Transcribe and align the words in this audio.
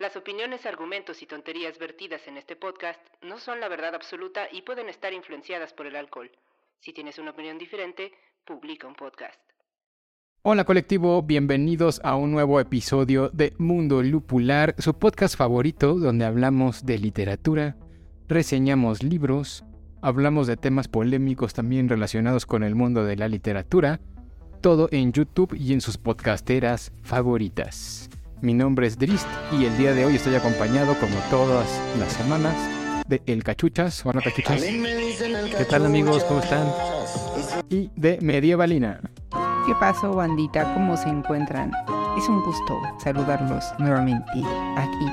Las 0.00 0.16
opiniones, 0.16 0.64
argumentos 0.64 1.20
y 1.20 1.26
tonterías 1.26 1.78
vertidas 1.78 2.26
en 2.26 2.38
este 2.38 2.56
podcast 2.56 2.98
no 3.20 3.38
son 3.38 3.60
la 3.60 3.68
verdad 3.68 3.94
absoluta 3.94 4.46
y 4.50 4.62
pueden 4.62 4.88
estar 4.88 5.12
influenciadas 5.12 5.74
por 5.74 5.86
el 5.86 5.94
alcohol. 5.94 6.30
Si 6.78 6.94
tienes 6.94 7.18
una 7.18 7.32
opinión 7.32 7.58
diferente, 7.58 8.10
publica 8.46 8.88
un 8.88 8.94
podcast. 8.94 9.38
Hola 10.40 10.64
colectivo, 10.64 11.22
bienvenidos 11.22 12.00
a 12.02 12.16
un 12.16 12.32
nuevo 12.32 12.60
episodio 12.60 13.28
de 13.28 13.52
Mundo 13.58 14.02
Lupular, 14.02 14.74
su 14.78 14.94
podcast 14.94 15.36
favorito 15.36 15.92
donde 15.96 16.24
hablamos 16.24 16.86
de 16.86 16.96
literatura, 16.96 17.76
reseñamos 18.26 19.02
libros, 19.02 19.64
hablamos 20.00 20.46
de 20.46 20.56
temas 20.56 20.88
polémicos 20.88 21.52
también 21.52 21.90
relacionados 21.90 22.46
con 22.46 22.62
el 22.62 22.74
mundo 22.74 23.04
de 23.04 23.16
la 23.16 23.28
literatura, 23.28 24.00
todo 24.62 24.88
en 24.92 25.12
YouTube 25.12 25.54
y 25.54 25.74
en 25.74 25.82
sus 25.82 25.98
podcasteras 25.98 26.90
favoritas. 27.02 28.08
Mi 28.42 28.54
nombre 28.54 28.86
es 28.86 28.98
Drist 28.98 29.26
y 29.52 29.66
el 29.66 29.76
día 29.76 29.92
de 29.92 30.06
hoy 30.06 30.16
estoy 30.16 30.34
acompañado 30.34 30.98
como 30.98 31.14
todas 31.28 31.68
las 31.98 32.10
semanas 32.12 32.54
de 33.06 33.20
El 33.26 33.44
Cachuchas. 33.44 34.04
Hola 34.06 34.22
Cachuchas. 34.22 34.62
¿Qué 34.62 35.66
tal 35.68 35.84
amigos? 35.84 36.24
¿Cómo 36.24 36.40
están? 36.40 36.66
Y 37.68 37.90
de 37.96 38.18
Medievalina. 38.22 39.00
¿Qué 39.66 39.74
pasó, 39.78 40.14
bandita? 40.14 40.72
¿Cómo 40.72 40.96
se 40.96 41.10
encuentran? 41.10 41.70
Es 42.16 42.26
un 42.30 42.42
gusto 42.42 42.78
saludarlos 43.02 43.64
nuevamente 43.78 44.30
aquí 44.76 45.06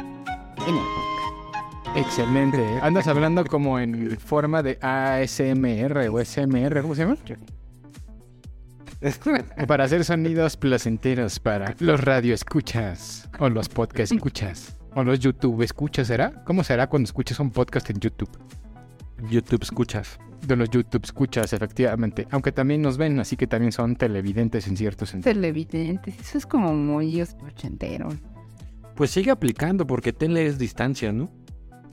en 0.66 0.76
el 0.76 0.86
podcast. 0.96 1.98
Excelente. 1.98 2.80
Andas 2.82 3.08
hablando 3.08 3.44
como 3.44 3.78
en 3.78 4.18
forma 4.18 4.64
de 4.64 4.80
ASMR 4.82 6.08
o 6.10 6.24
SMR, 6.24 6.82
¿cómo 6.82 6.96
se 6.96 7.02
llama? 7.02 7.18
para 9.68 9.84
hacer 9.84 10.04
sonidos 10.04 10.58
placenteros 10.58 11.40
para 11.40 11.76
los 11.80 12.04
radio 12.04 12.34
escuchas 12.34 13.30
o 13.40 13.50
los 13.50 13.70
podcast 13.70 14.12
escuchas 14.12 14.78
o 14.96 15.04
los 15.04 15.20
YouTube 15.20 15.62
escuchas, 15.62 16.08
¿será? 16.08 16.44
¿Cómo 16.44 16.64
será 16.64 16.88
cuando 16.88 17.06
escuchas 17.06 17.40
un 17.40 17.52
podcast 17.52 17.90
en 17.92 18.00
YouTube? 18.00 18.30
YouTube 19.30 19.62
escuchas. 19.62 20.20
De 20.48 20.56
los 20.56 20.70
YouTube 20.70 21.04
escuchas, 21.04 21.54
efectivamente. 21.54 22.28
Aunque 22.32 22.52
también 22.52 22.82
nos 22.82 22.98
ven, 22.98 23.20
así 23.20 23.36
que 23.36 23.46
también 23.46 23.72
son 23.72 23.96
televidentes 23.96 24.68
en 24.68 24.78
cierto 24.78 25.06
sentido. 25.06 25.34
Televidentes, 25.34 26.20
eso 26.20 26.38
es 26.40 26.46
como 26.48 26.74
muy 26.74 27.22
ochentero. 27.22 28.10
Pues 28.96 29.12
sigue 29.12 29.30
aplicando 29.30 29.86
porque 29.86 30.14
tele 30.14 30.48
es 30.48 30.58
distancia, 30.58 31.12
¿no? 31.12 31.30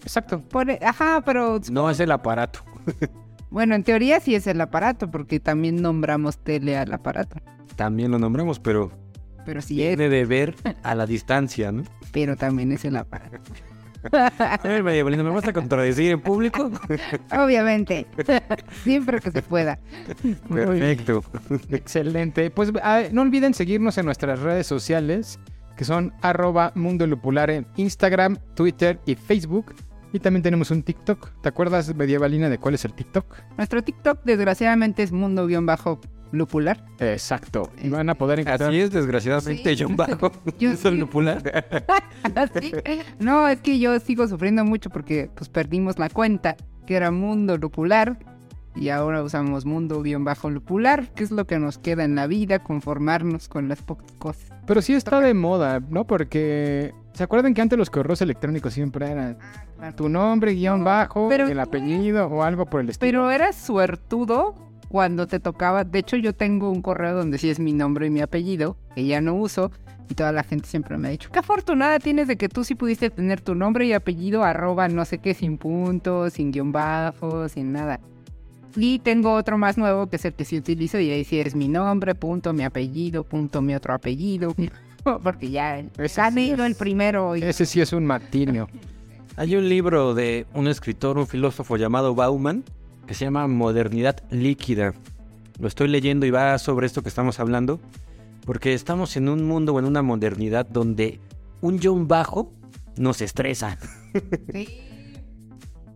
Exacto. 0.03 0.41
Por, 0.41 0.71
e, 0.71 0.79
ajá, 0.83 1.23
pero... 1.25 1.61
No 1.71 1.91
es 1.91 2.01
el 2.01 2.11
aparato. 2.11 2.61
Bueno, 3.51 3.75
en 3.75 3.85
teoría 3.85 4.21
sí 4.21 4.35
es 4.35 4.47
el 4.47 4.61
aparato, 4.61 5.11
porque 5.11 5.41
también 5.41 5.77
nombramos 5.83 6.39
tele 6.39 6.77
al 6.77 6.93
aparato. 6.93 7.37
También 7.77 8.11
lo 8.11 8.19
nombramos, 8.19 8.59
pero 8.61 8.91
Pero 9.45 9.61
sí 9.61 9.83
es, 9.83 9.97
tiene 9.97 10.09
de 10.09 10.25
ver 10.25 10.55
a 10.83 10.95
la 10.95 11.07
distancia, 11.07 11.73
¿no? 11.73 11.85
pero 12.13 12.37
también 12.37 12.73
es 12.73 12.85
el 12.85 12.97
aparato. 12.97 13.39
A 14.13 14.61
ver, 14.63 14.83
María 14.83 15.03
Belinda, 15.03 15.25
¿me 15.25 15.31
vas 15.31 15.49
a 15.49 15.53
contradecir 15.53 16.13
en 16.13 16.21
público? 16.21 16.71
Obviamente, 17.33 18.07
siempre 18.83 19.19
que 19.21 19.31
se 19.31 19.41
pueda. 19.41 19.79
Perfecto. 20.49 21.25
Excelente. 21.71 22.51
Pues 22.51 22.71
no 23.13 23.23
olviden 23.23 23.55
seguirnos 23.55 23.97
en 23.97 24.05
nuestras 24.05 24.41
redes 24.41 24.67
sociales, 24.67 25.39
que 25.77 25.85
son 25.87 26.13
arroba 26.21 26.73
Mundo 26.75 27.07
Lupular 27.07 27.51
en 27.51 27.67
Instagram, 27.77 28.37
Twitter 28.55 29.01
y 29.07 29.15
Facebook. 29.15 29.75
Y 30.15 30.21
también 30.21 30.45
tenemos 30.45 30.71
un 30.71 30.85
TikTok. 30.85 31.43
¿Te 31.43 31.49
acuerdas, 31.49 31.93
Medievalina, 31.93 32.49
de 32.49 32.59
cuál 32.59 32.77
es 32.77 32.85
el 32.85 32.93
TikTok? 32.93 33.35
Nuestro 33.57 33.83
TikTok, 33.83 34.23
desgraciadamente, 34.23 35.03
es 35.03 35.11
mundo-lupular. 35.11 36.87
Exacto. 37.01 37.73
Y 37.83 37.89
van 37.89 38.09
a 38.09 38.15
poder 38.15 38.39
encontrar... 38.39 38.69
Así 38.71 38.79
es, 38.79 38.93
desgraciadamente, 38.93 39.75
John 39.77 39.97
Bajo. 39.97 40.31
Yo 40.61 40.77
sí. 40.77 40.91
lupular. 40.93 41.43
Sí. 42.61 42.73
No, 43.19 43.49
es 43.49 43.61
que 43.61 43.79
yo 43.79 43.99
sigo 44.01 44.27
sufriendo 44.27 44.65
mucho 44.65 44.89
porque 44.89 45.31
pues 45.35 45.49
perdimos 45.51 45.99
la 45.99 46.09
cuenta, 46.09 46.57
que 46.87 46.97
era 46.97 47.11
mundo 47.11 47.59
lupular. 47.59 48.19
Y 48.77 48.89
ahora 48.89 49.23
usamos 49.23 49.67
mundo-lupular, 49.67 51.13
que 51.15 51.25
es 51.25 51.31
lo 51.31 51.47
que 51.47 51.59
nos 51.59 51.79
queda 51.79 52.05
en 52.05 52.15
la 52.15 52.27
vida, 52.27 52.61
conformarnos 52.61 53.49
con 53.49 53.69
las 53.69 53.83
pocas 53.83 54.11
cosas. 54.13 54.54
Pero 54.67 54.81
sí 54.83 54.95
está 54.95 55.21
de 55.21 55.35
moda, 55.35 55.81
¿no? 55.91 56.07
Porque... 56.07 56.93
¿Se 57.13 57.23
acuerdan 57.23 57.55
que 57.55 57.61
antes 57.63 57.79
los 57.79 57.91
correos 57.91 58.21
electrónicos 58.23 58.73
siempre 58.73 59.09
eran 59.09 59.39
tu 59.97 60.09
nombre, 60.09 60.53
guion 60.55 60.83
bajo, 60.83 61.29
Pero- 61.29 61.47
el 61.47 61.61
apellido 61.61 62.27
o 62.27 62.43
algo 62.43 62.67
por 62.67 62.81
el 62.81 62.91
estilo? 62.91 63.07
Pero 63.09 63.31
eras 63.31 63.55
suertudo 63.55 64.55
cuando 64.89 65.27
te 65.29 65.39
tocaba. 65.39 65.85
De 65.85 66.01
hecho, 66.01 66.17
yo 66.17 66.35
tengo 66.35 66.71
un 66.71 66.83
correo 66.83 67.15
donde 67.15 67.39
sí 67.39 67.51
es 67.51 67.61
mi 67.61 67.73
nombre 67.73 68.07
y 68.07 68.11
mi 68.11 68.21
apellido, 68.21 68.77
que 68.97 69.07
ya 69.07 69.21
no 69.21 69.35
uso. 69.35 69.71
Y 70.09 70.15
toda 70.15 70.33
la 70.33 70.43
gente 70.43 70.67
siempre 70.69 70.99
me 70.99 71.09
ha 71.09 71.11
dicho, 71.13 71.31
qué 71.33 71.39
afortunada 71.39 71.99
tienes 71.99 72.29
de 72.29 72.37
que 72.37 72.49
tú 72.51 72.63
sí 72.63 72.75
pudiste 72.75 73.09
tener 73.11 73.41
tu 73.41 73.55
nombre 73.55 73.87
y 73.87 73.93
apellido 73.95 74.45
arroba 74.45 74.87
no 74.89 75.05
sé 75.07 75.17
qué, 75.19 75.33
sin 75.35 75.57
puntos, 75.57 76.35
sin 76.35 76.51
guion 76.53 76.73
bajo, 76.73 77.49
sin 77.49 77.73
nada. 77.73 78.01
Y 78.77 78.99
tengo 78.99 79.35
otro 79.35 79.57
más 79.57 79.79
nuevo 79.79 80.09
que 80.09 80.17
es 80.17 80.25
el 80.25 80.35
que 80.35 80.45
sí 80.45 80.59
utilizo 80.59 80.99
y 80.99 81.11
ahí 81.11 81.25
sí 81.25 81.39
es 81.39 81.55
mi 81.55 81.69
nombre, 81.69 82.15
punto, 82.15 82.53
mi 82.53 82.65
apellido, 82.65 83.25
punto, 83.25 83.63
mi 83.63 83.75
otro 83.75 83.95
apellido. 83.95 84.55
Porque 85.23 85.51
ya 85.51 85.79
Ese 85.99 86.21
han 86.21 86.35
sí 86.35 86.51
el 86.51 86.75
primero 86.75 87.37
y 87.37 87.43
Ese 87.43 87.67
sí 87.67 87.81
es 87.81 87.93
un 87.93 88.07
martirio. 88.07 88.69
Hay 89.37 89.57
un 89.57 89.69
libro 89.69 90.15
de 90.15 90.47
un 90.55 90.69
escritor, 90.69 91.19
un 91.19 91.27
filósofo 91.27 91.77
llamado 91.77 92.15
Bauman, 92.15 92.65
que 93.07 93.15
se 93.15 93.25
llama 93.25 93.49
Modernidad 93.49 94.23
Líquida. 94.31 94.95
Lo 95.59 95.69
estoy 95.69 95.89
leyendo 95.89 96.25
y 96.25 96.31
va 96.31 96.57
sobre 96.59 96.87
esto 96.87 97.03
que 97.03 97.09
estamos 97.09 97.41
hablando, 97.41 97.81
porque 98.45 98.75
estamos 98.75 99.17
en 99.17 99.29
un 99.29 99.45
mundo 99.45 99.75
o 99.75 99.79
en 99.79 99.87
una 99.87 100.03
modernidad 100.03 100.67
donde 100.67 101.21
un 101.61 101.81
John 101.83 102.07
bajo 102.07 102.53
nos 102.97 103.21
estresa. 103.21 103.77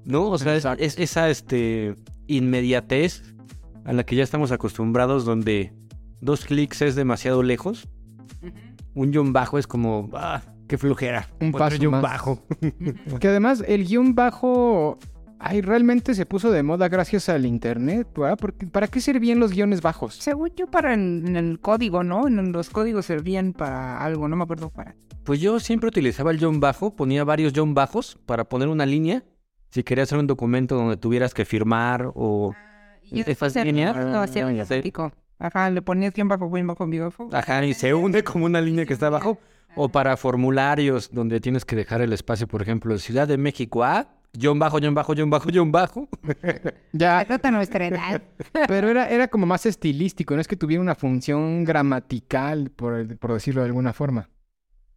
¿No? 0.05 0.31
O 0.31 0.39
sea, 0.39 0.57
es, 0.57 0.65
es 0.79 0.99
esa 0.99 1.31
este, 1.31 1.95
inmediatez 2.29 3.35
a 3.85 3.93
la 3.93 4.05
que 4.05 4.15
ya 4.17 4.23
estamos 4.23 4.53
acostumbrados, 4.53 5.25
donde 5.25 5.73
dos 6.21 6.45
clics 6.45 6.83
es 6.83 6.95
demasiado 6.95 7.43
lejos. 7.43 7.89
Un 8.95 9.13
John 9.13 9.33
bajo 9.33 9.59
es 9.59 9.67
como, 9.67 10.11
ah, 10.15 10.43
qué 10.69 10.79
flojera. 10.79 11.29
Un 11.41 11.49
Otro 11.49 11.59
paso 11.59 11.79
guion 11.79 11.93
más. 11.93 12.03
bajo. 12.03 12.47
Que 13.21 13.29
además 13.29 13.65
el 13.67 13.87
guion 13.87 14.15
bajo... 14.15 14.99
Ay, 15.41 15.61
realmente 15.61 16.15
se 16.15 16.27
puso 16.27 16.51
de 16.51 16.65
moda 16.65 16.89
gracias 16.89 17.29
al 17.29 17.47
internet, 17.47 18.09
¿verdad? 18.17 18.37
Porque, 18.41 18.67
¿Para 18.67 18.89
qué 18.89 19.01
servían 19.01 19.39
los 19.39 19.53
guiones 19.53 19.81
bajos? 19.81 20.17
Según 20.17 20.51
yo, 20.57 20.67
para 20.67 20.95
en, 20.95 21.29
en 21.29 21.37
el 21.37 21.61
código, 21.61 22.03
¿no? 22.03 22.27
En 22.27 22.51
los 22.51 22.71
códigos 22.71 23.07
servían 23.07 23.53
para 23.53 24.03
algo, 24.03 24.27
no 24.27 24.35
me 24.35 24.43
acuerdo 24.43 24.69
para. 24.71 24.97
Pues 25.23 25.41
yo 25.41 25.61
siempre 25.61 25.89
utilizaba 25.89 26.33
el 26.33 26.41
John 26.41 26.59
bajo, 26.59 26.97
ponía 26.97 27.23
varios 27.23 27.53
John 27.55 27.73
bajos 27.73 28.19
para 28.27 28.49
poner 28.49 28.67
una 28.67 28.85
línea. 28.85 29.23
Si 29.71 29.83
quería 29.83 30.05
hacer 30.05 30.19
un 30.19 30.27
documento 30.27 30.77
donde 30.77 30.97
tuvieras 30.97 31.35
que 31.35 31.45
firmar 31.45 32.11
o... 32.15 32.55
Y 33.11 33.23
¿Te 33.23 33.31
después 33.31 33.55
no, 33.55 34.21
hacía 34.21 34.47
Ah, 34.47 34.83
pico. 34.83 35.13
Ajá, 35.39 35.71
le 35.71 35.81
ponías 35.83 36.13
guion 36.13 36.29
bajo, 36.29 36.51
guion 36.51 36.67
bajo, 36.67 36.87
guion 36.87 37.09
bajo. 37.09 37.29
Ajá, 37.33 37.65
y 37.65 37.73
se 37.75 37.95
une 37.95 38.23
como 38.23 38.45
una 38.45 38.61
línea 38.61 38.85
que 38.85 38.93
está 38.93 39.07
abajo. 39.07 39.39
O 39.77 39.89
para 39.89 40.17
formularios 40.17 41.11
donde 41.13 41.41
tienes 41.41 41.65
que 41.65 41.77
dejar 41.77 42.01
el 42.01 42.13
espacio, 42.13 42.47
por 42.49 42.63
ejemplo, 42.63 42.99
Ciudad 42.99 43.29
de 43.29 43.39
México 43.39 43.85
A, 43.85 44.09
John 44.41 44.59
bajo, 44.59 44.79
John 44.83 44.95
bajo, 44.95 45.15
John 45.17 45.31
bajo, 45.31 45.49
John 45.53 45.71
bajo. 45.73 46.09
Ya, 46.93 47.25
Trata 47.25 47.51
nuestra 47.51 47.87
edad. 47.87 48.23
pero 48.69 48.89
era, 48.89 49.09
era 49.09 49.29
como 49.29 49.47
más 49.47 49.67
estilístico, 49.67 50.35
no 50.35 50.41
es 50.41 50.49
que 50.49 50.57
tuviera 50.57 50.81
una 50.81 50.95
función 50.95 51.65
gramatical, 51.65 52.71
por, 52.71 53.17
por 53.19 53.33
decirlo 53.35 53.61
de 53.63 53.69
alguna 53.69 53.93
forma. 53.93 54.29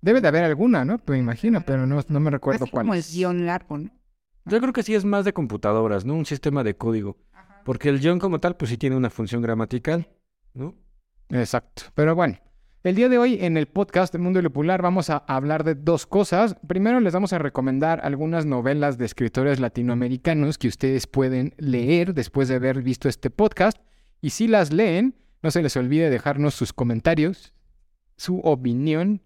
Debe 0.02 0.20
de 0.22 0.28
haber 0.28 0.44
alguna, 0.44 0.84
¿no? 0.84 1.00
Me 1.06 1.18
imagino, 1.18 1.62
pero 1.62 1.86
no, 1.86 2.02
no 2.08 2.20
me 2.20 2.32
recuerdo 2.32 2.66
cuál. 2.66 2.86
como 2.86 2.94
el 2.94 3.02
es. 3.02 3.14
guion 3.14 3.46
largo, 3.46 3.78
¿no? 3.78 3.92
Yo 4.46 4.60
creo 4.60 4.74
que 4.74 4.84
sí 4.84 4.96
es 4.96 5.06
más 5.06 5.26
de 5.26 5.34
computadoras, 5.34 6.06
¿no? 6.06 6.16
Un 6.16 6.26
sistema 6.26 6.64
de 6.64 6.76
código. 6.76 7.18
Porque 7.64 7.90
el 7.90 8.00
John 8.04 8.20
como 8.20 8.40
tal, 8.40 8.58
pues 8.58 8.70
sí 8.70 8.78
tiene 8.78 8.96
una 8.96 9.10
función 9.10 9.42
gramatical, 9.42 10.10
¿no? 10.54 10.76
Exacto. 11.30 11.84
Pero 11.94 12.16
bueno, 12.16 12.40
el 12.84 12.96
día 12.96 13.10
de 13.10 13.20
hoy 13.20 13.38
en 13.40 13.58
el 13.58 13.68
podcast 13.68 14.12
de 14.12 14.18
Mundo 14.18 14.42
Lupular 14.42 14.82
vamos 14.82 15.12
a 15.12 15.18
hablar 15.18 15.64
de 15.64 15.76
dos 15.76 16.08
cosas. 16.08 16.56
Primero 16.68 17.00
les 17.00 17.14
vamos 17.14 17.32
a 17.32 17.38
recomendar 17.38 18.02
algunas 18.04 18.48
novelas 18.48 18.98
de 18.98 19.06
escritores 19.06 19.60
latinoamericanos 19.60 20.58
que 20.58 20.68
ustedes 20.68 21.06
pueden 21.06 21.54
leer 21.58 22.16
después 22.16 22.48
de 22.48 22.56
haber 22.56 22.82
visto 22.82 23.08
este 23.08 23.30
podcast. 23.30 23.78
Y 24.20 24.32
si 24.32 24.48
las 24.48 24.74
leen, 24.74 25.16
no 25.44 25.52
se 25.52 25.62
les 25.62 25.78
olvide 25.78 26.10
dejarnos 26.10 26.56
sus 26.56 26.74
comentarios, 26.74 27.54
su 28.18 28.40
opinión 28.40 29.22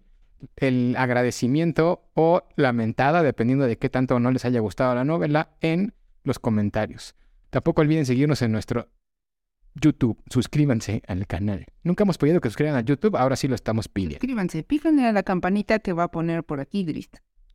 el 0.56 0.94
agradecimiento 0.98 2.08
o 2.14 2.42
lamentada, 2.56 3.22
dependiendo 3.22 3.66
de 3.66 3.78
qué 3.78 3.88
tanto 3.88 4.16
o 4.16 4.20
no 4.20 4.30
les 4.30 4.44
haya 4.44 4.60
gustado 4.60 4.94
la 4.94 5.04
novela, 5.04 5.50
en 5.60 5.94
los 6.24 6.38
comentarios. 6.38 7.14
Tampoco 7.50 7.82
olviden 7.82 8.06
seguirnos 8.06 8.42
en 8.42 8.52
nuestro 8.52 8.88
YouTube. 9.74 10.18
Suscríbanse 10.30 11.02
al 11.06 11.26
canal. 11.26 11.66
Nunca 11.82 12.04
hemos 12.04 12.18
pedido 12.18 12.40
que 12.40 12.48
suscriban 12.48 12.74
a 12.74 12.80
YouTube, 12.80 13.16
ahora 13.16 13.36
sí 13.36 13.48
lo 13.48 13.54
estamos 13.54 13.88
pidiendo. 13.88 14.16
Suscríbanse, 14.16 14.62
pícanle 14.62 15.06
a 15.06 15.12
la 15.12 15.22
campanita 15.22 15.78
que 15.78 15.92
va 15.92 16.04
a 16.04 16.10
poner 16.10 16.44
por 16.44 16.60
aquí, 16.60 16.84
Gris. 16.84 17.08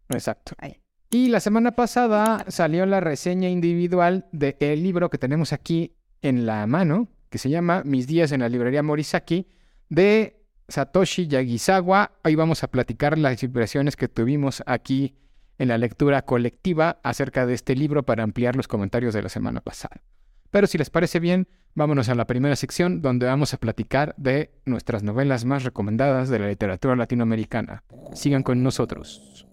Exacto. 0.10 0.54
Ahí. 0.58 0.82
Y 1.10 1.28
la 1.28 1.42
semana 1.42 1.72
pasada 1.72 2.46
salió 2.48 2.86
la 2.86 3.02
reseña 3.02 3.50
individual 3.50 4.28
del 4.32 4.82
libro 4.82 5.10
que 5.10 5.18
tenemos 5.18 5.52
aquí 5.52 5.98
en 6.22 6.46
la 6.46 6.66
mano, 6.68 7.10
que 7.30 7.38
se 7.38 7.50
llama 7.50 7.84
Mis 7.84 8.08
días 8.08 8.32
en 8.32 8.40
la 8.42 8.50
librería 8.50 8.82
Morisaki, 8.82 9.48
de 9.90 10.41
Satoshi 10.72 11.28
Yagisawa. 11.28 12.12
Hoy 12.24 12.36
vamos 12.36 12.64
a 12.64 12.68
platicar 12.68 13.18
las 13.18 13.44
impresiones 13.44 13.96
que 13.96 14.08
tuvimos 14.08 14.64
aquí 14.66 15.16
en 15.60 15.68
la 15.68 15.78
lectura 15.78 16.24
colectiva 16.24 17.00
acerca 17.04 17.46
de 17.46 17.54
este 17.54 17.76
libro 17.76 18.04
para 18.04 18.24
ampliar 18.24 18.56
los 18.56 18.68
comentarios 18.68 19.14
de 19.14 19.22
la 19.22 19.30
semana 19.30 19.62
pasada. 19.62 20.02
Pero 20.50 20.68
si 20.68 20.78
les 20.78 20.90
parece 20.90 21.20
bien, 21.20 21.48
vámonos 21.76 22.10
a 22.10 22.16
la 22.16 22.26
primera 22.26 22.56
sección 22.56 23.02
donde 23.02 23.28
vamos 23.28 23.54
a 23.54 23.58
platicar 23.58 24.16
de 24.18 24.52
nuestras 24.66 25.04
novelas 25.04 25.46
más 25.46 25.64
recomendadas 25.64 26.30
de 26.30 26.40
la 26.40 26.48
literatura 26.48 26.96
latinoamericana. 26.96 27.84
Sigan 28.14 28.44
con 28.44 28.64
nosotros. 28.64 29.46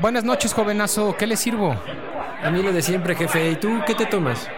Buenas 0.00 0.24
noches, 0.24 0.54
jovenazo. 0.54 1.16
¿Qué 1.16 1.26
le 1.26 1.36
sirvo? 1.36 1.74
A 2.42 2.50
mí 2.50 2.62
lo 2.62 2.72
de 2.72 2.80
siempre, 2.82 3.14
jefe. 3.14 3.50
¿Y 3.50 3.56
tú 3.56 3.80
qué 3.86 3.94
te 3.94 4.06
tomas? 4.06 4.48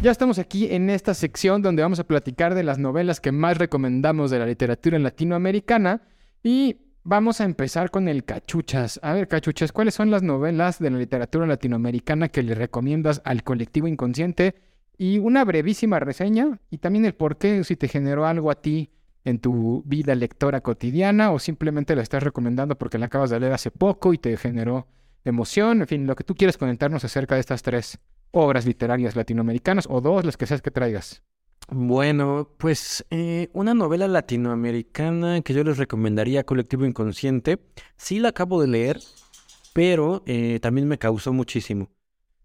Ya 0.00 0.12
estamos 0.12 0.38
aquí 0.38 0.68
en 0.72 0.90
esta 0.90 1.12
sección 1.12 1.60
donde 1.60 1.82
vamos 1.82 1.98
a 1.98 2.04
platicar 2.04 2.54
de 2.54 2.62
las 2.62 2.78
novelas 2.78 3.20
que 3.20 3.32
más 3.32 3.58
recomendamos 3.58 4.30
de 4.30 4.38
la 4.38 4.46
literatura 4.46 4.96
latinoamericana 4.96 6.02
y 6.40 6.76
vamos 7.02 7.40
a 7.40 7.44
empezar 7.44 7.90
con 7.90 8.06
el 8.06 8.24
Cachuchas. 8.24 9.00
A 9.02 9.12
ver, 9.12 9.26
Cachuchas, 9.26 9.72
¿cuáles 9.72 9.94
son 9.94 10.12
las 10.12 10.22
novelas 10.22 10.78
de 10.78 10.90
la 10.90 10.98
literatura 10.98 11.48
latinoamericana 11.48 12.28
que 12.28 12.44
le 12.44 12.54
recomiendas 12.54 13.20
al 13.24 13.42
colectivo 13.42 13.88
inconsciente? 13.88 14.54
Y 14.96 15.18
una 15.18 15.44
brevísima 15.44 15.98
reseña 15.98 16.60
y 16.70 16.78
también 16.78 17.04
el 17.04 17.14
por 17.14 17.36
qué, 17.36 17.64
si 17.64 17.74
te 17.74 17.88
generó 17.88 18.24
algo 18.24 18.52
a 18.52 18.62
ti 18.62 18.90
en 19.24 19.40
tu 19.40 19.82
vida 19.84 20.14
lectora 20.14 20.60
cotidiana 20.60 21.32
o 21.32 21.40
simplemente 21.40 21.96
la 21.96 22.02
estás 22.02 22.22
recomendando 22.22 22.78
porque 22.78 22.98
la 22.98 23.06
acabas 23.06 23.30
de 23.30 23.40
leer 23.40 23.52
hace 23.52 23.72
poco 23.72 24.14
y 24.14 24.18
te 24.18 24.36
generó 24.36 24.86
emoción, 25.24 25.80
en 25.80 25.88
fin, 25.88 26.06
lo 26.06 26.14
que 26.14 26.22
tú 26.22 26.36
quieres 26.36 26.56
comentarnos 26.56 27.04
acerca 27.04 27.34
de 27.34 27.40
estas 27.40 27.64
tres 27.64 27.98
obras 28.30 28.66
literarias 28.66 29.16
latinoamericanas 29.16 29.86
o 29.88 30.00
dos, 30.00 30.24
las 30.24 30.36
que 30.36 30.46
seas 30.46 30.62
que 30.62 30.70
traigas. 30.70 31.22
Bueno, 31.70 32.48
pues 32.56 33.04
eh, 33.10 33.50
una 33.52 33.74
novela 33.74 34.08
latinoamericana 34.08 35.42
que 35.42 35.52
yo 35.52 35.62
les 35.64 35.76
recomendaría, 35.76 36.44
Colectivo 36.44 36.86
Inconsciente, 36.86 37.58
sí 37.96 38.20
la 38.20 38.30
acabo 38.30 38.62
de 38.62 38.68
leer, 38.68 39.00
pero 39.74 40.22
eh, 40.24 40.60
también 40.62 40.88
me 40.88 40.98
causó 40.98 41.34
muchísimo. 41.34 41.90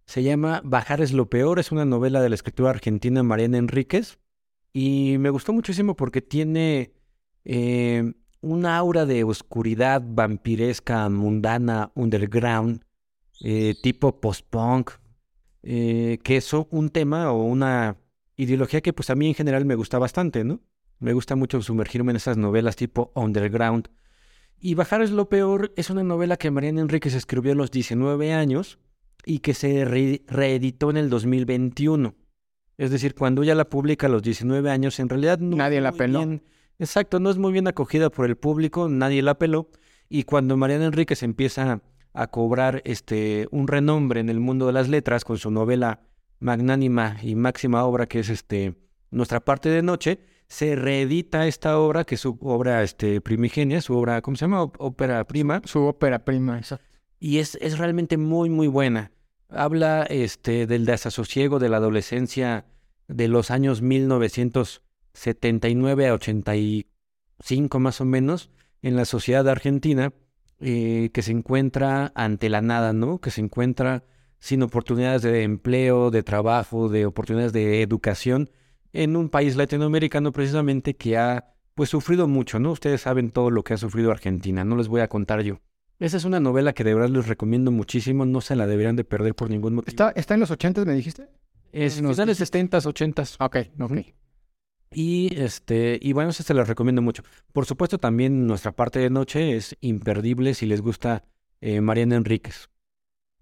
Se 0.06 0.24
llama 0.24 0.62
Bajar 0.66 1.00
es 1.00 1.14
lo 1.14 1.30
peor, 1.30 1.60
es 1.60 1.72
una 1.72 1.86
novela 1.86 2.22
de 2.22 2.28
la 2.28 2.36
escritora 2.36 2.72
argentina 2.72 3.24
Mariana 3.24 3.60
Enríquez 3.60 4.20
y 4.74 5.16
me 5.20 5.30
gustó 5.30 5.54
muchísimo 5.54 5.96
porque 5.96 6.22
tiene 6.22 6.92
eh, 7.46 8.12
una 8.42 8.76
aura 8.76 9.06
de 9.06 9.24
oscuridad 9.24 10.04
vampiresca, 10.06 11.08
mundana, 11.08 11.94
underground, 11.96 12.84
tipo 13.82 14.20
post-punk, 14.20 14.92
eh, 15.64 16.20
que 16.24 16.38
es 16.38 16.52
un 16.54 16.90
tema 16.90 17.32
o 17.32 17.44
una 17.44 17.98
ideología 18.36 18.82
que 18.82 18.94
pues 18.94 19.10
a 19.10 19.16
mí 19.16 19.28
en 19.28 19.34
general 19.34 19.66
me 19.66 19.76
gusta 19.76 19.98
bastante, 19.98 20.44
¿no? 20.44 20.62
Me 21.00 21.14
gusta 21.14 21.36
mucho 21.36 21.62
sumergirme 21.62 22.12
en 22.12 22.18
esas 22.18 22.38
novelas 22.38 22.76
tipo 22.76 23.12
underground. 23.16 23.90
Y 24.60 24.76
Bajar 24.76 25.02
es 25.02 25.12
lo 25.12 25.28
peor 25.28 25.74
es 25.76 25.90
una 25.90 26.04
novela 26.04 26.38
que 26.38 26.52
Mariana 26.52 26.82
Enríquez 26.82 27.14
escribió 27.16 27.54
a 27.54 27.56
los 27.56 27.72
19 27.72 28.34
años 28.34 28.80
y 29.26 29.40
que 29.40 29.54
se 29.54 29.86
reeditó 29.86 30.90
en 30.90 30.98
el 30.98 31.10
2021. 31.10 32.16
Es 32.78 32.92
decir, 32.92 33.16
cuando 33.16 33.44
ella 33.44 33.56
la 33.56 33.70
publica 33.70 34.08
a 34.08 34.10
los 34.10 34.24
19 34.24 34.70
años, 34.70 35.00
en 35.00 35.10
realidad 35.10 35.40
no 35.40 35.58
nadie 35.58 35.82
la 35.82 35.92
peló. 35.92 36.40
exacto, 36.80 37.20
no 37.20 37.30
es 37.30 37.38
muy 37.38 37.52
bien 37.52 37.68
acogida 37.68 38.10
por 38.10 38.26
el 38.26 38.36
público, 38.36 38.90
nadie 38.90 39.22
la 39.22 39.38
peló. 39.38 39.70
Y 40.10 40.24
cuando 40.24 40.58
Mariana 40.58 40.86
Enríquez 40.86 41.24
empieza 41.24 41.82
a 42.14 42.28
cobrar 42.28 42.82
este, 42.86 43.48
un 43.52 43.68
renombre 43.68 44.20
en 44.20 44.30
el 44.30 44.40
mundo 44.40 44.68
de 44.68 44.74
las 44.74 44.90
letras 44.90 45.26
con 45.26 45.38
su 45.38 45.52
novela 45.52 46.02
magnánima 46.40 47.18
y 47.22 47.36
máxima 47.36 47.86
obra 47.86 48.08
que 48.08 48.20
es 48.20 48.30
este, 48.30 48.76
Nuestra 49.14 49.40
parte 49.42 49.70
de 49.70 49.84
noche, 49.84 50.20
se 50.48 50.76
reedita 50.76 51.46
esta 51.46 51.78
obra, 51.78 52.04
que 52.04 52.16
es 52.16 52.22
su 52.22 52.40
obra 52.42 52.82
este, 52.82 53.22
primigenia, 53.22 53.80
su 53.80 53.96
obra, 53.96 54.24
¿cómo 54.24 54.38
se 54.38 54.46
llama? 54.46 54.64
Ópera 54.64 55.24
prima. 55.26 55.62
Su 55.66 55.84
ópera 55.84 56.26
prima, 56.26 56.58
exacto. 56.58 56.88
Y 57.20 57.38
es, 57.38 57.60
es 57.62 57.78
realmente 57.78 58.18
muy, 58.18 58.50
muy 58.50 58.66
buena. 58.68 59.12
Habla 59.50 60.02
este, 60.10 60.66
del 60.66 60.86
desasosiego 60.86 61.60
de 61.60 61.70
la 61.70 61.78
adolescencia 61.78 62.66
de 63.08 63.28
los 63.28 63.52
años 63.52 63.84
1979 63.84 66.08
a 66.08 66.16
85 66.16 67.80
más 67.80 68.02
o 68.02 68.06
menos 68.06 68.50
en 68.82 68.96
la 68.96 69.06
sociedad 69.06 69.48
argentina 69.48 70.12
eh, 70.66 71.10
que 71.14 71.22
se 71.22 71.32
encuentra 71.32 72.14
ante 72.16 72.48
la 72.48 72.62
nada, 72.62 72.94
¿no? 72.94 73.20
Que 73.20 73.32
se 73.32 73.42
encuentra 73.42 74.06
sin 74.40 74.64
oportunidades 74.64 75.22
de 75.22 75.44
empleo, 75.44 76.10
de 76.10 76.24
trabajo, 76.24 76.88
de 76.88 77.06
oportunidades 77.06 77.52
de 77.52 77.82
educación 77.82 78.50
en 78.94 79.18
un 79.18 79.28
país 79.28 79.58
latinoamericano 79.58 80.32
precisamente 80.32 80.96
que 80.96 81.18
ha 81.18 81.54
pues 81.76 81.90
sufrido 81.90 82.30
mucho, 82.30 82.60
¿no? 82.60 82.72
Ustedes 82.72 83.02
saben 83.02 83.32
todo 83.32 83.50
lo 83.50 83.64
que 83.64 83.74
ha 83.74 83.78
sufrido 83.78 84.10
Argentina, 84.12 84.64
no 84.64 84.78
les 84.78 84.88
voy 84.88 85.02
a 85.02 85.10
contar 85.10 85.42
yo. 85.42 85.60
Esa 86.00 86.16
es 86.16 86.24
una 86.24 86.40
novela 86.40 86.72
que 86.72 86.86
de 86.86 86.94
verdad 86.94 87.10
les 87.10 87.28
recomiendo 87.28 87.70
muchísimo, 87.72 88.26
no 88.26 88.40
se 88.40 88.56
la 88.56 88.66
deberían 88.66 88.96
de 88.96 89.04
perder 89.04 89.36
por 89.36 89.50
ningún 89.50 89.76
motivo. 89.76 89.90
¿Está, 89.90 90.12
está 90.12 90.34
en 90.36 90.40
los 90.40 90.52
80 90.52 90.86
me 90.86 90.94
dijiste? 90.94 91.28
Es 91.74 91.98
en 91.98 92.06
los 92.06 92.16
finales 92.16 92.38
70 92.38 92.78
80 92.78 93.24
Ok, 93.40 93.58
ok. 93.80 93.92
Y 94.96 95.36
este, 95.36 96.00
y 96.02 96.14
bueno, 96.14 96.30
eso 96.30 96.44
se 96.44 96.54
les 96.54 96.68
recomiendo 96.68 97.02
mucho. 97.02 97.24
Por 97.52 97.66
supuesto, 97.66 97.98
también 97.98 98.48
nuestra 98.48 98.72
parte 98.72 99.00
de 99.00 99.10
noche 99.10 99.56
es 99.56 99.76
imperdible 99.82 100.54
si 100.54 100.66
les 100.66 100.82
gusta 100.82 101.24
eh, 101.62 101.82
Mariana 101.82 102.16
Enríquez. 102.16 102.70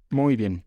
Muy 0.10 0.36
bien. 0.36 0.64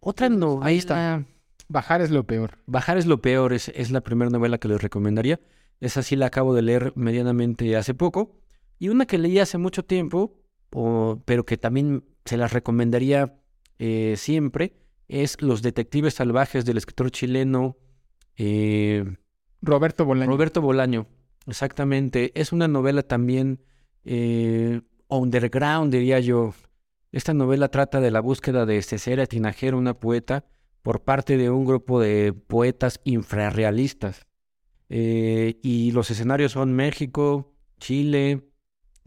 Otra 0.00 0.28
no. 0.28 0.60
Ahí 0.62 0.78
está. 0.78 1.24
Bajar 1.68 2.00
es 2.00 2.10
lo 2.10 2.24
peor. 2.24 2.58
Bajar 2.66 2.96
es 2.96 3.06
lo 3.06 3.20
peor, 3.20 3.52
es, 3.52 3.68
es 3.70 3.90
la 3.90 4.00
primera 4.00 4.30
novela 4.30 4.58
que 4.58 4.68
les 4.68 4.80
recomendaría. 4.80 5.40
Esa 5.80 6.02
sí 6.02 6.16
la 6.16 6.26
acabo 6.26 6.54
de 6.54 6.62
leer 6.62 6.92
medianamente 6.96 7.76
hace 7.76 7.94
poco. 7.94 8.38
Y 8.78 8.88
una 8.88 9.06
que 9.06 9.18
leí 9.18 9.38
hace 9.38 9.58
mucho 9.58 9.84
tiempo, 9.84 10.38
o, 10.72 11.22
pero 11.24 11.44
que 11.44 11.56
también 11.56 12.04
se 12.24 12.36
las 12.36 12.52
recomendaría 12.52 13.34
eh, 13.78 14.14
siempre, 14.16 14.74
es 15.08 15.40
Los 15.42 15.62
Detectives 15.62 16.14
Salvajes 16.14 16.64
del 16.64 16.76
escritor 16.76 17.10
chileno. 17.10 17.76
Eh, 18.36 19.04
Roberto 19.66 20.04
Bolaño. 20.04 20.30
Roberto 20.30 20.62
Bolaño, 20.62 21.06
exactamente. 21.46 22.32
Es 22.34 22.52
una 22.52 22.68
novela 22.68 23.02
también 23.02 23.60
eh, 24.04 24.80
underground, 25.08 25.92
diría 25.92 26.20
yo. 26.20 26.54
Esta 27.12 27.34
novela 27.34 27.68
trata 27.68 28.00
de 28.00 28.10
la 28.10 28.20
búsqueda 28.20 28.66
de 28.66 28.82
Cecilia 28.82 29.26
Tinajero, 29.26 29.78
una 29.78 29.94
poeta, 29.94 30.44
por 30.82 31.02
parte 31.02 31.36
de 31.36 31.50
un 31.50 31.64
grupo 31.64 32.00
de 32.00 32.32
poetas 32.32 33.00
infrarrealistas. 33.04 34.26
Eh, 34.88 35.58
y 35.62 35.90
los 35.92 36.10
escenarios 36.10 36.52
son 36.52 36.72
México, 36.72 37.54
Chile, 37.78 38.48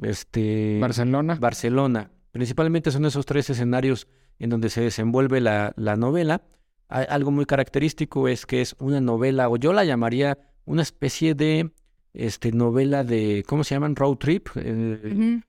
este, 0.02 0.78
Barcelona. 0.82 1.36
Barcelona. 1.36 2.12
Principalmente 2.32 2.92
son 2.92 3.06
esos 3.06 3.26
tres 3.26 3.50
escenarios 3.50 4.08
en 4.40 4.50
donde 4.50 4.70
se 4.70 4.82
desenvuelve 4.82 5.42
la, 5.42 5.74
la 5.78 5.96
novela 5.96 6.44
algo 6.90 7.30
muy 7.32 7.46
característico 7.46 8.28
es 8.28 8.46
que 8.46 8.62
es 8.62 8.76
una 8.80 9.00
novela, 9.00 9.50
o 9.50 9.58
yo 9.58 9.74
la 9.74 9.86
llamaría 9.86 10.40
una 10.70 10.84
especie 10.84 11.34
de 11.34 11.72
este, 12.14 12.52
novela 12.52 13.04
de, 13.04 13.44
¿cómo 13.48 13.64
se 13.64 13.74
llaman? 13.74 13.96
Road 13.96 14.18
trip. 14.18 14.50
Eh, 14.56 15.42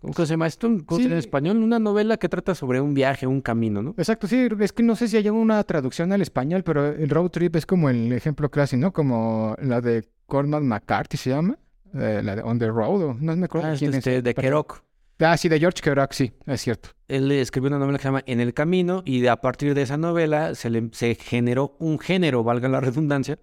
¿Cómo 0.00 0.14
se 0.14 0.26
llama 0.26 0.46
esto 0.46 0.66
en 0.66 1.12
español? 1.12 1.58
Una 1.58 1.78
novela 1.78 2.16
que 2.16 2.28
trata 2.28 2.54
sobre 2.54 2.80
un 2.80 2.92
viaje, 2.92 3.26
un 3.26 3.40
camino, 3.40 3.82
¿no? 3.82 3.94
Exacto, 3.96 4.26
sí, 4.26 4.48
es 4.60 4.72
que 4.72 4.82
no 4.82 4.96
sé 4.96 5.08
si 5.08 5.16
hay 5.16 5.28
una 5.30 5.62
traducción 5.64 6.12
al 6.12 6.20
español, 6.20 6.62
pero 6.62 6.88
el 6.88 7.08
road 7.08 7.30
trip 7.30 7.56
es 7.56 7.64
como 7.64 7.88
el 7.88 8.12
ejemplo 8.12 8.50
clásico, 8.50 8.80
¿no? 8.80 8.92
Como 8.92 9.54
la 9.62 9.80
de 9.80 10.04
Cormac 10.26 10.62
McCarthy 10.62 11.16
se 11.16 11.30
llama, 11.30 11.58
eh, 11.94 12.20
la 12.22 12.36
de 12.36 12.42
On 12.42 12.58
the 12.58 12.68
Road, 12.68 13.16
no 13.20 13.36
me 13.36 13.44
acuerdo 13.46 13.68
ah, 13.68 13.74
quién 13.78 13.94
este, 13.94 14.18
es. 14.18 14.24
De 14.24 14.34
Kerouac. 14.34 14.82
Ah, 15.20 15.36
sí, 15.36 15.48
de 15.48 15.58
George 15.58 15.80
Kerouac, 15.82 16.12
sí, 16.12 16.32
es 16.46 16.60
cierto. 16.60 16.90
Él 17.08 17.30
escribió 17.32 17.68
una 17.68 17.78
novela 17.78 17.98
que 17.98 18.02
se 18.02 18.08
llama 18.08 18.22
En 18.26 18.40
el 18.40 18.52
Camino 18.52 19.02
y 19.06 19.26
a 19.26 19.36
partir 19.36 19.74
de 19.74 19.82
esa 19.82 19.96
novela 19.96 20.54
se, 20.54 20.68
le, 20.70 20.88
se 20.92 21.14
generó 21.14 21.76
un 21.78 21.98
género, 21.98 22.44
valga 22.44 22.68
la 22.68 22.80
redundancia, 22.80 23.38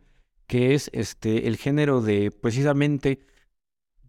que 0.52 0.74
es 0.74 0.90
este, 0.92 1.48
el 1.48 1.56
género 1.56 2.02
de 2.02 2.30
precisamente 2.30 3.20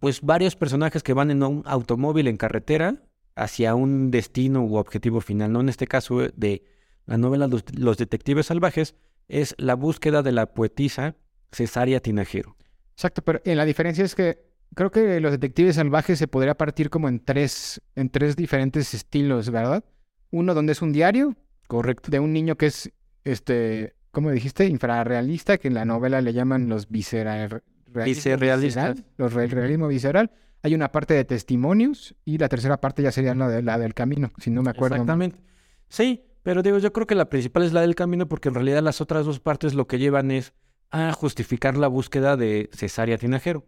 pues 0.00 0.22
varios 0.22 0.56
personajes 0.56 1.04
que 1.04 1.12
van 1.12 1.30
en 1.30 1.44
un 1.44 1.62
automóvil 1.66 2.26
en 2.26 2.36
carretera 2.36 3.00
hacia 3.36 3.76
un 3.76 4.10
destino 4.10 4.64
u 4.64 4.74
objetivo 4.74 5.20
final. 5.20 5.52
¿no? 5.52 5.60
En 5.60 5.68
este 5.68 5.86
caso 5.86 6.18
de 6.34 6.64
la 7.06 7.16
novela 7.16 7.46
Los, 7.46 7.62
Los 7.78 7.96
Detectives 7.96 8.46
Salvajes 8.46 8.96
es 9.28 9.54
la 9.56 9.76
búsqueda 9.76 10.24
de 10.24 10.32
la 10.32 10.52
poetisa 10.52 11.14
Cesaria 11.52 12.00
Tinajero. 12.00 12.56
Exacto, 12.90 13.22
pero 13.22 13.40
eh, 13.44 13.54
la 13.54 13.64
diferencia 13.64 14.04
es 14.04 14.16
que 14.16 14.42
creo 14.74 14.90
que 14.90 15.20
los 15.20 15.30
detectives 15.30 15.76
salvajes 15.76 16.18
se 16.18 16.26
podría 16.26 16.56
partir 16.56 16.90
como 16.90 17.08
en 17.08 17.20
tres, 17.20 17.80
en 17.94 18.10
tres 18.10 18.34
diferentes 18.34 18.94
estilos, 18.94 19.48
¿verdad? 19.48 19.84
Uno 20.32 20.54
donde 20.54 20.72
es 20.72 20.82
un 20.82 20.90
diario, 20.90 21.36
correcto, 21.68 22.10
de 22.10 22.18
un 22.18 22.32
niño 22.32 22.56
que 22.56 22.66
es, 22.66 22.90
este, 23.22 23.94
¿cómo 24.12 24.30
dijiste? 24.30 24.66
Infrarrealista, 24.66 25.58
que 25.58 25.66
en 25.68 25.74
la 25.74 25.84
novela 25.84 26.20
le 26.20 26.32
llaman 26.32 26.68
los 26.68 26.88
visceral, 26.88 27.62
visceral, 27.86 29.04
los 29.18 29.32
re- 29.32 29.48
realismo 29.48 29.88
visceral. 29.88 30.30
Hay 30.62 30.74
una 30.76 30.92
parte 30.92 31.14
de 31.14 31.24
testimonios 31.24 32.14
y 32.24 32.38
la 32.38 32.48
tercera 32.48 32.80
parte 32.80 33.02
ya 33.02 33.10
sería 33.10 33.34
la, 33.34 33.48
de, 33.48 33.62
la 33.62 33.78
del 33.78 33.94
camino, 33.94 34.30
si 34.38 34.50
no 34.50 34.62
me 34.62 34.70
acuerdo. 34.70 34.94
Exactamente. 34.96 35.40
Sí, 35.88 36.24
pero 36.44 36.62
digo, 36.62 36.78
yo 36.78 36.92
creo 36.92 37.06
que 37.06 37.16
la 37.16 37.28
principal 37.28 37.64
es 37.64 37.72
la 37.72 37.80
del 37.80 37.96
camino 37.96 38.28
porque 38.28 38.48
en 38.48 38.54
realidad 38.54 38.82
las 38.82 39.00
otras 39.00 39.26
dos 39.26 39.40
partes 39.40 39.74
lo 39.74 39.86
que 39.88 39.98
llevan 39.98 40.30
es 40.30 40.52
a 40.90 41.12
justificar 41.12 41.76
la 41.76 41.88
búsqueda 41.88 42.36
de 42.36 42.70
Cesárea 42.72 43.18
Tinajero. 43.18 43.64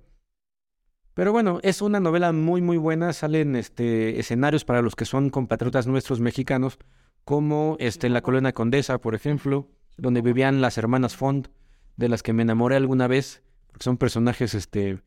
Pero 1.14 1.32
bueno, 1.32 1.60
es 1.62 1.80
una 1.80 2.00
novela 2.00 2.32
muy 2.32 2.60
muy 2.60 2.76
buena, 2.76 3.12
salen 3.12 3.54
este 3.56 4.18
escenarios 4.18 4.64
para 4.64 4.82
los 4.82 4.96
que 4.96 5.04
son 5.04 5.30
compatriotas 5.30 5.86
nuestros 5.86 6.20
mexicanos, 6.20 6.78
como 7.24 7.76
este 7.78 8.06
en 8.08 8.12
la 8.14 8.20
colonia 8.22 8.52
Condesa, 8.52 8.98
por 8.98 9.14
ejemplo, 9.14 9.70
donde 9.96 10.22
vivían 10.22 10.60
las 10.60 10.78
hermanas 10.78 11.16
Font, 11.16 11.48
de 11.96 12.08
las 12.08 12.22
que 12.22 12.32
me 12.32 12.42
enamoré 12.42 12.76
alguna 12.76 13.06
vez, 13.06 13.42
porque 13.68 13.84
son 13.84 13.96
personajes 13.96 14.54
este 14.54 15.00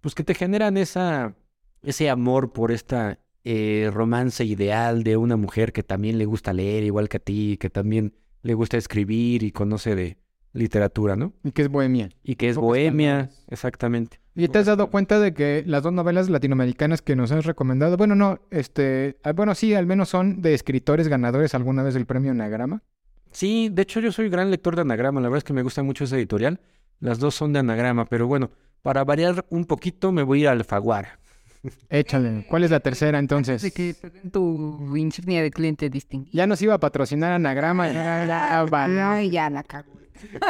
pues 0.00 0.14
que 0.14 0.24
te 0.24 0.34
generan 0.34 0.76
esa 0.76 1.36
ese 1.82 2.10
amor 2.10 2.52
por 2.52 2.72
esta 2.72 3.18
eh, 3.44 3.90
romance 3.92 4.44
ideal 4.44 5.02
de 5.02 5.16
una 5.16 5.36
mujer 5.36 5.72
que 5.72 5.82
también 5.82 6.18
le 6.18 6.26
gusta 6.26 6.52
leer 6.52 6.84
igual 6.84 7.08
que 7.08 7.16
a 7.16 7.20
ti, 7.20 7.56
que 7.58 7.70
también 7.70 8.14
le 8.42 8.54
gusta 8.54 8.76
escribir 8.76 9.42
y 9.42 9.50
conoce 9.50 9.94
de 9.94 10.18
literatura, 10.52 11.16
¿no? 11.16 11.32
Y 11.44 11.52
que 11.52 11.62
es 11.62 11.68
bohemia. 11.68 12.10
Y 12.22 12.34
que 12.34 12.48
es 12.48 12.56
Pocas 12.56 12.66
bohemia, 12.66 13.12
palabras. 13.12 13.44
exactamente. 13.48 14.20
¿Y 14.34 14.48
te 14.48 14.58
has 14.58 14.66
dado 14.66 14.90
cuenta 14.90 15.18
de 15.18 15.34
que 15.34 15.62
las 15.66 15.82
dos 15.82 15.92
novelas 15.92 16.28
latinoamericanas 16.30 17.02
que 17.02 17.16
nos 17.16 17.32
has 17.32 17.44
recomendado, 17.46 17.96
bueno, 17.96 18.14
no, 18.14 18.40
este, 18.50 19.18
ah, 19.22 19.32
bueno, 19.32 19.54
sí, 19.54 19.74
al 19.74 19.86
menos 19.86 20.08
son 20.08 20.40
de 20.42 20.54
escritores 20.54 21.08
ganadores 21.08 21.54
alguna 21.54 21.82
vez 21.82 21.94
del 21.94 22.06
premio 22.06 22.30
Anagrama? 22.30 22.82
Sí, 23.32 23.68
de 23.70 23.82
hecho 23.82 24.00
yo 24.00 24.12
soy 24.12 24.28
gran 24.28 24.50
lector 24.50 24.74
de 24.74 24.82
anagrama, 24.82 25.20
la 25.20 25.28
verdad 25.28 25.38
es 25.38 25.44
que 25.44 25.52
me 25.52 25.62
gusta 25.62 25.82
mucho 25.82 26.04
esa 26.04 26.16
editorial. 26.16 26.60
Las 26.98 27.18
dos 27.18 27.34
son 27.34 27.52
de 27.52 27.60
anagrama, 27.60 28.04
pero 28.04 28.26
bueno, 28.26 28.50
para 28.82 29.04
variar 29.04 29.46
un 29.50 29.64
poquito 29.64 30.12
me 30.12 30.22
voy 30.22 30.40
a 30.40 30.42
ir 30.42 30.48
a 30.48 30.52
Alfaguara. 30.52 31.18
Échale. 31.90 32.46
¿Cuál 32.48 32.64
es 32.64 32.70
la 32.70 32.80
tercera 32.80 33.18
entonces? 33.18 33.62
De 33.62 33.70
que 33.70 33.94
tu 34.30 34.96
insignia 34.96 35.42
de 35.42 35.50
cliente 35.50 35.90
distinguido. 35.90 36.32
Ya 36.32 36.46
nos 36.46 36.60
iba 36.62 36.74
a 36.74 36.80
patrocinar 36.80 37.32
Anagrama. 37.32 37.88
Ya, 37.92 39.22
ya, 39.30 39.50
la 39.50 39.62
cago. 39.62 40.00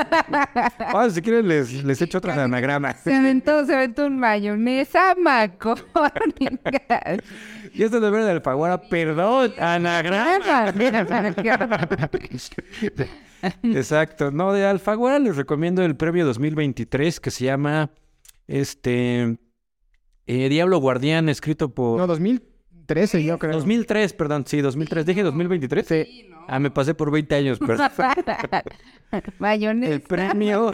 Ah, 0.79 1.09
si 1.09 1.23
quieren 1.23 1.47
les, 1.47 1.85
les 1.85 2.03
echo 2.03 2.19
otras 2.19 2.37
de 2.37 2.43
anagrama. 2.43 2.93
Se 2.95 3.15
aventó, 3.15 3.65
se 3.65 3.75
aventó 3.75 4.07
un 4.07 4.19
mayonesa, 4.19 5.15
macónica. 5.15 6.01
Y 7.73 7.83
esto 7.83 8.01
de 8.01 8.11
ver 8.11 8.25
de 8.25 8.31
Alfaguara, 8.33 8.81
perdón, 8.81 9.53
anagrama. 9.59 10.73
Exacto. 13.63 14.31
No, 14.31 14.53
de 14.53 14.67
Alfaguara 14.67 15.19
les 15.19 15.37
recomiendo 15.37 15.83
el 15.83 15.97
premio 15.97 16.27
2023 16.27 17.21
que 17.21 17.31
se 17.31 17.45
llama 17.45 17.91
este 18.47 19.39
eh, 20.27 20.49
Diablo 20.49 20.79
Guardián, 20.79 21.29
escrito 21.29 21.75
por 21.75 21.99
No, 21.99 22.07
2013 22.07 23.25
yo 23.25 23.39
creo. 23.39 23.53
2003, 23.53 24.13
perdón, 24.15 24.45
sí, 24.47 24.61
2003. 24.61 25.07
Dije 25.07 25.23
2023. 25.23 25.87
Sí. 25.87 26.27
Ah, 26.49 26.59
me 26.59 26.71
pasé 26.71 26.95
por 26.95 27.11
20 27.11 27.35
años, 27.35 27.59
perdón. 27.59 27.91
mayonesa. 29.39 29.93
El 29.93 30.01
premio, 30.01 30.73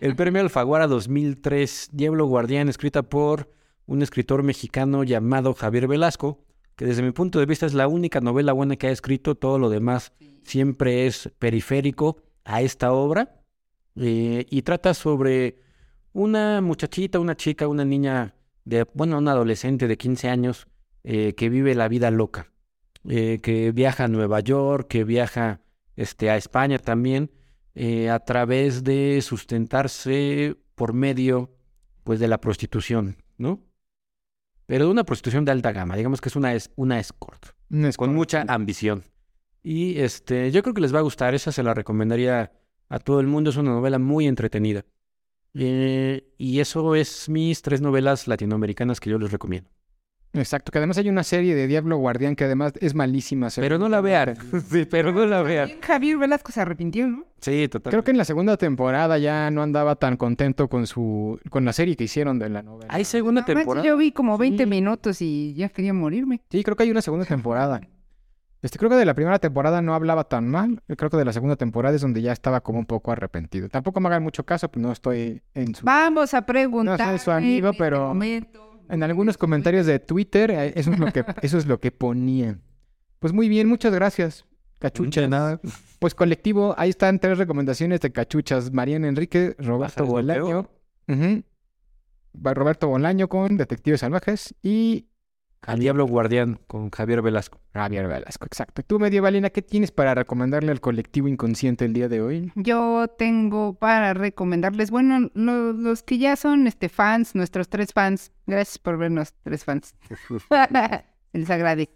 el 0.00 0.16
premio 0.16 0.40
Alfaguara 0.40 0.86
2003, 0.86 1.90
Diablo 1.92 2.26
Guardián, 2.26 2.68
escrita 2.68 3.02
por 3.02 3.50
un 3.86 4.02
escritor 4.02 4.42
mexicano 4.42 5.04
llamado 5.04 5.54
Javier 5.54 5.88
Velasco, 5.88 6.44
que 6.76 6.86
desde 6.86 7.02
mi 7.02 7.12
punto 7.12 7.38
de 7.38 7.46
vista 7.46 7.66
es 7.66 7.74
la 7.74 7.88
única 7.88 8.20
novela 8.20 8.52
buena 8.52 8.76
que 8.76 8.86
ha 8.86 8.90
escrito, 8.90 9.34
todo 9.34 9.58
lo 9.58 9.70
demás 9.70 10.12
siempre 10.42 11.06
es 11.06 11.30
periférico 11.38 12.22
a 12.44 12.62
esta 12.62 12.92
obra, 12.92 13.42
eh, 13.96 14.46
y 14.48 14.62
trata 14.62 14.94
sobre 14.94 15.58
una 16.12 16.60
muchachita, 16.60 17.18
una 17.18 17.36
chica, 17.36 17.68
una 17.68 17.84
niña, 17.84 18.34
de, 18.64 18.86
bueno, 18.94 19.18
una 19.18 19.32
adolescente 19.32 19.88
de 19.88 19.96
15 19.96 20.28
años 20.28 20.66
eh, 21.04 21.34
que 21.34 21.48
vive 21.48 21.74
la 21.74 21.88
vida 21.88 22.10
loca, 22.10 22.52
eh, 23.08 23.38
que 23.42 23.72
viaja 23.72 24.04
a 24.04 24.08
Nueva 24.08 24.40
York, 24.40 24.88
que 24.88 25.04
viaja 25.04 25.60
este, 25.96 26.30
a 26.30 26.36
España 26.36 26.78
también, 26.78 27.30
a 28.10 28.18
través 28.18 28.84
de 28.84 29.22
sustentarse 29.22 30.58
por 30.74 30.92
medio 30.92 31.50
pues, 32.04 32.20
de 32.20 32.28
la 32.28 32.38
prostitución, 32.38 33.16
¿no? 33.38 33.62
Pero 34.72 34.86
de 34.86 34.90
una 34.90 35.04
prostitución 35.04 35.44
de 35.44 35.52
alta 35.52 35.70
gama, 35.70 35.96
digamos 35.96 36.22
que 36.22 36.30
es 36.30 36.34
una, 36.34 36.54
es, 36.54 36.70
una 36.76 36.98
escort, 36.98 37.44
con 37.98 38.14
mucha 38.14 38.42
ambición. 38.48 39.04
Y 39.62 39.98
este, 39.98 40.50
yo 40.50 40.62
creo 40.62 40.72
que 40.72 40.80
les 40.80 40.94
va 40.94 41.00
a 41.00 41.02
gustar, 41.02 41.34
esa 41.34 41.52
se 41.52 41.62
la 41.62 41.74
recomendaría 41.74 42.52
a 42.88 42.98
todo 42.98 43.20
el 43.20 43.26
mundo, 43.26 43.50
es 43.50 43.58
una 43.58 43.72
novela 43.72 43.98
muy 43.98 44.26
entretenida. 44.26 44.86
Eh, 45.52 46.26
y 46.38 46.60
eso 46.60 46.94
es 46.94 47.28
mis 47.28 47.60
tres 47.60 47.82
novelas 47.82 48.26
latinoamericanas 48.26 48.98
que 48.98 49.10
yo 49.10 49.18
les 49.18 49.30
recomiendo. 49.30 49.68
Exacto, 50.34 50.72
que 50.72 50.78
además 50.78 50.96
hay 50.96 51.10
una 51.10 51.24
serie 51.24 51.54
de 51.54 51.66
Diablo 51.66 51.98
Guardián 51.98 52.36
que 52.36 52.44
además 52.44 52.72
es 52.80 52.94
malísima. 52.94 53.48
Pero 53.54 53.78
no 53.78 53.88
la 53.90 54.00
vean, 54.00 54.34
sí, 54.70 54.86
pero 54.86 55.12
no 55.12 55.26
la 55.26 55.42
vean. 55.42 55.72
Javier 55.82 56.16
Velasco 56.16 56.52
se 56.52 56.60
arrepintió, 56.62 57.06
¿no? 57.06 57.24
Sí, 57.40 57.68
total. 57.68 57.90
Creo 57.90 58.02
que 58.04 58.12
en 58.12 58.16
la 58.18 58.24
segunda 58.24 58.56
temporada 58.56 59.18
ya 59.18 59.50
no 59.50 59.62
andaba 59.62 59.96
tan 59.96 60.16
contento 60.16 60.68
con 60.68 60.86
su 60.86 61.38
con 61.50 61.64
la 61.66 61.72
serie 61.74 61.96
que 61.96 62.04
hicieron 62.04 62.38
de 62.38 62.48
la 62.48 62.62
novela. 62.62 62.86
Hay 62.94 63.04
segunda 63.04 63.42
manches, 63.42 63.56
temporada. 63.56 63.86
Yo 63.86 63.96
vi 63.98 64.12
como 64.12 64.38
20 64.38 64.62
Sí. 64.64 64.70
minutos 64.70 65.20
y 65.20 65.52
ya 65.54 65.68
quería 65.68 65.92
morirme. 65.92 66.40
Sí, 66.50 66.62
creo 66.64 66.76
que 66.76 66.84
hay 66.84 66.90
una 66.90 67.02
segunda 67.02 67.26
temporada. 67.26 67.80
Este, 68.62 68.78
creo 68.78 68.88
que 68.90 68.96
de 68.96 69.04
la 69.04 69.14
primera 69.14 69.38
temporada 69.40 69.82
no 69.82 69.92
hablaba 69.92 70.24
tan 70.24 70.48
mal. 70.48 70.80
Creo 70.96 71.10
que 71.10 71.16
de 71.16 71.24
la 71.24 71.32
segunda 71.32 71.56
temporada 71.56 71.96
es 71.96 72.00
donde 72.00 72.22
ya 72.22 72.32
estaba 72.32 72.60
como 72.62 72.78
un 72.78 72.86
poco 72.86 73.10
arrepentido. 73.10 73.68
Tampoco 73.68 73.98
me 74.00 74.06
hagan 74.08 74.22
mucho 74.22 74.44
caso, 74.46 74.70
pues 74.70 74.80
no 74.80 74.92
estoy 74.92 75.42
en 75.52 75.74
su... 75.74 75.84
Vamos 75.84 76.32
a 76.32 76.46
preguntar. 76.46 76.96
No 76.98 77.06
soy 77.06 77.18
su 77.18 77.30
amigo, 77.32 77.70
este 77.70 77.78
pero- 77.82 78.06
momento. 78.06 78.71
En 78.92 79.02
algunos 79.02 79.38
comentarios 79.38 79.86
de 79.86 79.98
Twitter, 79.98 80.50
eh, 80.50 80.74
eso 80.76 80.92
es 80.92 80.98
lo 80.98 81.10
que, 81.10 81.24
eso 81.42 81.56
es 81.56 81.66
lo 81.66 81.80
que 81.80 81.90
ponían. 81.90 82.60
Pues 83.20 83.32
muy 83.32 83.48
bien, 83.48 83.66
muchas 83.66 83.94
gracias. 83.94 84.44
Cachuchas. 84.78 85.30
nada. 85.30 85.60
Pues 85.98 86.14
colectivo, 86.14 86.74
ahí 86.76 86.90
están 86.90 87.18
tres 87.18 87.38
recomendaciones 87.38 88.00
de 88.00 88.12
cachuchas. 88.12 88.70
Mariana 88.70 89.08
Enrique, 89.08 89.56
Roberto 89.58 90.04
Bolaño. 90.04 90.68
Va 91.08 92.52
Roberto 92.52 92.88
Bolaño 92.88 93.28
con 93.28 93.56
Detectives 93.56 94.00
Salvajes 94.00 94.54
y 94.62 95.06
Al 95.64 95.78
Diablo 95.78 96.06
Guardián 96.06 96.58
con 96.66 96.90
Javier 96.90 97.22
Velasco. 97.22 97.60
Javier 97.72 98.08
Velasco, 98.08 98.46
exacto. 98.46 98.82
Tú, 98.82 98.98
Medievalina, 98.98 99.50
¿qué 99.50 99.62
tienes 99.62 99.92
para 99.92 100.12
recomendarle 100.14 100.72
al 100.72 100.80
colectivo 100.80 101.28
inconsciente 101.28 101.84
el 101.84 101.92
día 101.92 102.08
de 102.08 102.20
hoy? 102.20 102.52
Yo 102.56 103.06
tengo 103.16 103.74
para 103.74 104.12
recomendarles, 104.12 104.90
bueno, 104.90 105.30
lo- 105.34 105.72
los 105.72 106.02
que 106.02 106.18
ya 106.18 106.34
son 106.34 106.66
este 106.66 106.88
fans, 106.88 107.36
nuestros 107.36 107.68
tres 107.68 107.92
fans, 107.92 108.32
gracias 108.46 108.78
por 108.78 108.98
vernos, 108.98 109.34
tres 109.44 109.64
fans. 109.64 109.94
Les 111.32 111.48
agradezco. 111.50 111.94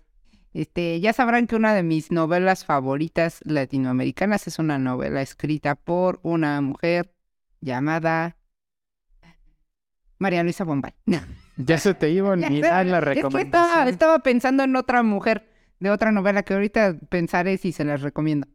Este, 0.54 1.00
ya 1.00 1.12
sabrán 1.12 1.46
que 1.48 1.56
una 1.56 1.74
de 1.74 1.82
mis 1.82 2.10
novelas 2.12 2.64
favoritas 2.64 3.40
latinoamericanas 3.44 4.46
es 4.46 4.58
una 4.58 4.78
novela 4.78 5.20
escrita 5.20 5.74
por 5.74 6.18
una 6.22 6.60
mujer 6.62 7.12
llamada 7.60 8.36
María 10.18 10.42
Luisa 10.44 10.64
Bombay. 10.64 10.94
Ya 11.56 11.78
se 11.78 11.94
te 11.94 12.10
iba 12.10 12.28
a 12.28 12.32
olvidar 12.32 12.86
la 12.86 12.98
es 12.98 13.04
que 13.04 13.10
estaba, 13.12 13.30
recomendación. 13.30 13.88
estaba 13.88 14.18
pensando 14.20 14.62
en 14.64 14.76
otra 14.76 15.02
mujer 15.02 15.48
de 15.80 15.90
otra 15.90 16.12
novela 16.12 16.42
que 16.42 16.54
ahorita 16.54 16.96
pensaré 17.08 17.56
si 17.58 17.72
se 17.72 17.84
las 17.84 18.02
recomiendo. 18.02 18.46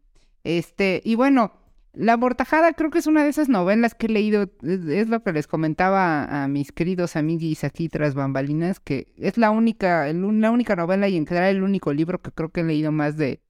Este, 0.43 1.01
y 1.03 1.15
bueno, 1.15 1.53
La 1.93 2.15
Mortajada 2.17 2.73
creo 2.73 2.89
que 2.89 2.99
es 2.99 3.07
una 3.07 3.23
de 3.23 3.29
esas 3.29 3.49
novelas 3.49 3.95
que 3.95 4.05
he 4.05 4.09
leído, 4.09 4.49
es, 4.63 5.07
lo 5.09 5.21
que 5.23 5.33
les 5.33 5.45
comentaba 5.47 6.43
a 6.43 6.47
mis 6.47 6.71
queridos 6.71 7.15
amiguis 7.15 7.63
aquí 7.63 7.89
tras 7.89 8.13
bambalinas, 8.15 8.79
que 8.79 9.13
es 9.17 9.37
la 9.37 9.51
única, 9.51 10.07
el- 10.07 10.39
la 10.41 10.51
única 10.51 10.75
novela 10.75 11.07
y 11.09 11.17
en 11.17 11.27
general 11.27 11.55
el 11.55 11.63
único 11.63 11.93
libro 11.93 12.21
que 12.21 12.31
creo 12.31 12.49
que 12.49 12.61
he 12.61 12.63
leído 12.63 12.91
más 12.91 13.17
de 13.17 13.41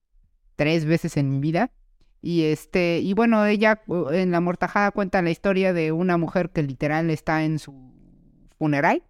tres 0.56 0.84
veces 0.86 1.16
en 1.16 1.30
mi 1.30 1.38
vida. 1.40 1.70
Y 2.20 2.44
este, 2.44 3.00
y 3.00 3.14
bueno, 3.14 3.44
ella 3.46 3.82
en 4.12 4.30
La 4.32 4.40
Mortajada 4.40 4.90
cuenta 4.92 5.22
la 5.22 5.30
historia 5.30 5.72
de 5.72 5.92
una 5.92 6.16
mujer 6.18 6.50
que 6.50 6.62
literal 6.62 7.10
está 7.10 7.44
en 7.44 7.58
su 7.58 7.92
funeral 8.58 9.02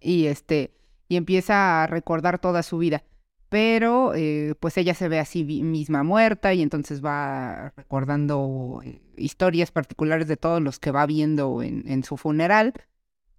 y 0.00 0.26
este 0.26 0.72
y 1.08 1.16
empieza 1.16 1.82
a 1.82 1.86
recordar 1.86 2.38
toda 2.38 2.62
su 2.62 2.78
vida. 2.78 3.04
Pero 3.48 4.12
eh, 4.14 4.54
pues 4.58 4.76
ella 4.76 4.94
se 4.94 5.08
ve 5.08 5.20
así 5.20 5.44
misma 5.44 6.02
muerta 6.02 6.52
y 6.52 6.62
entonces 6.62 7.04
va 7.04 7.72
recordando 7.76 8.80
eh, 8.84 9.00
historias 9.16 9.70
particulares 9.70 10.26
de 10.26 10.36
todos 10.36 10.60
los 10.60 10.80
que 10.80 10.90
va 10.90 11.06
viendo 11.06 11.62
en, 11.62 11.84
en 11.86 12.02
su 12.02 12.16
funeral. 12.16 12.74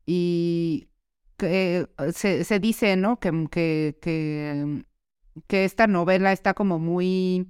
Y 0.06 0.88
que, 1.36 1.88
eh, 2.00 2.12
se, 2.14 2.46
se 2.46 2.60
dice 2.60 2.96
no 2.96 3.20
que, 3.20 3.48
que, 3.52 3.98
que, 4.02 4.86
que 5.48 5.66
esta 5.66 5.88
novela 5.88 6.32
está 6.32 6.54
como 6.54 6.80
muy 6.80 7.48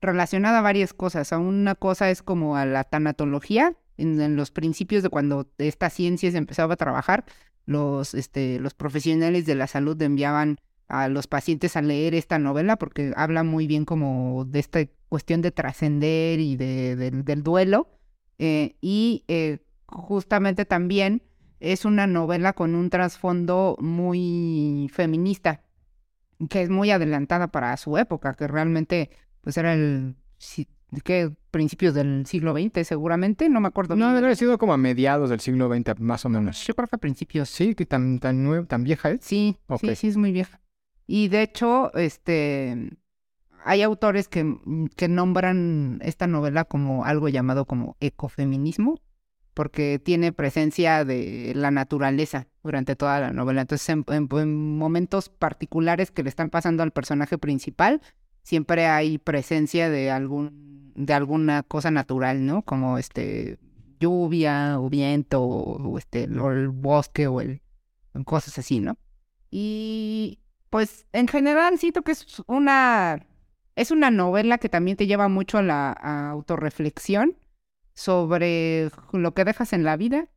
relacionada 0.00 0.58
a 0.58 0.62
varias 0.62 0.92
cosas. 0.92 1.32
A 1.32 1.38
una 1.38 1.76
cosa 1.76 2.10
es 2.10 2.22
como 2.22 2.56
a 2.56 2.66
la 2.66 2.82
tanatología, 2.84 3.76
en, 3.96 4.20
en 4.20 4.34
los 4.34 4.50
principios 4.50 5.04
de 5.04 5.10
cuando 5.10 5.48
esta 5.58 5.90
ciencia 5.90 6.30
se 6.32 6.38
empezaba 6.38 6.74
a 6.74 6.76
trabajar, 6.76 7.24
los, 7.70 8.14
este, 8.14 8.58
los 8.60 8.74
profesionales 8.74 9.46
de 9.46 9.54
la 9.54 9.66
salud 9.66 10.00
enviaban 10.02 10.58
a 10.88 11.08
los 11.08 11.26
pacientes 11.26 11.76
a 11.76 11.82
leer 11.82 12.14
esta 12.14 12.38
novela 12.38 12.76
porque 12.76 13.12
habla 13.16 13.42
muy 13.44 13.66
bien 13.66 13.84
como 13.84 14.44
de 14.44 14.58
esta 14.58 14.80
cuestión 15.08 15.40
de 15.42 15.52
trascender 15.52 16.40
y 16.40 16.56
de, 16.56 16.96
del- 16.96 17.42
duelo. 17.42 17.88
eh, 18.38 18.76
y 18.80 19.24
eh, 19.28 19.58
justamente 19.86 20.64
también 20.64 21.22
es 21.60 21.84
una 21.84 22.06
novela 22.06 22.54
con 22.54 22.74
un 22.74 22.90
trasfondo 22.90 23.76
muy 23.80 24.90
feminista, 24.92 25.62
que 26.48 26.62
es 26.62 26.70
muy 26.70 26.90
adelantada 26.90 27.48
para 27.48 27.76
su 27.76 27.98
época, 27.98 28.34
que 28.34 28.48
realmente 28.48 29.10
pues 29.42 29.56
era 29.58 29.74
el 29.74 30.16
¿qué? 31.04 31.32
Principios 31.50 31.94
del 31.94 32.24
siglo 32.26 32.52
XX 32.54 32.86
seguramente, 32.86 33.48
no 33.48 33.60
me 33.60 33.68
acuerdo. 33.68 33.96
No, 33.96 34.08
debe 34.14 34.26
haber 34.26 34.36
sido 34.36 34.56
como 34.58 34.72
a 34.72 34.76
mediados 34.76 35.30
del 35.30 35.40
siglo 35.40 35.68
XX, 35.72 35.98
más 36.00 36.24
o 36.24 36.28
menos. 36.28 36.64
Yo 36.66 36.74
creo 36.74 36.88
que 36.88 36.96
a 36.96 36.98
principios. 36.98 37.48
Sí, 37.48 37.74
que 37.74 37.86
tan, 37.86 38.18
tan, 38.18 38.42
nuevo, 38.44 38.66
tan 38.66 38.84
vieja 38.84 39.10
es. 39.10 39.24
Sí, 39.24 39.56
Ok. 39.66 39.80
sí, 39.80 39.96
sí, 39.96 40.08
es 40.08 40.16
muy 40.16 40.32
vieja. 40.32 40.60
Y 41.06 41.28
de 41.28 41.42
hecho, 41.42 41.92
este, 41.94 42.90
hay 43.64 43.82
autores 43.82 44.28
que, 44.28 44.56
que 44.96 45.08
nombran 45.08 45.98
esta 46.02 46.26
novela 46.26 46.64
como 46.64 47.04
algo 47.04 47.28
llamado 47.28 47.64
como 47.66 47.96
ecofeminismo, 48.00 49.00
porque 49.54 49.98
tiene 49.98 50.32
presencia 50.32 51.04
de 51.04 51.52
la 51.56 51.70
naturaleza 51.70 52.46
durante 52.62 52.94
toda 52.96 53.20
la 53.20 53.32
novela. 53.32 53.62
Entonces, 53.62 53.88
en, 53.88 54.04
en- 54.08 54.28
en 54.30 54.78
momentos 54.78 55.28
particulares 55.28 56.10
que 56.12 56.22
le 56.22 56.28
están 56.28 56.48
pasando 56.50 56.82
al 56.84 56.92
personaje 56.92 57.36
principal, 57.36 58.00
siempre 58.42 58.86
hay 58.86 59.18
presencia 59.18 59.88
de 59.90 60.10
algún, 60.10 60.92
de 60.94 61.12
alguna 61.14 61.62
cosa 61.62 61.90
natural, 61.90 62.44
¿no? 62.44 62.62
Como 62.62 62.98
este 62.98 63.58
lluvia 63.98 64.80
o 64.80 64.88
viento 64.88 65.42
o, 65.42 65.98
este 65.98 66.28
o 66.38 66.50
el 66.50 66.68
bosque 66.68 67.26
o 67.26 67.40
el 67.40 67.60
cosas 68.24 68.58
así, 68.58 68.80
¿no? 68.80 68.96
Y 69.50 70.40
pues 70.70 71.06
en 71.12 71.28
general 71.28 71.78
siento 71.78 72.02
que 72.02 72.12
es 72.12 72.42
una 72.46 73.26
es 73.76 73.90
una 73.90 74.10
novela 74.10 74.58
que 74.58 74.68
también 74.68 74.96
te 74.96 75.06
lleva 75.06 75.28
mucho 75.28 75.58
a 75.58 75.62
la 75.62 75.92
a 75.92 76.30
autorreflexión 76.30 77.36
sobre 77.94 78.90
lo 79.12 79.34
que 79.34 79.44
dejas 79.44 79.72
en 79.72 79.84
la 79.84 79.96
vida 79.96 80.28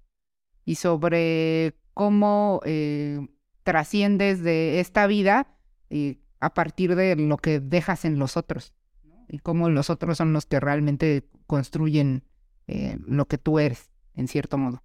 y 0.65 0.75
sobre 0.75 1.75
cómo 1.93 2.61
eh, 2.65 3.27
trasciendes 3.63 4.43
de 4.43 4.79
esta 4.79 5.07
vida 5.07 5.47
eh, 5.89 6.17
a 6.43 6.53
partir 6.53 6.95
de 6.95 7.15
lo 7.15 7.37
que 7.37 7.59
dejas 7.59 8.05
en 8.05 8.19
los 8.19 8.37
otros 8.37 8.73
¿no? 9.03 9.25
y 9.29 9.39
cómo 9.39 9.69
los 9.69 9.89
otros 9.89 10.17
son 10.17 10.33
los 10.33 10.45
que 10.45 10.59
realmente 10.59 11.27
construyen 11.47 12.23
eh, 12.67 12.97
lo 13.05 13.25
que 13.25 13.37
tú 13.37 13.59
eres 13.59 13.91
en 14.15 14.27
cierto 14.27 14.57
modo. 14.57 14.83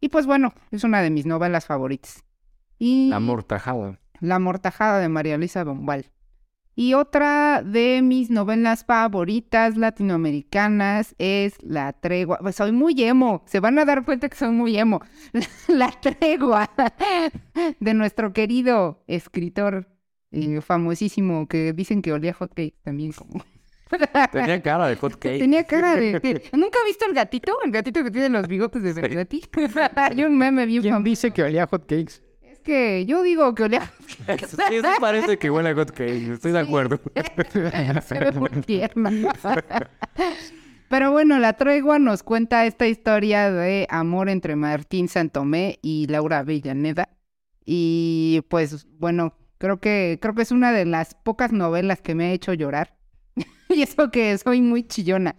Y 0.00 0.08
pues 0.08 0.26
bueno, 0.26 0.52
es 0.70 0.84
una 0.84 1.02
de 1.02 1.10
mis 1.10 1.26
novelas 1.26 1.66
favoritas. 1.66 2.24
Y 2.78 3.08
La 3.08 3.20
mortajada. 3.20 3.98
la 4.20 4.38
mortajada 4.38 4.98
de 4.98 5.08
María 5.08 5.38
Luisa 5.38 5.64
Bombal. 5.64 6.10
Y 6.76 6.94
otra 6.94 7.62
de 7.62 8.02
mis 8.02 8.30
novelas 8.30 8.84
favoritas 8.84 9.76
latinoamericanas 9.76 11.14
es 11.18 11.54
La 11.62 11.92
Tregua. 11.92 12.38
Pues 12.38 12.56
soy 12.56 12.72
muy 12.72 13.00
emo, 13.02 13.44
se 13.46 13.60
van 13.60 13.78
a 13.78 13.84
dar 13.84 14.04
cuenta 14.04 14.28
que 14.28 14.36
soy 14.36 14.50
muy 14.50 14.76
emo. 14.76 15.00
La 15.68 15.90
Tregua 15.90 16.68
de 17.78 17.94
nuestro 17.94 18.32
querido 18.32 19.04
escritor 19.06 19.93
eh, 20.34 20.60
famosísimo 20.60 21.46
que 21.46 21.72
dicen 21.72 22.02
que 22.02 22.12
olía 22.12 22.34
hot 22.34 22.52
cake 22.54 22.74
también 22.82 23.12
como... 23.12 23.44
Tenía 24.32 24.60
cara 24.60 24.88
de 24.88 24.96
hot 24.96 25.12
cake. 25.12 25.38
Tenía 25.38 25.64
cara 25.64 25.94
de... 25.94 26.12
¿Nunca 26.52 26.78
has 26.80 26.86
visto 26.86 27.06
el 27.06 27.14
gatito? 27.14 27.56
El 27.64 27.70
gatito 27.70 28.02
que 28.02 28.10
tiene 28.10 28.28
los 28.30 28.48
bigotes 28.48 28.82
de 28.82 28.92
Bergati. 28.92 29.42
Hay 29.96 30.24
un 30.24 30.36
meme 30.36 30.66
bien 30.66 30.82
¿Quién 30.82 30.94
famoso. 30.94 31.08
dice 31.08 31.30
que 31.30 31.44
olía 31.44 31.66
hot 31.66 31.82
cakes? 31.82 32.22
Es 32.42 32.58
que 32.60 33.06
yo 33.06 33.22
digo 33.22 33.54
que 33.54 33.62
olía... 33.62 33.92
Sí, 34.26 34.56
sí 34.56 34.82
parece 35.00 35.38
que 35.38 35.50
huele 35.50 35.70
a 35.70 35.74
hot 35.74 35.92
cake. 35.92 36.32
Estoy 36.32 36.52
de 36.52 36.58
acuerdo. 36.58 37.00
Se 38.02 38.18
ve 38.18 38.32
muy 38.32 38.50
tierna. 38.62 39.10
Pero 40.88 41.12
bueno, 41.12 41.38
la 41.38 41.52
tregua 41.52 41.98
nos 41.98 42.22
cuenta 42.22 42.66
esta 42.66 42.88
historia 42.88 43.50
de 43.50 43.86
amor 43.90 44.28
entre 44.28 44.56
Martín 44.56 45.08
Santomé 45.08 45.78
y 45.82 46.06
Laura 46.08 46.42
Villaneda. 46.42 47.08
Y 47.64 48.42
pues 48.48 48.86
bueno, 48.98 49.34
creo 49.58 49.80
que, 49.80 50.18
creo 50.20 50.34
que 50.34 50.42
es 50.42 50.52
una 50.52 50.72
de 50.72 50.84
las 50.84 51.14
pocas 51.14 51.52
novelas 51.52 52.00
que 52.02 52.14
me 52.14 52.26
ha 52.26 52.32
hecho 52.32 52.52
llorar. 52.54 52.96
y 53.68 53.82
eso 53.82 54.10
que 54.10 54.36
soy 54.38 54.62
muy 54.62 54.84
chillona. 54.86 55.36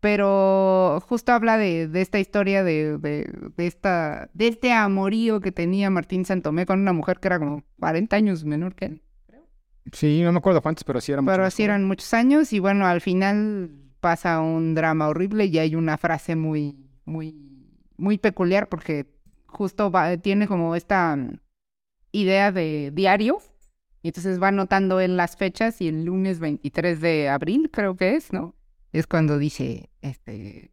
Pero 0.00 1.00
justo 1.08 1.32
habla 1.32 1.56
de, 1.56 1.88
de 1.88 2.02
esta 2.02 2.18
historia 2.20 2.62
de, 2.62 2.98
de, 2.98 3.32
de 3.56 3.66
esta, 3.66 4.28
de 4.34 4.48
este 4.48 4.72
amorío 4.72 5.40
que 5.40 5.52
tenía 5.52 5.88
Martín 5.90 6.24
Santomé 6.26 6.66
con 6.66 6.80
una 6.80 6.92
mujer 6.92 7.18
que 7.18 7.28
era 7.28 7.38
como 7.38 7.64
40 7.78 8.16
años 8.16 8.44
menor 8.44 8.74
que 8.74 8.84
él. 8.86 9.02
Sí, 9.92 10.22
no 10.22 10.32
me 10.32 10.38
acuerdo 10.38 10.62
cuántos, 10.62 10.84
pero 10.84 11.00
sí 11.00 11.12
eran 11.12 11.24
Pero 11.24 11.44
mucho 11.44 11.62
mejor. 11.62 11.64
eran 11.64 11.84
muchos 11.86 12.12
años 12.14 12.52
y 12.52 12.58
bueno, 12.58 12.86
al 12.86 13.00
final 13.00 13.70
pasa 14.00 14.40
un 14.40 14.74
drama 14.74 15.08
horrible 15.08 15.46
y 15.46 15.58
hay 15.58 15.74
una 15.74 15.96
frase 15.98 16.36
muy, 16.36 16.76
muy, 17.04 17.34
muy 17.96 18.18
peculiar 18.18 18.68
porque 18.68 19.06
justo 19.46 19.90
va- 19.90 20.16
tiene 20.18 20.46
como 20.46 20.76
esta 20.76 21.16
idea 22.12 22.52
de 22.52 22.90
diario 22.92 23.38
y 24.02 24.08
entonces 24.08 24.42
va 24.42 24.48
anotando 24.48 25.00
en 25.00 25.16
las 25.16 25.36
fechas 25.36 25.80
y 25.80 25.88
el 25.88 26.04
lunes 26.04 26.38
23 26.40 27.00
de 27.00 27.28
abril 27.28 27.70
creo 27.72 27.96
que 27.96 28.16
es, 28.16 28.32
¿no? 28.32 28.54
Es 28.92 29.06
cuando 29.06 29.38
dice, 29.38 29.90
este, 30.00 30.72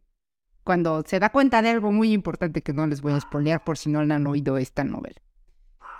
cuando 0.64 1.02
se 1.06 1.18
da 1.18 1.30
cuenta 1.30 1.62
de 1.62 1.70
algo 1.70 1.92
muy 1.92 2.12
importante 2.12 2.62
que 2.62 2.72
no 2.72 2.86
les 2.86 3.00
voy 3.00 3.12
a 3.12 3.20
spoilear 3.20 3.62
por 3.64 3.78
si 3.78 3.90
no 3.90 4.00
han 4.00 4.26
oído 4.26 4.58
esta 4.58 4.84
novela. 4.84 5.20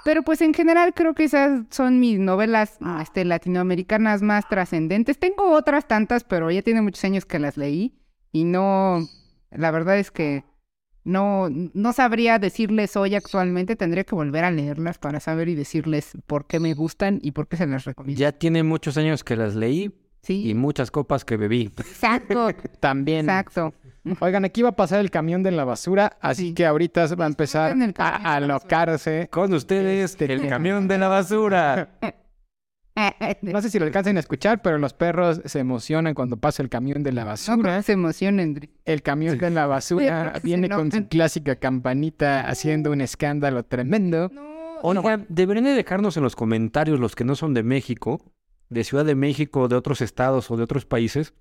Pero 0.05 0.22
pues 0.22 0.40
en 0.40 0.55
general 0.55 0.94
creo 0.94 1.14
que 1.14 1.24
esas 1.24 1.62
son 1.70 2.01
mis 2.01 2.18
novelas 2.18 2.79
este, 3.03 3.24
latinoamericanas 3.24 4.22
más 4.22 4.48
trascendentes. 4.48 5.18
Tengo 5.18 5.53
otras 5.53 5.87
tantas, 5.87 6.24
pero 6.24 6.51
ya 6.51 6.62
tiene 6.62 6.83
muchos 6.83 7.05
años 7.05 7.27
que 7.27 7.38
las 7.38 7.57
leí 7.57 7.98
y 8.33 8.44
no, 8.44 9.01
la 9.51 9.70
verdad 9.70 9.98
es 9.98 10.11
que 10.11 10.44
no, 11.09 11.49
no 11.51 11.92
sabría 11.92 12.38
decirles 12.38 12.97
hoy 12.97 13.14
actualmente, 13.14 13.77
tendría 13.77 14.05
que 14.05 14.14
volver 14.14 14.44
a 14.44 14.51
leerlas 14.51 14.99
para 14.99 15.21
saber 15.21 15.49
y 15.49 15.55
decirles 15.55 16.12
por 16.27 16.47
qué 16.47 16.61
me 16.61 16.75
gustan 16.75 17.18
y 17.23 17.33
por 17.33 17.49
qué 17.49 17.57
se 17.57 17.66
las 17.66 17.85
recomiendo. 17.85 18.21
Ya 18.21 18.33
tiene 18.33 18.62
muchos 18.62 18.97
años 18.99 19.25
que 19.25 19.35
las 19.37 19.55
leí 19.55 19.90
Sí, 20.23 20.51
y 20.51 20.55
muchas 20.55 20.90
copas 20.90 21.25
que 21.25 21.37
bebí. 21.37 21.71
exacto, 21.79 22.49
También. 22.81 23.21
exacto. 23.21 23.73
Oigan, 24.21 24.44
aquí 24.44 24.62
va 24.62 24.71
a 24.71 24.77
pasar 24.77 25.01
el 25.01 25.11
camión 25.11 25.42
de 25.42 25.51
la 25.51 25.64
basura, 25.64 26.16
así 26.21 26.49
Sí. 26.49 26.55
que 26.55 26.66
ahorita 26.66 27.07
va 27.14 27.25
a 27.25 27.29
empezar 27.29 27.77
a 27.99 28.35
alocarse. 28.37 29.29
Con 29.31 29.53
ustedes, 29.55 30.16
el 30.21 30.49
camión 30.49 30.88
de 30.88 30.99
la 30.99 31.09
basura. 31.09 31.88
No 33.43 33.61
sé 33.63 33.71
si 33.71 33.79
lo 33.79 33.85
alcancen 33.87 34.17
a 34.17 34.21
escuchar, 34.21 34.63
pero 34.63 34.79
los 34.79 34.93
perros 34.95 35.41
se 35.45 35.59
emocionan 35.61 36.15
cuando 36.15 36.37
pasa 36.37 36.63
el 36.63 36.69
camión 36.69 37.03
de 37.03 37.13
la 37.13 37.23
No 37.23 37.29
basura. 37.29 37.77
que 37.77 37.83
se 37.83 37.93
emocionen, 37.93 38.55
Dri. 38.55 38.71
El 38.85 39.03
camión 39.03 39.39
de 39.39 39.51
la 39.51 39.67
basura 39.67 40.33
Sí, 40.37 40.41
viene 40.45 40.69
no. 40.69 40.77
con 40.77 40.91
su 40.93 41.07
clásica 41.09 41.57
campanita 41.57 42.49
haciendo 42.49 42.91
un 42.91 43.01
escándalo 43.01 43.65
tremendo. 43.65 44.31
Oigan, 44.83 45.27
deberían 45.29 45.65
de 45.65 45.73
dejarnos 45.73 46.17
en 46.17 46.23
los 46.23 46.37
comentarios 46.37 47.01
los 47.01 47.17
que 47.17 47.25
no 47.25 47.35
son 47.35 47.53
de 47.55 47.63
México, 47.63 48.21
de 48.69 48.85
Ciudad 48.85 49.05
de 49.05 49.15
México, 49.15 49.67
de 49.69 49.77
otros 49.77 50.01
estados 50.01 50.51
o 50.51 50.57
de 50.57 50.63
otros 50.63 50.85
países, 50.87 51.35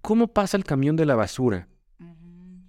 cómo 0.00 0.28
pasa 0.28 0.56
el 0.56 0.64
camión 0.64 0.94
de 0.96 1.06
la 1.06 1.14
basura. 1.16 1.68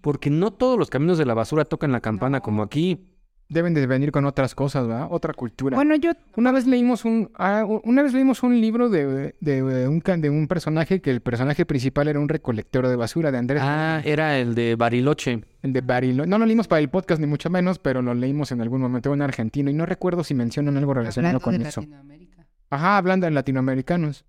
Porque 0.01 0.29
no 0.29 0.51
todos 0.51 0.77
los 0.77 0.89
caminos 0.89 1.17
de 1.17 1.25
la 1.25 1.33
basura 1.33 1.63
tocan 1.65 1.91
la 1.91 2.01
campana 2.01 2.39
No. 2.39 2.43
como 2.43 2.63
aquí. 2.63 3.07
Deben 3.49 3.73
de 3.73 3.85
venir 3.85 4.11
con 4.11 4.25
otras 4.25 4.55
cosas, 4.55 4.87
¿verdad? 4.87 5.07
Otra 5.11 5.33
cultura. 5.33 5.75
Bueno, 5.75 5.95
yo 5.95 6.11
Una 6.35 6.51
vez 6.51 6.65
leímos 6.65 7.05
un, 7.05 7.29
ah, 7.35 7.65
una 7.83 8.01
vez 8.01 8.13
leímos 8.13 8.41
un 8.41 8.59
libro 8.59 8.89
de, 8.89 9.35
de, 9.39 9.87
un, 9.87 9.99
de 9.99 10.29
un 10.29 10.47
personaje 10.47 11.01
que 11.01 11.11
el 11.11 11.21
personaje 11.21 11.65
principal 11.65 12.07
era 12.07 12.19
un 12.19 12.29
recolector 12.29 12.87
de 12.87 12.95
basura 12.95 13.31
de 13.31 13.37
Andrés. 13.37 13.61
Ah, 13.63 14.01
era 14.03 14.39
el 14.39 14.55
de 14.55 14.75
Bariloche. 14.75 15.43
El 15.61 15.73
de 15.73 15.81
Barilo. 15.81 16.25
No 16.25 16.37
lo 16.37 16.45
leímos 16.45 16.67
para 16.67 16.79
el 16.79 16.89
podcast 16.89 17.21
ni 17.21 17.27
mucho 17.27 17.49
menos, 17.49 17.79
pero 17.79 18.01
lo 18.01 18.13
leímos 18.13 18.51
en 18.51 18.61
algún 18.61 18.81
momento 18.81 19.13
en 19.13 19.21
argentino 19.21 19.69
y 19.69 19.73
no 19.73 19.85
recuerdo 19.85 20.23
si 20.23 20.33
mencionan 20.33 20.77
algo 20.77 20.93
relacionado 20.93 21.37
hablando 21.37 21.43
con 21.43 21.57
de 21.61 21.69
eso. 21.69 21.81
Latinoamérica. 21.81 22.47
Ajá, 22.69 22.97
hablando 22.97 23.25
de 23.25 23.31
latinoamericanos. 23.31 24.25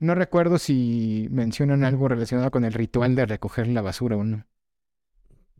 No 0.00 0.14
recuerdo 0.14 0.58
si 0.58 1.26
mencionan 1.30 1.82
algo 1.84 2.06
relacionado 2.06 2.50
con 2.50 2.64
el 2.64 2.72
ritual 2.72 3.16
de 3.16 3.26
recoger 3.26 3.66
la 3.66 3.82
basura 3.82 4.16
o 4.16 4.24
no. 4.24 4.44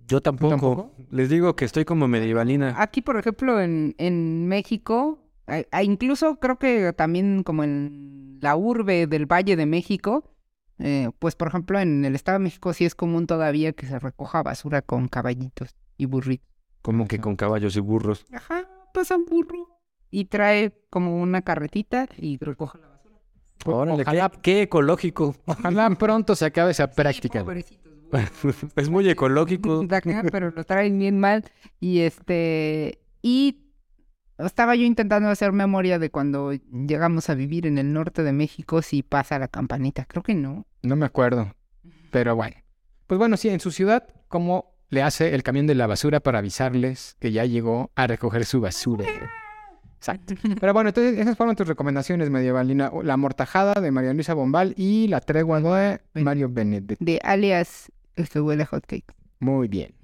Yo 0.08 0.20
tampoco. 0.20 0.50
tampoco? 0.50 0.92
Les 1.10 1.28
digo 1.28 1.54
que 1.54 1.64
estoy 1.64 1.84
como 1.84 2.08
medievalina. 2.08 2.74
Aquí, 2.80 3.02
por 3.02 3.16
ejemplo, 3.18 3.60
en, 3.60 3.94
en 3.98 4.48
México, 4.48 5.18
a- 5.46 5.62
a 5.70 5.82
incluso 5.82 6.40
creo 6.40 6.58
que 6.58 6.92
también 6.94 7.42
como 7.44 7.62
en 7.62 8.38
la 8.40 8.56
urbe 8.56 9.06
del 9.06 9.26
Valle 9.26 9.54
de 9.54 9.66
México, 9.66 10.34
eh, 10.78 11.10
pues 11.18 11.34
por 11.36 11.48
ejemplo 11.48 11.78
en 11.78 12.04
el 12.04 12.14
Estado 12.14 12.38
de 12.38 12.44
México 12.44 12.72
sí 12.72 12.84
es 12.84 12.94
común 12.94 13.26
todavía 13.26 13.72
que 13.72 13.86
se 13.86 13.98
recoja 13.98 14.42
basura 14.42 14.80
con 14.82 15.08
caballitos 15.08 15.76
y 15.96 16.06
burritos. 16.06 16.46
Como 16.82 17.06
que 17.06 17.18
con 17.20 17.36
caballos 17.36 17.76
y 17.76 17.80
burros. 17.80 18.24
Ajá, 18.32 18.66
pasa 18.94 19.16
un 19.16 19.26
burro 19.26 19.80
y 20.10 20.26
trae 20.26 20.72
como 20.90 21.20
una 21.20 21.42
carretita 21.42 22.08
y 22.16 22.38
recoge 22.38 22.78
la 22.78 22.88
basura. 22.88 23.16
Órale, 23.66 24.02
ojalá, 24.02 24.30
qué, 24.30 24.38
qué 24.40 24.62
ecológico. 24.62 25.34
ojalá 25.46 25.90
pronto 25.90 26.34
se 26.36 26.46
acabe 26.46 26.70
esa 26.70 26.90
práctica. 26.90 27.40
Pobrecitos. 27.42 27.92
es 28.76 28.88
muy 28.88 29.08
ecológico. 29.08 29.84
de 29.84 29.96
acá, 29.96 30.24
pero 30.30 30.50
lo 30.50 30.64
traen 30.64 30.98
bien 30.98 31.18
mal. 31.18 31.44
Y 31.80 32.00
este, 32.00 33.00
y 33.22 33.68
estaba 34.38 34.76
yo 34.76 34.84
intentando 34.84 35.28
hacer 35.28 35.52
memoria 35.52 35.98
de 35.98 36.10
cuando 36.10 36.52
llegamos 36.52 37.28
a 37.28 37.34
vivir 37.34 37.66
en 37.66 37.78
el 37.78 37.92
norte 37.92 38.22
de 38.22 38.32
México, 38.32 38.82
si 38.82 39.02
pasa 39.02 39.38
la 39.38 39.48
campanita. 39.48 40.04
Creo 40.06 40.22
que 40.22 40.34
no. 40.34 40.66
No 40.82 40.96
me 40.96 41.06
acuerdo. 41.06 41.54
Pero 42.10 42.36
bueno. 42.36 42.56
Pues 43.06 43.18
bueno, 43.18 43.36
sí, 43.36 43.48
en 43.48 43.60
su 43.60 43.70
ciudad, 43.70 44.08
¿cómo 44.28 44.74
le 44.90 45.02
hace 45.02 45.34
el 45.34 45.42
camión 45.42 45.66
de 45.66 45.74
la 45.74 45.86
basura 45.86 46.20
para 46.20 46.38
avisarles 46.38 47.16
que 47.20 47.32
ya 47.32 47.44
llegó 47.44 47.90
a 47.94 48.06
recoger 48.06 48.44
su 48.44 48.60
basura? 48.60 49.04
Exacto. 49.96 50.34
Pero 50.60 50.72
bueno, 50.72 50.90
entonces 50.90 51.18
esas 51.18 51.36
fueron 51.36 51.56
tus 51.56 51.66
recomendaciones, 51.66 52.30
Medievalina. 52.30 52.92
La 53.02 53.16
mortajada 53.16 53.80
de 53.80 53.90
María 53.90 54.12
Luisa 54.14 54.34
Bombal 54.34 54.74
y 54.76 55.08
la 55.08 55.20
tregua 55.20 55.60
de 55.60 56.00
Mario 56.22 56.48
Benedetti. 56.48 57.04
De 57.04 57.18
alias 57.24 57.90
el 58.18 58.28
que 58.28 58.40
huele 58.40 58.64
a 58.64 58.66
hotcake. 58.66 59.14
Muy 59.40 59.68
bien. 59.68 59.94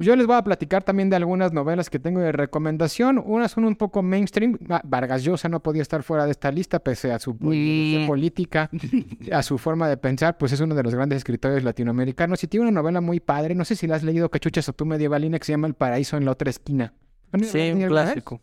Pues 0.00 0.06
yo 0.06 0.16
les 0.16 0.26
voy 0.26 0.36
a 0.36 0.42
platicar 0.42 0.82
también 0.82 1.10
de 1.10 1.16
algunas 1.16 1.52
novelas 1.52 1.90
que 1.90 1.98
tengo 1.98 2.20
de 2.20 2.32
recomendación. 2.32 3.22
Unas 3.22 3.50
son 3.50 3.66
un 3.66 3.76
poco 3.76 4.02
mainstream. 4.02 4.56
Ah, 4.70 4.80
Vargas 4.82 5.22
Llosa 5.22 5.50
no 5.50 5.60
podía 5.60 5.82
estar 5.82 6.02
fuera 6.02 6.24
de 6.24 6.30
esta 6.30 6.50
lista 6.50 6.78
pese 6.78 7.12
a 7.12 7.18
su 7.18 7.36
política, 7.36 8.70
a 9.30 9.42
su 9.42 9.58
forma 9.58 9.90
de 9.90 9.98
pensar, 9.98 10.38
pues 10.38 10.52
es 10.52 10.60
uno 10.60 10.74
de 10.74 10.82
los 10.82 10.94
grandes 10.94 11.18
escritores 11.18 11.62
latinoamericanos 11.64 12.42
y 12.42 12.46
tiene 12.46 12.62
una 12.62 12.80
novela 12.80 13.02
muy 13.02 13.20
padre. 13.20 13.54
No 13.54 13.66
sé 13.66 13.76
si 13.76 13.86
la 13.86 13.96
has 13.96 14.02
leído, 14.02 14.30
Cachuchas 14.30 14.70
o 14.70 14.72
tú 14.72 14.86
medievalina, 14.86 15.38
que 15.38 15.44
se 15.44 15.52
llama 15.52 15.66
El 15.66 15.74
paraíso 15.74 16.16
en 16.16 16.24
la 16.24 16.30
otra 16.30 16.48
esquina. 16.48 16.94
¿Han 17.32 17.44
Sí, 17.44 17.70
un 17.70 17.86
clásico. 17.86 18.40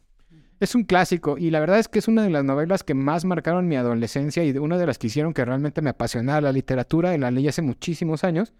Es 0.59 0.75
un 0.75 0.83
clásico 0.83 1.39
y 1.39 1.49
la 1.49 1.59
verdad 1.59 1.79
es 1.79 1.87
que 1.87 1.97
es 1.97 2.07
una 2.07 2.21
de 2.21 2.29
las 2.29 2.43
novelas 2.43 2.83
que 2.83 2.93
más 2.93 3.25
marcaron 3.25 3.67
mi 3.67 3.77
adolescencia 3.77 4.43
y 4.43 4.55
una 4.59 4.77
de 4.77 4.85
las 4.85 4.99
que 4.99 5.07
hicieron 5.07 5.33
que 5.33 5.43
realmente 5.43 5.81
me 5.81 5.89
apasionara 5.89 6.41
la 6.41 6.51
literatura 6.51 7.15
y 7.15 7.17
la 7.17 7.31
leí 7.31 7.47
hace 7.47 7.63
muchísimos 7.63 8.23
años. 8.23 8.53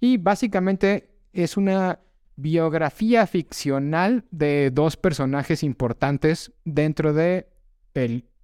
Y 0.00 0.16
básicamente 0.16 1.10
es 1.32 1.56
una 1.56 2.00
biografía 2.36 3.26
ficcional 3.26 4.24
de 4.30 4.70
dos 4.72 4.96
personajes 4.96 5.62
importantes 5.62 6.52
dentro 6.64 7.12
de 7.12 7.48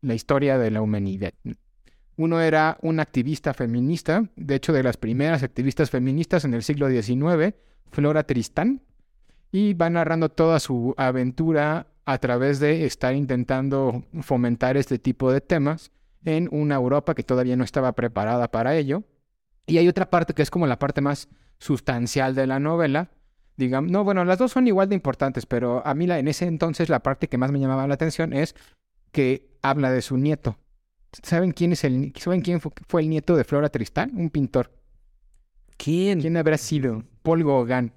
la 0.02 0.14
historia 0.14 0.58
de 0.58 0.70
la 0.70 0.82
humanidad. 0.82 1.32
Uno 2.18 2.40
era 2.40 2.78
un 2.82 3.00
activista 3.00 3.54
feminista, 3.54 4.30
de 4.36 4.54
hecho 4.54 4.72
de 4.72 4.82
las 4.82 4.96
primeras 4.96 5.42
activistas 5.42 5.90
feministas 5.90 6.44
en 6.44 6.54
el 6.54 6.62
siglo 6.62 6.88
XIX, 6.88 7.54
Flora 7.90 8.24
Tristán, 8.24 8.82
y 9.52 9.74
va 9.74 9.88
narrando 9.90 10.28
toda 10.30 10.60
su 10.60 10.94
aventura 10.96 11.86
a 12.04 12.18
través 12.18 12.60
de 12.60 12.84
estar 12.84 13.14
intentando 13.14 14.04
fomentar 14.20 14.76
este 14.76 14.98
tipo 14.98 15.32
de 15.32 15.40
temas 15.40 15.90
en 16.24 16.48
una 16.52 16.74
Europa 16.74 17.14
que 17.14 17.22
todavía 17.22 17.56
no 17.56 17.64
estaba 17.64 17.92
preparada 17.92 18.50
para 18.50 18.76
ello. 18.76 19.04
Y 19.66 19.78
hay 19.78 19.88
otra 19.88 20.10
parte 20.10 20.34
que 20.34 20.42
es 20.42 20.50
como 20.50 20.66
la 20.66 20.78
parte 20.78 21.00
más 21.00 21.28
sustancial 21.58 22.34
de 22.34 22.46
la 22.46 22.58
novela. 22.60 23.10
Digamos, 23.56 23.90
no, 23.90 24.04
bueno, 24.04 24.24
las 24.24 24.38
dos 24.38 24.52
son 24.52 24.66
igual 24.66 24.88
de 24.88 24.94
importantes, 24.94 25.46
pero 25.46 25.86
a 25.86 25.94
mí 25.94 26.06
la, 26.06 26.18
en 26.18 26.28
ese 26.28 26.46
entonces 26.46 26.88
la 26.88 27.00
parte 27.02 27.28
que 27.28 27.38
más 27.38 27.52
me 27.52 27.58
llamaba 27.60 27.86
la 27.86 27.94
atención 27.94 28.32
es 28.32 28.54
que 29.12 29.48
habla 29.62 29.90
de 29.90 30.02
su 30.02 30.18
nieto. 30.18 30.58
¿Saben 31.22 31.52
quién 31.52 31.72
es 31.72 31.82
el 31.84 32.12
¿Saben 32.18 32.42
quién 32.42 32.60
fu- 32.60 32.72
fue 32.88 33.00
el 33.02 33.08
nieto 33.08 33.34
de 33.36 33.44
Flora 33.44 33.70
Tristán? 33.70 34.12
Un 34.14 34.28
pintor. 34.28 34.70
¿Quién? 35.78 36.20
¿Quién 36.20 36.36
habrá 36.36 36.58
sido? 36.58 37.02
Paul 37.22 37.44
Gauguin. 37.44 37.92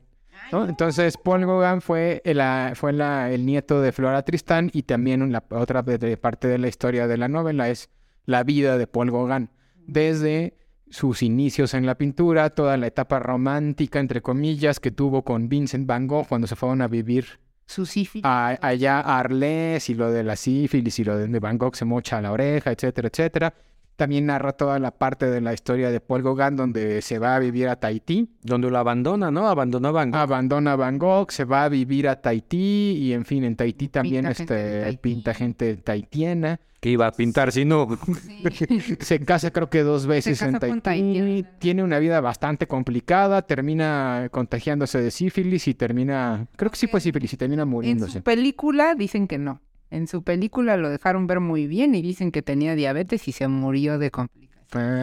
¿no? 0.52 0.65
Entonces, 0.67 1.17
Paul 1.17 1.45
Gauguin 1.45 1.82
fue, 1.82 2.22
el, 2.24 2.39
ah, 2.41 2.72
fue 2.76 2.93
la- 2.93 3.30
el 3.32 3.45
nieto 3.45 3.82
de 3.82 3.91
Flora 3.91 4.24
Tristán 4.24 4.69
y 4.74 4.84
también 4.84 5.32
la 5.32 5.43
otra 5.52 5.82
de- 5.82 5.98
de 5.98 6.15
parte 6.17 6.48
de 6.48 6.58
la 6.58 6.67
historia 6.69 7.08
de 7.08 7.17
la 7.17 7.28
novela 7.28 7.69
es 7.69 7.89
la 8.26 8.43
vida 8.43 8.78
de 8.78 8.88
Paul 8.88 9.12
Gauguin. 9.12 9.50
Desde 9.86 10.58
sus 10.89 11.21
inicios 11.23 11.73
en 11.73 11.86
la 11.86 11.95
pintura, 11.95 12.49
toda 12.49 12.75
la 12.78 12.88
etapa 12.88 13.19
romántica, 13.19 13.99
entre 13.99 14.21
comillas, 14.21 14.80
que 14.80 14.91
tuvo 14.91 15.23
con 15.23 15.47
Vincent 15.49 15.86
Van 15.88 16.08
Gogh 16.08 16.28
cuando 16.28 16.47
se 16.47 16.56
fueron 16.56 16.82
a 16.82 16.88
vivir 16.88 17.39
Su 17.65 17.86
sífilis. 17.86 18.25
a- 18.25 18.58
allá 18.62 18.99
a 18.99 19.19
Arles 19.19 19.89
y 19.89 19.93
lo 19.93 20.12
de 20.12 20.23
la 20.23 20.36
sífilis 20.36 20.97
y 20.99 21.04
lo 21.04 21.17
de 21.17 21.39
Van 21.39 21.58
Gogh 21.58 21.75
se 21.75 21.86
mocha 21.86 22.19
la 22.21 22.32
oreja, 22.32 22.71
etcétera, 22.71 23.10
etcétera. 23.10 23.54
También 24.00 24.28
narra 24.28 24.54
toda 24.54 24.80
la 24.80 24.92
parte 24.92 25.26
de 25.30 25.42
la 25.42 25.54
historia 25.54 25.92
de 25.92 26.00
Paul 26.00 26.24
Gauguin 26.24 26.56
donde 26.56 27.02
se 27.02 27.20
va 27.20 27.36
a 27.36 27.40
vivir 27.40 27.68
a 27.68 27.76
Tahití. 27.76 28.30
Donde 28.42 28.72
lo 28.72 28.78
abandona, 28.78 29.30
¿no? 29.30 29.50
Abandonó 29.50 29.90
a 29.90 29.92
Van 29.92 30.10
Gogh. 30.10 30.20
Abandona 30.22 30.78
Van 30.78 30.98
Gogh, 30.98 31.30
se 31.34 31.44
va 31.44 31.66
a 31.66 31.70
vivir 31.70 32.08
a 32.08 32.22
Tahití 32.22 32.94
y 32.98 33.12
en 33.12 33.26
fin, 33.26 33.44
en 33.44 33.58
Tahití 33.58 33.90
también 33.90 34.24
Pinta 34.24 34.36
gente 34.36 34.54
este, 34.56 34.82
Tahití. 34.84 34.98
pinta 35.02 35.34
gente 35.34 35.76
tahitiana. 35.76 36.62
Que 36.80 36.92
iba 36.92 37.08
a 37.08 37.12
pintar, 37.12 37.52
si 37.52 37.66
no. 37.66 37.90
Se 39.02 39.20
casa 39.20 39.52
creo 39.52 39.70
que 39.70 39.84
dos 39.84 40.06
veces 40.06 40.42
en 40.42 40.60
Tahití. 40.60 40.80
tahitianos. 40.80 41.46
Tiene 41.60 41.84
una 41.84 42.00
vida 42.00 42.22
bastante 42.22 42.68
complicada, 42.68 43.42
termina 43.42 44.30
contagiándose 44.32 45.02
de 45.02 45.12
sífilis 45.12 45.68
y 45.68 45.74
termina, 45.74 46.48
creo 46.56 46.72
que 46.72 46.78
sí 46.78 46.88
fue 46.88 47.02
sífilis 47.02 47.34
y 47.34 47.38
termina 47.38 47.64
En 47.64 47.68
muriéndose. 47.70 48.20
su 48.20 48.24
película 48.24 48.96
dicen 48.96 49.28
que 49.28 49.38
no. 49.38 49.60
En 49.91 50.08
su 50.08 50.23
película 50.23 50.78
lo 50.78 50.89
dejaron 50.89 51.25
ver 51.28 51.39
muy 51.39 51.67
bien 51.67 51.95
y 51.95 52.02
dicen 52.02 52.32
que 52.32 52.41
tenía 52.41 52.75
diabetes 52.75 53.28
y 53.28 53.32
se 53.32 53.47
murió 53.47 53.97
de 53.97 54.12
complicaciones. 54.12 54.49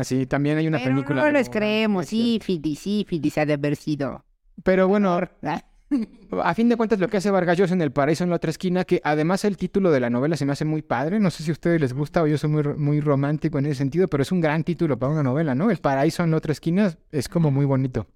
Ah, 0.01 0.05
sí, 0.05 0.27
también 0.27 0.59
hay 0.59 0.68
una 0.68 0.79
Pero 0.79 0.90
película. 0.90 1.22
no 1.25 1.31
les 1.33 1.51
creemos, 1.51 2.07
cierto. 2.07 2.44
sífilis, 2.44 2.79
sífilis 2.79 3.38
ha 3.38 3.46
de 3.46 3.55
haber 3.55 3.75
sido. 3.75 4.25
Pero 4.62 4.87
bueno, 4.87 5.18
a 6.42 6.55
fin 6.55 6.68
de 6.68 6.77
cuentas 6.77 6.99
lo 7.01 7.09
que 7.09 7.16
hace 7.16 7.31
Vargas 7.31 7.59
Llosa 7.59 7.75
en 7.75 7.83
El 7.83 7.90
Paraíso 7.92 8.22
en 8.25 8.31
la 8.31 8.37
otra 8.37 8.51
esquina, 8.51 8.85
que 8.85 9.01
además 9.05 9.44
el 9.44 9.57
título 9.57 9.90
de 9.90 10.01
la 10.01 10.09
novela 10.11 10.37
se 10.37 10.44
me 10.46 10.53
hace 10.53 10.64
muy 10.64 10.83
padre, 10.83 11.18
no 11.18 11.31
sé 11.31 11.42
si 11.42 11.51
a 11.51 11.53
ustedes 11.53 11.81
les 11.81 11.92
gusta 11.92 12.22
o 12.22 12.27
yo 12.27 12.38
soy 12.38 12.51
muy, 12.51 12.62
muy 12.62 13.01
romántico 13.01 13.59
en 13.59 13.66
ese 13.66 13.77
sentido, 13.77 14.07
pero 14.09 14.22
es 14.22 14.31
un 14.33 14.40
gran 14.40 14.62
título 14.64 14.99
para 14.99 15.12
una 15.12 15.22
novela, 15.25 15.55
¿no? 15.55 15.70
El 15.70 15.79
Paraíso 15.79 16.22
en 16.22 16.31
la 16.31 16.37
otra 16.37 16.53
esquina 16.53 16.96
es 17.11 17.29
como 17.29 17.51
muy 17.51 17.64
bonito. 17.66 18.07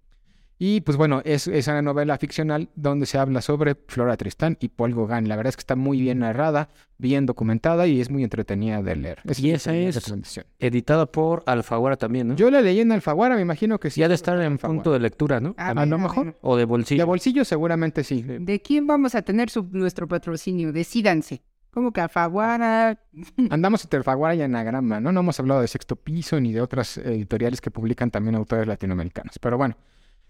Y 0.62 0.82
pues 0.82 0.98
bueno, 0.98 1.22
es, 1.24 1.48
es 1.48 1.68
una 1.68 1.80
novela 1.80 2.18
ficcional 2.18 2.68
donde 2.76 3.06
se 3.06 3.16
habla 3.16 3.40
sobre 3.40 3.76
Flora 3.88 4.18
Tristán 4.18 4.58
y 4.60 4.68
Paul 4.68 4.94
Gauguin. 4.94 5.26
La 5.26 5.34
verdad 5.36 5.48
es 5.48 5.56
que 5.56 5.60
está 5.62 5.74
muy 5.74 6.02
bien 6.02 6.18
narrada, 6.18 6.68
bien 6.98 7.24
documentada 7.24 7.86
y 7.86 7.98
es 7.98 8.10
muy 8.10 8.24
entretenida 8.24 8.82
de 8.82 8.94
leer. 8.94 9.20
Y 9.38 9.52
esa 9.52 9.74
es-. 9.74 10.12
Editada 10.58 11.06
por 11.06 11.42
Alfaguara 11.46 11.96
también, 11.96 12.28
¿no? 12.28 12.34
Yo 12.36 12.50
la 12.50 12.60
leí 12.60 12.78
en 12.80 12.92
Alfaguara, 12.92 13.36
me 13.36 13.40
imagino 13.40 13.80
que 13.80 13.88
sí. 13.88 14.02
Ha 14.02 14.08
de 14.08 14.14
estar 14.16 14.36
en 14.38 14.52
Alfaguara. 14.52 14.76
punto 14.82 14.92
de 14.92 14.98
lectura, 15.00 15.40
¿no? 15.40 15.54
a 15.56 15.70
A 15.70 15.86
lo 15.86 15.96
mejor. 15.98 16.36
O 16.42 16.56
de 16.56 16.60
De 16.60 16.64
bolsillo. 16.66 17.06
bolsillo 17.06 17.46
seguramente 17.46 18.04
sí. 18.04 18.22
¿De 18.22 18.60
quién 18.60 18.86
vamos 18.86 19.14
a 19.14 19.22
tener 19.22 19.48
su- 19.48 19.66
nuestro 19.72 20.06
patrocinio? 20.08 20.74
Decídanse. 20.74 21.40
¿Cómo 21.70 21.90
que 21.90 22.02
Alfaguara? 22.02 23.00
Andamos 23.48 23.82
entre 23.84 23.96
Alfaguara 23.96 24.34
y 24.34 24.42
Anagrama, 24.42 25.00
¿no? 25.00 25.10
No 25.10 25.20
hemos 25.20 25.40
hablado 25.40 25.62
de 25.62 25.68
Sexto 25.68 25.96
Piso 25.96 26.38
ni 26.38 26.52
de 26.52 26.60
otras 26.60 26.98
editoriales 26.98 27.62
que 27.62 27.70
publican 27.70 28.10
también 28.10 28.34
autores 28.34 28.66
latinoamericanos. 28.66 29.38
Pero 29.38 29.56
bueno, 29.56 29.76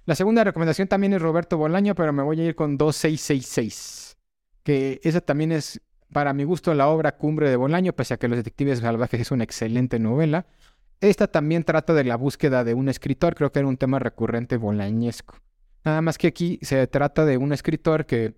la 0.07 0.15
segunda 0.15 0.45
recomendación 0.45 0.89
también 0.89 1.13
es 1.13 1.23
Roberto 1.23 1.57
Bolaño, 1.57 1.95
pero 1.95 2.13
me 2.13 2.23
voy 2.23 2.41
a 2.41 2.45
ir 2.45 2.55
con 2.55 2.77
2666. 2.77 4.17
Que 4.63 5.01
esa 5.05 5.21
también 5.21 5.53
es, 5.53 5.81
para 6.13 6.33
mi 6.33 6.45
gusto, 6.45 6.75
la 6.75 6.89
obra 6.89 7.17
cumbre 7.17 7.49
de 7.51 7.57
Bolaño, 7.57 7.93
pese 7.93 8.15
a 8.15 8.17
que 8.19 8.29
Los 8.29 8.39
Detectives 8.39 8.81
Salvajes 8.81 9.21
es 9.21 9.31
una 9.31 9.45
excelente 9.45 9.99
novela. 9.99 10.47
Esta 11.01 11.29
también 11.29 11.65
trata 11.65 11.95
de 11.95 12.05
la 12.05 12.17
búsqueda 12.17 12.65
de 12.65 12.75
un 12.75 12.89
escritor, 12.89 13.35
creo 13.35 13.53
que 13.53 13.61
era 13.61 13.69
un 13.69 13.79
tema 13.79 13.99
recurrente 13.99 14.57
bolañesco. 14.59 15.37
Nada 15.83 16.03
más 16.03 16.19
que 16.19 16.27
aquí 16.27 16.59
se 16.61 16.87
trata 16.89 17.25
de 17.25 17.39
un 17.39 17.55
escritor 17.55 18.05
que, 18.05 18.35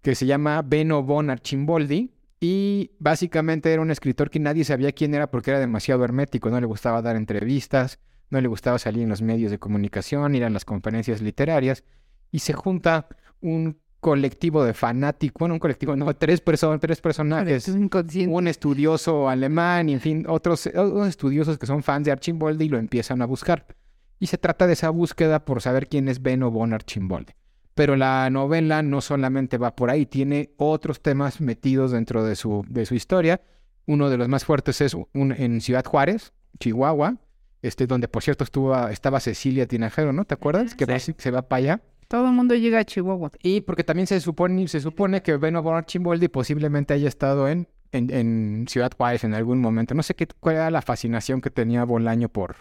que 0.00 0.14
se 0.14 0.26
llama 0.26 0.62
Beno 0.62 1.02
Von 1.02 1.30
Archimboldi, 1.30 2.12
y 2.40 2.92
básicamente 3.00 3.72
era 3.72 3.82
un 3.82 3.90
escritor 3.90 4.30
que 4.30 4.38
nadie 4.38 4.64
sabía 4.64 4.92
quién 4.92 5.14
era 5.14 5.30
porque 5.30 5.50
era 5.50 5.58
demasiado 5.58 6.04
hermético, 6.04 6.50
no 6.50 6.60
le 6.60 6.66
gustaba 6.66 7.02
dar 7.02 7.16
entrevistas, 7.16 7.98
no 8.30 8.40
le 8.40 8.48
gustaba 8.48 8.78
salir 8.78 9.02
en 9.02 9.08
los 9.08 9.22
medios 9.22 9.50
de 9.50 9.58
comunicación, 9.58 10.34
ir 10.34 10.44
a 10.44 10.50
las 10.50 10.64
conferencias 10.64 11.22
literarias, 11.22 11.84
y 12.30 12.40
se 12.40 12.52
junta 12.52 13.08
un 13.40 13.78
colectivo 14.00 14.64
de 14.64 14.74
fanáticos, 14.74 15.40
bueno, 15.40 15.54
un 15.54 15.60
colectivo, 15.60 15.96
no, 15.96 16.14
tres 16.14 16.40
personas, 16.40 16.80
tres 16.80 17.00
personajes, 17.00 17.68
un 17.68 18.48
estudioso 18.48 19.28
alemán 19.28 19.88
y 19.88 19.94
en 19.94 20.00
fin, 20.00 20.26
otros, 20.28 20.66
otros 20.66 21.08
estudiosos 21.08 21.58
que 21.58 21.66
son 21.66 21.82
fans 21.82 22.04
de 22.04 22.12
Archimboldi 22.12 22.66
y 22.66 22.68
lo 22.68 22.78
empiezan 22.78 23.22
a 23.22 23.26
buscar. 23.26 23.66
Y 24.20 24.26
se 24.26 24.38
trata 24.38 24.66
de 24.66 24.72
esa 24.74 24.90
búsqueda 24.90 25.44
por 25.44 25.62
saber 25.62 25.88
quién 25.88 26.08
es 26.08 26.22
Benno 26.22 26.50
von 26.50 26.72
Archimboldi. 26.72 27.32
Pero 27.74 27.94
la 27.94 28.28
novela 28.30 28.82
no 28.82 29.00
solamente 29.00 29.58
va 29.58 29.76
por 29.76 29.90
ahí, 29.90 30.06
tiene 30.06 30.52
otros 30.56 31.00
temas 31.00 31.40
metidos 31.40 31.92
dentro 31.92 32.24
de 32.24 32.34
su, 32.34 32.64
de 32.68 32.86
su 32.86 32.94
historia. 32.94 33.40
Uno 33.86 34.10
de 34.10 34.16
los 34.16 34.28
más 34.28 34.44
fuertes 34.44 34.80
es 34.80 34.94
un, 34.94 35.32
en 35.32 35.60
Ciudad 35.60 35.84
Juárez, 35.84 36.32
Chihuahua, 36.58 37.16
este, 37.62 37.86
donde 37.86 38.08
por 38.08 38.22
cierto 38.22 38.44
estuvo, 38.44 38.76
estaba 38.88 39.20
Cecilia 39.20 39.66
Tinajero, 39.66 40.12
¿no? 40.12 40.24
¿Te 40.24 40.34
acuerdas? 40.34 40.74
Que 40.74 40.86
va- 40.86 40.98
se 40.98 41.30
va 41.30 41.42
para 41.42 41.58
allá. 41.58 41.80
Todo 42.08 42.26
el 42.26 42.32
mundo 42.32 42.54
llega 42.54 42.78
a 42.78 42.84
Chihuahua. 42.84 43.30
Y 43.42 43.60
porque 43.62 43.84
también 43.84 44.06
se 44.06 44.20
supone, 44.20 44.66
se 44.68 44.80
supone 44.80 45.22
que 45.22 45.36
Beno 45.36 45.62
von 45.62 45.76
Archimboldi 45.76 46.28
posiblemente 46.28 46.94
haya 46.94 47.06
estado 47.08 47.48
en, 47.48 47.68
en, 47.92 48.10
en 48.10 48.66
Ciudad 48.68 48.90
Juárez 48.96 49.24
en 49.24 49.34
algún 49.34 49.60
momento. 49.60 49.94
No 49.94 50.02
sé 50.02 50.14
qué, 50.14 50.26
cuál 50.40 50.56
era 50.56 50.70
la 50.70 50.80
fascinación 50.80 51.40
que 51.42 51.50
tenía 51.50 51.84
Bolaño 51.84 52.30
por, 52.30 52.56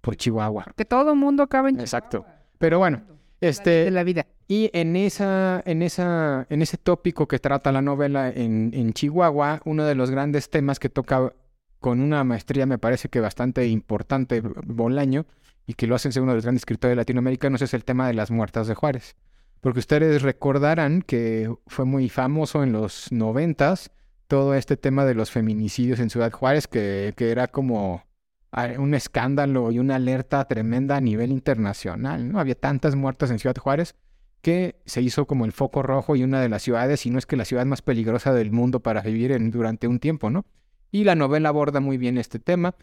por 0.00 0.16
Chihuahua. 0.16 0.66
Que 0.76 0.84
todo 0.84 1.10
el 1.12 1.16
mundo 1.18 1.42
acaba 1.42 1.68
en 1.68 1.80
Exacto. 1.80 2.24
Pero 2.58 2.78
bueno, 2.78 3.02
de 3.40 3.48
este, 3.48 3.90
la 3.90 4.04
vida. 4.04 4.26
y 4.46 4.70
en 4.72 4.94
esa, 4.94 5.62
en 5.66 5.82
esa, 5.82 6.46
en 6.48 6.62
ese 6.62 6.76
tópico 6.78 7.26
que 7.26 7.40
trata 7.40 7.72
la 7.72 7.82
novela 7.82 8.28
en, 8.30 8.70
en 8.72 8.92
Chihuahua, 8.92 9.62
uno 9.64 9.84
de 9.84 9.96
los 9.96 10.12
grandes 10.12 10.48
temas 10.48 10.78
que 10.78 10.88
toca 10.88 11.32
con 11.80 12.00
una 12.00 12.24
maestría, 12.24 12.66
me 12.66 12.78
parece 12.78 13.08
que 13.08 13.20
bastante 13.20 13.66
importante, 13.66 14.40
Bolaño, 14.40 15.26
y 15.66 15.74
que 15.74 15.86
lo 15.86 15.94
hacen 15.94 16.12
ser 16.12 16.22
de 16.24 16.34
los 16.34 16.44
grandes 16.44 16.62
escritores 16.62 16.96
latinoamericanos 16.96 17.62
es 17.62 17.74
el 17.74 17.84
tema 17.84 18.06
de 18.06 18.14
las 18.14 18.30
muertas 18.30 18.66
de 18.66 18.74
Juárez. 18.74 19.16
Porque 19.60 19.80
ustedes 19.80 20.22
recordarán 20.22 21.02
que 21.02 21.52
fue 21.66 21.84
muy 21.84 22.08
famoso 22.08 22.62
en 22.62 22.72
los 22.72 23.10
noventas 23.10 23.90
todo 24.28 24.54
este 24.54 24.76
tema 24.76 25.04
de 25.04 25.14
los 25.14 25.30
feminicidios 25.30 26.00
en 26.00 26.10
Ciudad 26.10 26.32
Juárez, 26.32 26.66
que, 26.68 27.14
que 27.16 27.30
era 27.30 27.48
como 27.48 28.04
ah, 28.52 28.70
un 28.78 28.94
escándalo 28.94 29.70
y 29.70 29.78
una 29.78 29.96
alerta 29.96 30.44
tremenda 30.46 30.96
a 30.96 31.00
nivel 31.00 31.32
internacional, 31.32 32.30
¿no? 32.30 32.40
Había 32.40 32.54
tantas 32.54 32.94
muertas 32.94 33.30
en 33.30 33.38
Ciudad 33.38 33.56
Juárez 33.56 33.94
que 34.42 34.80
se 34.84 35.02
hizo 35.02 35.26
como 35.26 35.44
el 35.44 35.52
foco 35.52 35.82
rojo 35.82 36.14
y 36.14 36.22
una 36.22 36.40
de 36.40 36.48
las 36.48 36.62
ciudades, 36.62 37.04
y 37.06 37.10
no 37.10 37.18
es 37.18 37.26
que 37.26 37.36
la 37.36 37.44
ciudad 37.44 37.66
más 37.66 37.82
peligrosa 37.82 38.32
del 38.32 38.52
mundo 38.52 38.80
para 38.80 39.02
vivir 39.02 39.32
en, 39.32 39.50
durante 39.50 39.88
un 39.88 39.98
tiempo, 39.98 40.30
¿no? 40.30 40.44
Y 40.90 41.04
la 41.04 41.14
novela 41.14 41.50
aborda 41.50 41.80
muy 41.80 41.98
bien 41.98 42.18
este 42.18 42.38
tema. 42.38 42.74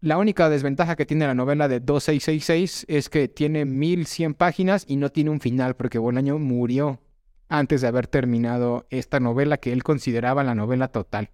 La 0.00 0.18
única 0.18 0.48
desventaja 0.48 0.96
que 0.96 1.06
tiene 1.06 1.26
la 1.26 1.34
novela 1.34 1.68
de 1.68 1.78
2666 1.78 2.86
es 2.88 3.08
que 3.08 3.28
tiene 3.28 3.64
1100 3.64 4.34
páginas 4.34 4.84
y 4.88 4.96
no 4.96 5.10
tiene 5.10 5.30
un 5.30 5.40
final, 5.40 5.76
porque 5.76 5.98
Bolaño 5.98 6.40
murió 6.40 7.00
antes 7.48 7.82
de 7.82 7.86
haber 7.86 8.08
terminado 8.08 8.86
esta 8.90 9.20
novela 9.20 9.58
que 9.58 9.72
él 9.72 9.84
consideraba 9.84 10.42
la 10.42 10.56
novela 10.56 10.88
total, 10.88 11.30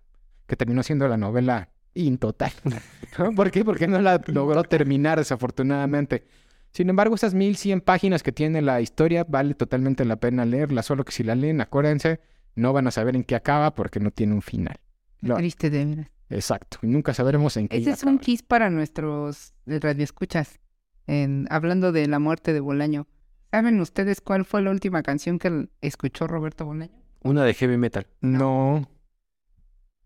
que 0.46 0.56
terminó 0.56 0.82
siendo 0.82 1.08
la 1.08 1.16
novela 1.16 1.70
intotal. 1.94 2.52
¿Por 3.36 3.50
qué? 3.50 3.64
Porque 3.64 3.86
no 3.86 4.00
la 4.00 4.20
logró 4.26 4.64
terminar, 4.64 5.18
desafortunadamente. 5.18 6.26
Sin 6.72 6.90
embargo, 6.90 7.14
esas 7.14 7.34
1100 7.34 7.80
páginas 7.80 8.22
que 8.22 8.32
tiene 8.32 8.60
la 8.60 8.80
historia 8.80 9.24
vale 9.24 9.54
totalmente 9.54 10.04
la 10.04 10.16
pena 10.16 10.44
leerla, 10.44 10.82
solo 10.82 11.04
que 11.04 11.12
si 11.12 11.22
la 11.22 11.34
leen, 11.34 11.60
acuérdense, 11.60 12.20
no 12.54 12.72
van 12.72 12.86
a 12.86 12.90
saber 12.90 13.16
en 13.16 13.24
qué 13.24 13.34
acaba 13.34 13.74
porque 13.74 14.00
no 14.00 14.10
tiene 14.10 14.34
un 14.34 14.42
final. 14.42 14.78
Qué 15.20 15.28
Lo- 15.28 15.36
triste 15.36 15.70
de 15.70 15.84
veras. 15.84 16.10
Exacto, 16.30 16.78
y 16.82 16.86
nunca 16.88 17.14
sabremos 17.14 17.56
en 17.56 17.68
qué 17.68 17.78
Ese 17.78 17.90
es 17.90 18.02
un 18.04 18.18
kiss 18.18 18.42
para 18.42 18.68
nuestros 18.70 19.54
radioescuchas. 19.66 20.60
En, 21.06 21.46
hablando 21.50 21.90
de 21.90 22.06
la 22.06 22.18
muerte 22.18 22.52
de 22.52 22.60
Bolaño. 22.60 23.06
¿Saben 23.50 23.80
ustedes 23.80 24.20
cuál 24.20 24.44
fue 24.44 24.60
la 24.60 24.70
última 24.70 25.02
canción 25.02 25.38
que 25.38 25.68
escuchó 25.80 26.26
Roberto 26.26 26.66
Bolaño? 26.66 26.92
Una 27.22 27.44
de 27.44 27.54
heavy 27.54 27.78
metal. 27.78 28.06
No. 28.20 28.86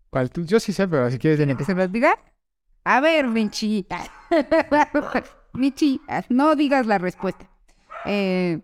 ¿Cuál 0.09 0.29
tú? 0.29 0.45
Yo 0.45 0.61
sí 0.61 0.71
sé, 0.71 0.87
pero 0.87 1.11
si 1.11 1.17
quieres... 1.17 1.37
¿Tiene 1.37 1.57
que 1.57 1.65
se 1.65 1.75
diga? 1.89 2.17
A 2.85 3.01
ver, 3.01 3.27
Michi. 3.27 3.85
Michi, 5.53 6.01
no 6.29 6.55
digas 6.55 6.85
la 6.85 6.97
respuesta. 6.97 7.49
Eh, 8.05 8.59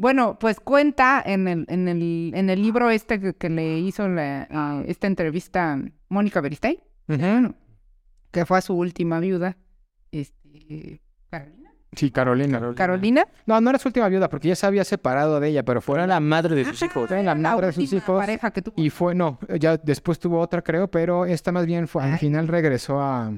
bueno, 0.00 0.38
pues 0.38 0.58
cuenta 0.60 1.22
en 1.24 1.46
el, 1.46 1.64
en 1.68 1.86
el, 1.88 2.32
en 2.34 2.48
el 2.50 2.62
libro 2.62 2.88
este 2.90 3.20
que, 3.20 3.34
que 3.34 3.50
le 3.50 3.78
hizo 3.78 4.08
la, 4.08 4.48
ah, 4.50 4.82
esta 4.86 5.06
entrevista 5.06 5.78
Mónica 6.08 6.40
Beristain, 6.40 6.78
Ujú. 7.08 7.54
que 8.30 8.46
fue 8.46 8.58
a 8.58 8.60
su 8.62 8.74
última 8.74 9.20
viuda. 9.20 9.56
Este, 10.10 11.00
¿Carolina? 11.30 11.70
Sí, 11.92 12.10
Carolina. 12.10 12.74
¿Carolina? 12.76 13.26
No, 13.46 13.60
no 13.60 13.70
era 13.70 13.78
su 13.78 13.88
última 13.88 14.08
viuda 14.08 14.28
porque 14.30 14.48
ya 14.48 14.56
se 14.56 14.64
había 14.66 14.84
separado 14.84 15.38
de 15.40 15.48
ella, 15.48 15.64
pero 15.64 15.80
fue 15.80 15.94
Fuera 15.94 16.06
la 16.06 16.20
madre 16.20 16.54
de 16.54 16.64
sus 16.64 16.80
hijos. 16.82 17.08
fue 17.08 17.22
la 17.22 17.34
madre 17.34 17.66
de 17.66 17.72
sus 17.72 17.92
hijos. 17.92 18.18
pareja 18.18 18.50
que 18.52 18.62
tuvo. 18.62 18.74
Y 18.80 18.90
fue, 18.90 19.14
no, 19.14 19.38
ya 19.58 19.76
después 19.76 20.18
tuvo 20.18 20.38
otra, 20.40 20.62
creo, 20.62 20.88
pero 20.90 21.26
esta 21.26 21.50
más 21.52 21.66
bien 21.66 21.88
fue, 21.88 22.04
al 22.04 22.18
final 22.18 22.46
regresó 22.48 23.00
a, 23.02 23.32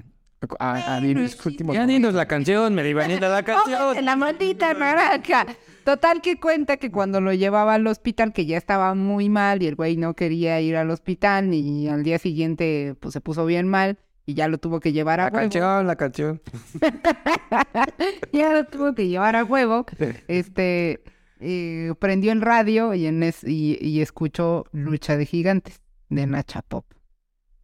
a, 0.58 0.96
a 0.96 1.00
últimos 1.46 1.74
Ya 1.74 1.86
dinos 1.86 2.14
la 2.14 2.26
canción, 2.26 2.74
me 2.74 2.92
Vanilla, 2.94 3.28
la 3.28 3.42
canción. 3.44 4.04
La 4.04 4.16
maldita 4.16 4.74
naranja. 4.74 5.46
Total 5.84 6.20
que 6.20 6.38
cuenta 6.38 6.76
que 6.76 6.90
cuando 6.92 7.20
lo 7.20 7.32
llevaba 7.32 7.74
al 7.74 7.86
hospital, 7.86 8.32
que 8.32 8.46
ya 8.46 8.56
estaba 8.56 8.94
muy 8.94 9.28
mal 9.28 9.62
y 9.62 9.66
el 9.66 9.74
güey 9.74 9.96
no 9.96 10.14
quería 10.14 10.60
ir 10.60 10.76
al 10.76 10.90
hospital 10.90 11.52
y 11.54 11.88
al 11.88 12.04
día 12.04 12.18
siguiente 12.18 12.94
pues 13.00 13.12
se 13.14 13.20
puso 13.20 13.44
bien 13.46 13.66
mal 13.68 13.98
y 14.24 14.34
ya 14.34 14.46
lo 14.46 14.58
tuvo 14.58 14.78
que 14.78 14.92
llevar 14.92 15.18
a 15.18 15.24
La 15.24 15.30
huevo. 15.30 15.40
canción, 15.42 15.86
la 15.88 15.96
canción. 15.96 16.40
ya 18.32 18.52
lo 18.52 18.64
tuvo 18.64 18.94
que 18.94 19.08
llevar 19.08 19.36
a 19.36 19.44
huevo. 19.44 19.84
Este 20.28 21.02
eh, 21.40 21.92
prendió 21.98 22.32
el 22.32 22.40
radio 22.40 22.94
y, 22.94 23.06
en 23.06 23.22
es- 23.24 23.44
y, 23.44 23.76
y 23.80 24.00
escuchó 24.00 24.64
Lucha 24.72 25.16
de 25.16 25.26
Gigantes 25.26 25.80
de 26.08 26.26
Nacha 26.26 26.62
Pop. 26.62 26.84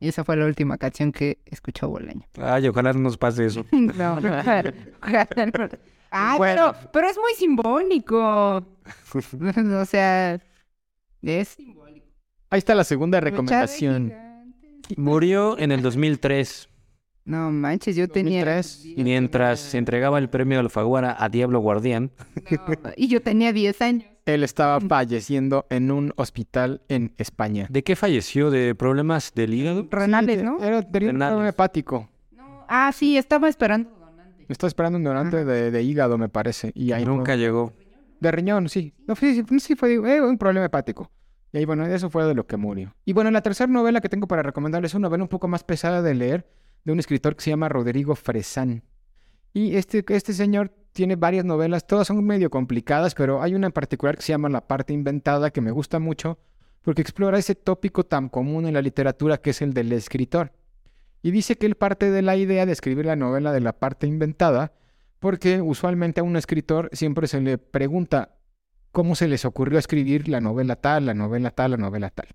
Y 0.01 0.09
esa 0.09 0.25
fue 0.25 0.37
la 0.37 0.47
última 0.47 0.79
canción 0.79 1.11
que 1.13 1.39
escuchó 1.47 1.89
Bolaño. 1.89 2.23
Ay, 2.41 2.69
ojalá 2.69 2.93
no 2.93 3.01
nos 3.01 3.17
pase 3.17 3.47
eso. 3.47 3.65
No, 3.73 4.19
Ay, 6.11 6.39
Bueno. 6.39 6.73
pero, 6.73 6.91
pero 6.93 7.09
es 7.11 7.17
muy 7.19 7.35
simbólico. 7.35 8.17
o 9.81 9.85
sea, 9.85 10.41
es 11.23 11.49
simbólico. 11.49 12.07
Ahí 12.51 12.59
está 12.59 12.75
la 12.75 12.85
segunda 12.85 13.21
recomendación. 13.21 14.13
Murió 14.97 15.59
en 15.59 15.71
el 15.71 15.83
2003 15.83 16.69
No 17.27 17.51
manches, 17.51 17.95
yo 17.95 18.09
tenía. 18.09 18.39
2003, 18.45 18.87
y 18.97 19.05
mientras 19.05 19.61
se 19.61 19.77
entregaba 19.77 20.19
el 20.19 20.31
premio 20.31 20.61
Alfaguara 20.61 21.15
a 21.19 21.29
Diablo 21.29 21.61
Guardián, 21.61 22.11
No, 22.51 22.91
y 22.97 23.09
yo 23.09 23.21
tenía 23.21 23.53
10 23.53 23.83
años. 23.83 24.05
Él 24.35 24.45
estaba 24.45 24.81
falleciendo 24.81 25.67
en 25.71 25.91
un 25.91 26.13
hospital 26.17 26.83
en 26.89 27.15
España. 27.19 27.67
¿de 27.71 27.83
qué 27.83 27.97
falleció? 27.97 28.51
¿De 28.51 28.75
problemas 28.75 29.33
del 29.35 29.55
hígado? 29.55 29.87
Renales, 29.91 30.43
¿no? 30.43 30.63
Era, 30.63 30.83
tenía 30.83 31.09
un 31.09 31.15
Renales. 31.15 31.33
problema 31.33 31.49
hepático. 31.49 32.09
Ah, 32.69 32.93
sí, 32.95 33.17
estaba 33.17 33.49
esperando. 33.49 33.91
Estaba 34.49 34.69
esperando 34.69 34.99
un 34.99 35.05
donante 35.05 35.45
de, 35.45 35.71
de 35.71 35.83
hígado, 35.83 36.19
me 36.19 36.29
parece. 36.29 36.73
Y 36.75 36.93
ahí 36.93 37.05
Nunca 37.05 37.33
fue- 37.33 37.39
llegó. 37.39 37.73
De 38.21 38.31
riñón, 38.33 38.69
sí. 38.69 38.93
No, 39.07 39.15
sí, 39.15 39.43
sí, 39.49 39.61
sí 39.61 39.77
fue 39.77 39.95
eh, 39.95 40.21
un 40.21 40.37
problema 40.39 40.67
hepático. 40.67 41.11
Y 41.53 41.59
ahí, 41.59 41.65
bueno, 41.65 41.87
eso 41.87 42.11
fue 42.11 42.25
de 42.25 42.35
lo 42.35 42.47
que 42.47 42.57
murió. 42.57 42.95
Y 43.05 43.13
bueno, 43.13 43.31
la 43.31 43.41
tercera 43.43 43.71
novela 43.73 44.01
que 44.01 44.09
tengo 44.09 44.27
para 44.27 44.43
recomendarles 44.43 44.91
es 44.91 44.95
una 44.97 45.09
novela 45.09 45.23
un 45.25 45.29
poco 45.29 45.49
más 45.49 45.65
pesada 45.65 46.03
de 46.03 46.15
leer, 46.15 46.47
de 46.85 46.93
un 46.93 46.99
escritor 46.99 47.37
que 47.37 47.43
se 47.45 47.51
llama 47.51 47.69
Rodrigo 47.69 48.15
Fresán. 48.15 48.83
Y 49.55 49.77
este, 49.77 50.05
este 50.09 50.33
señor 50.35 50.73
tiene 50.99 51.15
varias 51.15 51.45
novelas, 51.45 51.87
todas 51.87 52.09
son 52.09 52.25
medio 52.25 52.51
complicadas, 52.51 53.15
pero 53.15 53.41
hay 53.41 53.55
una 53.55 53.69
en 53.69 53.73
particular 53.73 54.17
que 54.17 54.23
se 54.23 54.33
llama 54.33 54.49
La 54.49 54.67
parte 54.67 54.93
inventada, 54.93 55.53
que 55.53 55.61
me 55.61 55.71
gusta 55.71 56.01
mucho, 56.01 56.41
porque 56.83 57.03
explora 57.03 57.39
ese 57.39 57.55
tópico 57.55 58.05
tan 58.05 58.29
común 58.29 58.67
en 58.67 58.75
la 58.75 58.83
literatura 58.83 59.37
que 59.39 59.51
es 59.51 59.63
el 59.63 59.75
del 59.75 59.93
escritor. 59.93 60.51
Y 61.23 61.31
dice 61.31 61.55
que 61.55 61.67
él 61.67 61.77
parte 61.77 62.11
de 62.11 62.21
la 62.21 62.35
idea 62.35 62.67
de 62.67 62.73
escribir 62.73 63.07
la 63.07 63.15
novela 63.15 63.53
de 63.53 63.61
la 63.61 63.75
parte 63.75 64.09
inventada, 64.09 64.73
porque 65.21 65.61
usualmente 65.61 66.19
a 66.19 66.25
un 66.25 66.37
escritor 66.37 66.91
siempre 66.93 67.29
se 67.29 67.41
le 67.41 67.59
pregunta 67.59 68.35
cómo 68.91 69.15
se 69.15 69.29
les 69.29 69.45
ocurrió 69.45 69.79
escribir 69.79 70.29
la 70.29 70.41
novela 70.41 70.75
tal, 70.75 71.07
la 71.07 71.15
novela 71.15 71.53
tal, 71.53 71.71
la 71.71 71.77
novela 71.77 72.11
tal, 72.11 72.27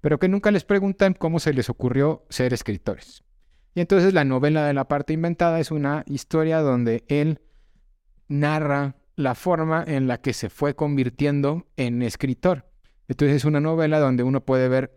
pero 0.00 0.20
que 0.20 0.28
nunca 0.28 0.52
les 0.52 0.62
preguntan 0.62 1.14
cómo 1.14 1.40
se 1.40 1.52
les 1.54 1.68
ocurrió 1.68 2.24
ser 2.28 2.54
escritores. 2.54 3.24
Y 3.74 3.80
entonces 3.80 4.14
la 4.14 4.22
novela 4.22 4.64
de 4.64 4.74
la 4.74 4.86
parte 4.86 5.12
inventada 5.12 5.58
es 5.58 5.72
una 5.72 6.04
historia 6.06 6.60
donde 6.60 7.02
él 7.08 7.40
narra 8.32 8.96
la 9.14 9.34
forma 9.34 9.84
en 9.86 10.08
la 10.08 10.18
que 10.18 10.32
se 10.32 10.48
fue 10.48 10.74
convirtiendo 10.74 11.66
en 11.76 12.02
escritor. 12.02 12.66
Entonces 13.08 13.36
es 13.36 13.44
una 13.44 13.60
novela 13.60 14.00
donde 14.00 14.22
uno 14.22 14.40
puede 14.40 14.68
ver 14.68 14.90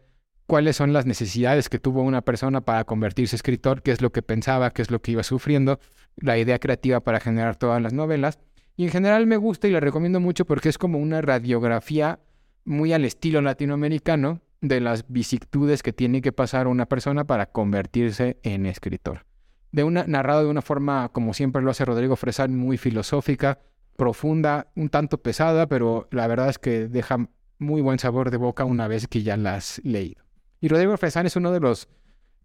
cuáles 0.48 0.78
son 0.78 0.94
las 0.94 1.06
necesidades 1.06 1.70
que 1.70 1.80
tuvo 1.80 2.02
una 2.02 2.22
persona 2.22 2.62
para 2.62 2.86
convertirse 2.86 3.36
en 3.36 3.38
escritor, 3.38 3.82
qué 3.82 3.92
es 3.92 4.02
lo 4.02 4.12
que 4.12 4.22
pensaba, 4.22 4.72
qué 4.72 4.82
es 4.82 4.90
lo 4.90 5.02
que 5.02 5.12
iba 5.12 5.24
sufriendo, 5.24 5.80
la 6.16 6.38
idea 6.38 6.60
creativa 6.60 7.02
para 7.02 7.20
generar 7.20 7.58
todas 7.58 7.82
las 7.82 7.94
novelas. 7.94 8.40
Y 8.78 8.86
en 8.86 8.92
general 8.92 9.28
me 9.28 9.38
gusta 9.38 9.68
y 9.68 9.72
la 9.72 9.80
recomiendo 9.80 10.20
mucho 10.20 10.46
porque 10.46 10.70
es 10.70 10.78
como 10.78 10.98
una 11.00 11.22
radiografía 11.22 12.20
muy 12.64 12.94
al 12.94 13.06
estilo 13.06 13.42
latinoamericano 13.42 14.42
de 14.62 14.80
las 14.80 15.06
vicisitudes 15.10 15.84
que 15.84 15.94
tiene 15.94 16.22
que 16.22 16.32
pasar 16.32 16.68
una 16.68 16.86
persona 16.86 17.26
para 17.26 17.48
convertirse 17.48 18.38
en 18.44 18.66
escritor. 18.66 19.26
De 19.76 19.84
una, 19.84 20.06
narrado 20.08 20.46
de 20.46 20.50
una 20.50 20.62
forma, 20.62 21.10
como 21.10 21.34
siempre 21.34 21.62
lo 21.62 21.70
hace 21.70 21.84
Rodrigo 21.84 22.16
Fresán, 22.16 22.56
muy 22.56 22.78
filosófica, 22.78 23.60
profunda, 23.98 24.72
un 24.74 24.88
tanto 24.88 25.18
pesada, 25.18 25.68
pero 25.68 26.08
la 26.12 26.28
verdad 26.28 26.48
es 26.48 26.58
que 26.58 26.88
deja 26.88 27.28
muy 27.60 27.82
buen 27.82 28.00
sabor 28.00 28.32
de 28.32 28.38
boca 28.38 28.64
una 28.64 28.88
vez 28.88 29.10
que 29.10 29.22
ya 29.22 29.36
la 29.36 29.56
has 29.56 29.82
leído. 29.84 30.24
Y 30.62 30.70
Rodrigo 30.70 30.96
Fresán 30.96 31.26
es 31.26 31.36
uno 31.36 31.52
de 31.52 31.60
los 31.60 31.90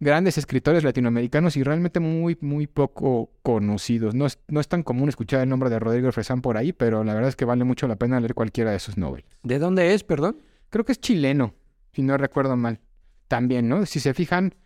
grandes 0.01 0.39
escritores 0.39 0.83
latinoamericanos 0.83 1.57
y 1.57 1.63
realmente 1.63 2.01
muy, 2.01 2.37
muy 2.41 2.67
poco 2.67 3.31
conocidos. 3.45 4.13
No 4.13 4.27
es, 4.27 4.41
no 4.49 4.59
es 4.59 4.67
tan 4.67 4.83
común 4.83 5.09
escuchar 5.09 5.41
el 5.41 5.49
nombre 5.49 5.71
de 5.71 5.79
Rodrigo 5.79 6.11
Fresán 6.11 6.43
por 6.43 6.57
ahí, 6.57 6.73
pero 6.73 7.05
la 7.05 7.15
verdad 7.15 7.29
es 7.29 7.37
que 7.37 7.45
vale 7.45 7.63
mucho 7.63 7.87
la 7.87 7.95
pena 7.95 8.19
leer 8.19 8.35
cualquiera 8.35 8.73
de 8.73 8.81
sus 8.81 8.97
novelas. 8.97 9.31
¿De 9.45 9.61
dónde 9.61 9.95
es, 9.95 10.03
perdón? 10.03 10.43
Creo 10.69 10.85
que 10.85 10.91
es 10.91 11.01
chileno, 11.01 11.55
si 11.93 12.03
no 12.03 12.17
recuerdo 12.17 12.57
mal. 12.57 12.81
También, 13.29 13.69
¿no? 13.69 13.87
Si 13.87 14.01
se 14.01 14.15
fijan, 14.15 14.57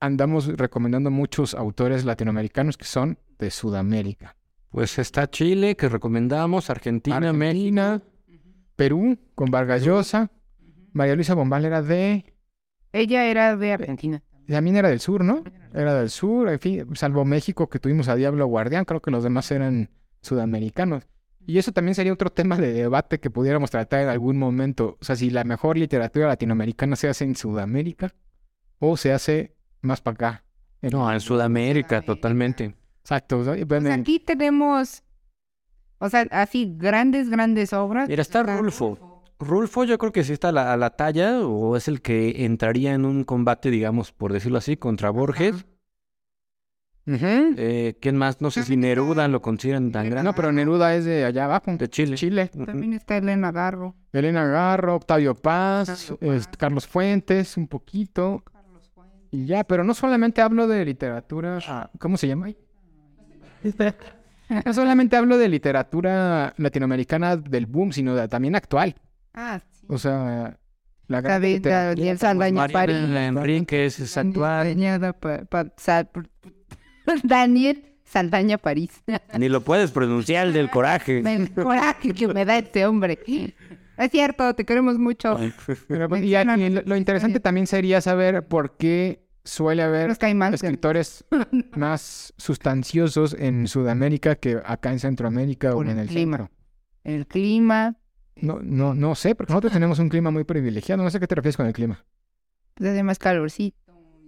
andamos 0.00 0.46
recomendando 0.46 1.10
muchos 1.10 1.54
autores 1.54 2.04
latinoamericanos 2.04 2.76
que 2.76 2.86
son 2.86 3.18
de 3.38 3.50
Sudamérica. 3.50 4.36
Pues 4.70 4.98
está 4.98 5.28
Chile, 5.30 5.76
que 5.76 5.88
recomendamos, 5.88 6.70
Argentina, 6.70 7.20
México. 7.32 7.44
Argentina, 7.44 8.02
Perú, 8.76 9.18
con 9.34 9.50
Vargas 9.50 9.84
Llosa. 9.84 10.30
María 10.92 11.14
Luisa 11.14 11.34
Bombal 11.34 11.64
era 11.64 11.82
de... 11.82 12.24
Ella 12.92 13.26
era 13.26 13.56
de 13.56 13.72
Argentina. 13.72 14.22
También 14.48 14.76
era 14.76 14.88
del 14.88 15.00
sur, 15.00 15.22
¿no? 15.22 15.44
Era 15.72 15.94
del 15.94 16.10
sur, 16.10 16.48
en 16.48 16.58
fin, 16.58 16.96
salvo 16.96 17.24
México 17.24 17.68
que 17.68 17.78
tuvimos 17.78 18.08
a 18.08 18.16
Diablo 18.16 18.46
Guardián, 18.46 18.84
creo 18.84 19.00
que 19.00 19.12
los 19.12 19.22
demás 19.22 19.50
eran 19.52 19.90
sudamericanos. 20.22 21.06
Y 21.46 21.58
eso 21.58 21.72
también 21.72 21.94
sería 21.94 22.12
otro 22.12 22.30
tema 22.30 22.56
de 22.56 22.72
debate 22.72 23.20
que 23.20 23.30
pudiéramos 23.30 23.70
tratar 23.70 24.00
en 24.00 24.08
algún 24.08 24.38
momento. 24.38 24.98
O 25.00 25.04
sea, 25.04 25.16
si 25.16 25.30
la 25.30 25.44
mejor 25.44 25.78
literatura 25.78 26.28
latinoamericana 26.28 26.96
se 26.96 27.08
hace 27.08 27.24
en 27.24 27.36
Sudamérica 27.36 28.12
o 28.78 28.96
se 28.96 29.12
hace 29.12 29.56
más 29.82 30.00
para 30.00 30.14
acá. 30.14 30.44
No, 30.82 31.12
en 31.12 31.20
Sudamérica, 31.20 32.02
totalmente. 32.02 32.74
Exacto. 33.00 33.42
Pues 33.66 33.86
aquí 33.86 34.18
tenemos 34.20 35.02
O 35.98 36.08
sea, 36.08 36.26
así 36.30 36.74
grandes, 36.76 37.28
grandes 37.28 37.72
obras. 37.72 38.08
Mira, 38.08 38.22
está 38.22 38.42
Rulfo. 38.42 39.24
Rulfo 39.38 39.84
yo 39.84 39.98
creo 39.98 40.12
que 40.12 40.24
sí 40.24 40.32
está 40.32 40.50
a 40.50 40.52
la, 40.52 40.72
a 40.72 40.76
la 40.76 40.90
talla 40.90 41.40
o 41.40 41.76
es 41.76 41.88
el 41.88 42.02
que 42.02 42.44
entraría 42.44 42.92
en 42.92 43.04
un 43.04 43.24
combate, 43.24 43.70
digamos, 43.70 44.12
por 44.12 44.32
decirlo 44.32 44.58
así, 44.58 44.76
contra 44.76 45.10
Borges. 45.10 45.64
Eh, 47.06 47.96
¿Quién 48.00 48.16
más? 48.16 48.40
No 48.40 48.50
sé 48.50 48.62
si 48.62 48.76
Neruda 48.76 49.26
lo 49.28 49.42
consideran 49.42 49.90
tan 49.90 50.08
grande. 50.10 50.30
No, 50.30 50.34
pero 50.34 50.52
Neruda 50.52 50.94
es 50.94 51.04
de 51.04 51.24
allá 51.24 51.46
abajo. 51.46 51.76
De 51.76 51.88
Chile. 51.88 52.16
Chile. 52.16 52.48
También 52.48 52.92
está 52.92 53.16
Elena 53.16 53.50
Garro. 53.50 53.96
Elena 54.12 54.44
Garro, 54.44 54.96
Octavio 54.96 55.34
Paz, 55.34 56.12
este, 56.20 56.56
Carlos 56.56 56.86
Fuentes, 56.86 57.56
un 57.56 57.66
poquito. 57.68 58.44
Y 59.32 59.46
ya, 59.46 59.62
pero 59.64 59.84
no 59.84 59.94
solamente 59.94 60.40
hablo 60.42 60.66
de 60.66 60.84
literatura. 60.84 61.58
ah, 61.68 61.90
¿Cómo 61.98 62.16
se 62.16 62.26
llama? 62.28 62.48
No 64.66 64.74
solamente 64.74 65.14
hablo 65.16 65.38
de 65.38 65.48
literatura 65.48 66.54
latinoamericana 66.56 67.36
del 67.36 67.66
boom, 67.66 67.92
sino 67.92 68.16
de- 68.16 68.26
también 68.26 68.56
actual. 68.56 68.96
Ah, 69.32 69.60
sí. 69.70 69.86
O 69.88 69.96
sea, 69.96 70.58
la 71.06 71.20
gran 71.20 71.40
David 71.40 71.54
literatura- 71.58 71.94
Daniel 71.94 72.18
Saldaña 72.18 72.68
París. 72.68 72.96
Mariana 72.96 73.26
Enríquez 73.28 74.00
es 74.00 74.16
actual. 74.16 74.66
Daniel 77.22 77.84
Saldaña 78.04 78.58
París. 78.58 78.90
Ni 79.38 79.48
lo 79.48 79.60
puedes 79.60 79.92
pronunciar 79.92 80.50
del 80.52 80.68
coraje. 80.68 81.20
El 81.24 81.52
coraje 81.52 82.12
que 82.12 82.26
me 82.26 82.44
da 82.44 82.58
este 82.58 82.84
hombre. 82.86 83.20
Es 84.00 84.10
cierto, 84.10 84.54
te 84.54 84.64
queremos 84.64 84.98
mucho. 84.98 85.36
Pero, 85.88 86.08
pues, 86.08 86.22
y, 86.22 86.34
y 86.36 86.70
lo, 86.70 86.82
lo 86.82 86.96
interesante 86.96 87.40
también 87.40 87.66
sería 87.66 88.00
saber 88.00 88.46
por 88.48 88.76
qué 88.76 89.26
suele 89.44 89.82
haber 89.82 90.10
escritores 90.10 91.24
más 91.76 92.32
sustanciosos 92.36 93.34
en 93.38 93.66
Sudamérica 93.68 94.36
que 94.36 94.60
acá 94.64 94.92
en 94.92 94.98
Centroamérica 95.00 95.74
o 95.74 95.82
en 95.82 95.90
el 95.90 95.98
el 96.00 96.08
clima. 96.08 96.36
centro. 96.38 96.54
El 97.04 97.26
clima. 97.26 97.96
No, 98.36 98.58
no, 98.62 98.94
no 98.94 99.14
sé, 99.14 99.34
porque 99.34 99.52
nosotros 99.52 99.72
tenemos 99.72 99.98
un 99.98 100.08
clima 100.08 100.30
muy 100.30 100.44
privilegiado. 100.44 101.02
No 101.02 101.10
sé 101.10 101.20
qué 101.20 101.26
te 101.26 101.34
refieres 101.34 101.56
con 101.56 101.66
el 101.66 101.72
clima. 101.72 102.04
Pues 102.74 102.90
hace 102.90 103.02
más 103.02 103.18
calorcito. 103.18 103.76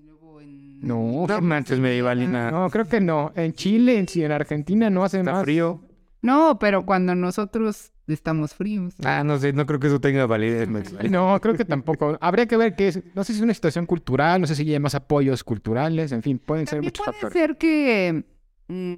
luego 0.04 0.40
en- 0.40 0.80
No, 0.86 1.26
No 1.26 1.40
manches, 1.40 1.78
medievalina. 1.78 2.50
no, 2.50 2.68
creo 2.70 2.86
que 2.86 3.00
no. 3.00 3.32
En 3.36 3.52
Chile, 3.54 3.98
en, 3.98 4.08
sí, 4.08 4.22
en 4.24 4.32
Argentina 4.32 4.90
no 4.90 5.04
hace 5.04 5.20
Está 5.20 5.32
más 5.32 5.42
frío. 5.44 5.80
No, 6.20 6.58
pero 6.58 6.84
cuando 6.84 7.14
nosotros 7.14 7.91
estamos 8.06 8.54
fríos. 8.54 8.94
Ah, 9.04 9.22
no 9.24 9.38
sé, 9.38 9.52
no 9.52 9.64
creo 9.66 9.78
que 9.80 9.86
eso 9.86 10.00
tenga 10.00 10.26
validez. 10.26 10.68
No, 11.10 11.38
creo 11.40 11.54
que 11.56 11.64
tampoco. 11.64 12.18
Habría 12.20 12.46
que 12.46 12.56
ver 12.56 12.74
qué 12.74 12.88
es. 12.88 13.00
No 13.14 13.24
sé 13.24 13.32
si 13.32 13.38
es 13.38 13.42
una 13.44 13.54
situación 13.54 13.86
cultural, 13.86 14.40
no 14.40 14.46
sé 14.46 14.54
si 14.54 14.72
hay 14.72 14.80
más 14.80 14.94
apoyos 14.94 15.44
culturales, 15.44 16.12
en 16.12 16.22
fin, 16.22 16.38
pueden 16.38 16.66
ser 16.66 16.82
muchos 16.82 17.04
puede 17.04 17.18
factores. 17.18 17.32
ser 17.32 17.56
que 17.56 18.24
mm, 18.68 18.94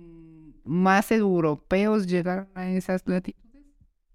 más 0.64 1.10
europeos 1.12 2.06
llegaron 2.06 2.48
a 2.54 2.68
esas 2.70 3.02
latitudes. 3.06 3.44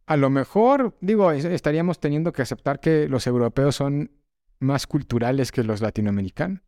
A 0.08 0.18
lo 0.18 0.30
mejor, 0.32 0.98
digo, 1.02 1.32
es- 1.32 1.46
estaríamos 1.46 2.00
teniendo 2.00 2.32
que 2.34 2.42
aceptar 2.42 2.80
que 2.80 3.08
los 3.08 3.28
europeos 3.28 3.76
son 3.76 4.12
más 4.60 4.88
culturales 4.88 5.52
que 5.52 5.64
los 5.64 5.82
latinoamericanos. 5.82 6.62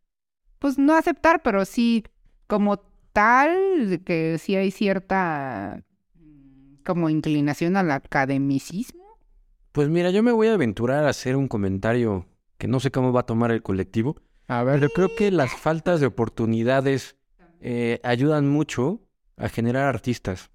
Pues 0.60 0.78
no 0.78 0.94
aceptar, 0.94 1.42
pero 1.42 1.64
sí 1.64 2.04
como 2.46 2.78
tal, 3.12 4.00
que 4.06 4.38
sí 4.38 4.54
hay 4.54 4.70
cierta 4.70 5.82
como 6.82 7.08
inclinación 7.08 7.76
al 7.76 7.90
academicismo. 7.90 9.18
Pues 9.72 9.88
mira, 9.88 10.10
yo 10.10 10.22
me 10.22 10.32
voy 10.32 10.48
a 10.48 10.54
aventurar 10.54 11.04
a 11.04 11.08
hacer 11.08 11.36
un 11.36 11.48
comentario 11.48 12.26
que 12.58 12.68
no 12.68 12.78
sé 12.78 12.90
cómo 12.90 13.12
va 13.12 13.20
a 13.20 13.26
tomar 13.26 13.50
el 13.50 13.62
colectivo. 13.62 14.16
A 14.48 14.62
ver, 14.62 14.80
Yo 14.80 14.90
creo 14.90 15.14
que 15.16 15.30
las 15.30 15.52
faltas 15.52 16.00
de 16.00 16.06
oportunidades 16.06 17.16
eh, 17.60 18.00
ayudan 18.02 18.48
mucho 18.48 19.00
a 19.36 19.48
generar 19.48 19.86
artistas. 19.86 20.50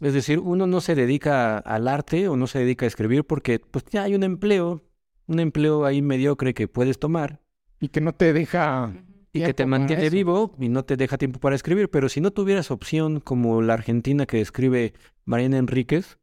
Es 0.00 0.14
decir, 0.14 0.38
uno 0.38 0.66
no 0.66 0.80
se 0.80 0.94
dedica 0.94 1.58
al 1.58 1.86
arte 1.86 2.28
o 2.28 2.36
no 2.36 2.46
se 2.46 2.58
dedica 2.58 2.86
a 2.86 2.88
escribir 2.88 3.24
porque 3.24 3.58
pues 3.58 3.84
ya 3.90 4.04
hay 4.04 4.14
un 4.14 4.22
empleo, 4.22 4.82
un 5.26 5.40
empleo 5.40 5.84
ahí 5.84 6.00
mediocre 6.00 6.54
que 6.54 6.68
puedes 6.68 6.98
tomar 6.98 7.40
y 7.80 7.88
que 7.88 8.00
no 8.00 8.14
te 8.14 8.32
deja. 8.32 8.92
Y 9.32 9.42
que 9.42 9.54
te 9.54 9.66
mantiene 9.66 10.10
vivo 10.10 10.54
y 10.58 10.68
no 10.68 10.84
te 10.84 10.96
deja 10.96 11.16
tiempo 11.18 11.38
para 11.40 11.54
escribir. 11.56 11.88
Pero 11.90 12.08
si 12.08 12.20
no 12.20 12.30
tuvieras 12.30 12.70
opción 12.70 13.20
como 13.20 13.62
la 13.62 13.74
argentina 13.74 14.26
que 14.26 14.40
escribe 14.40 14.92
Mariana 15.24 15.58
Enríquez, 15.58 16.18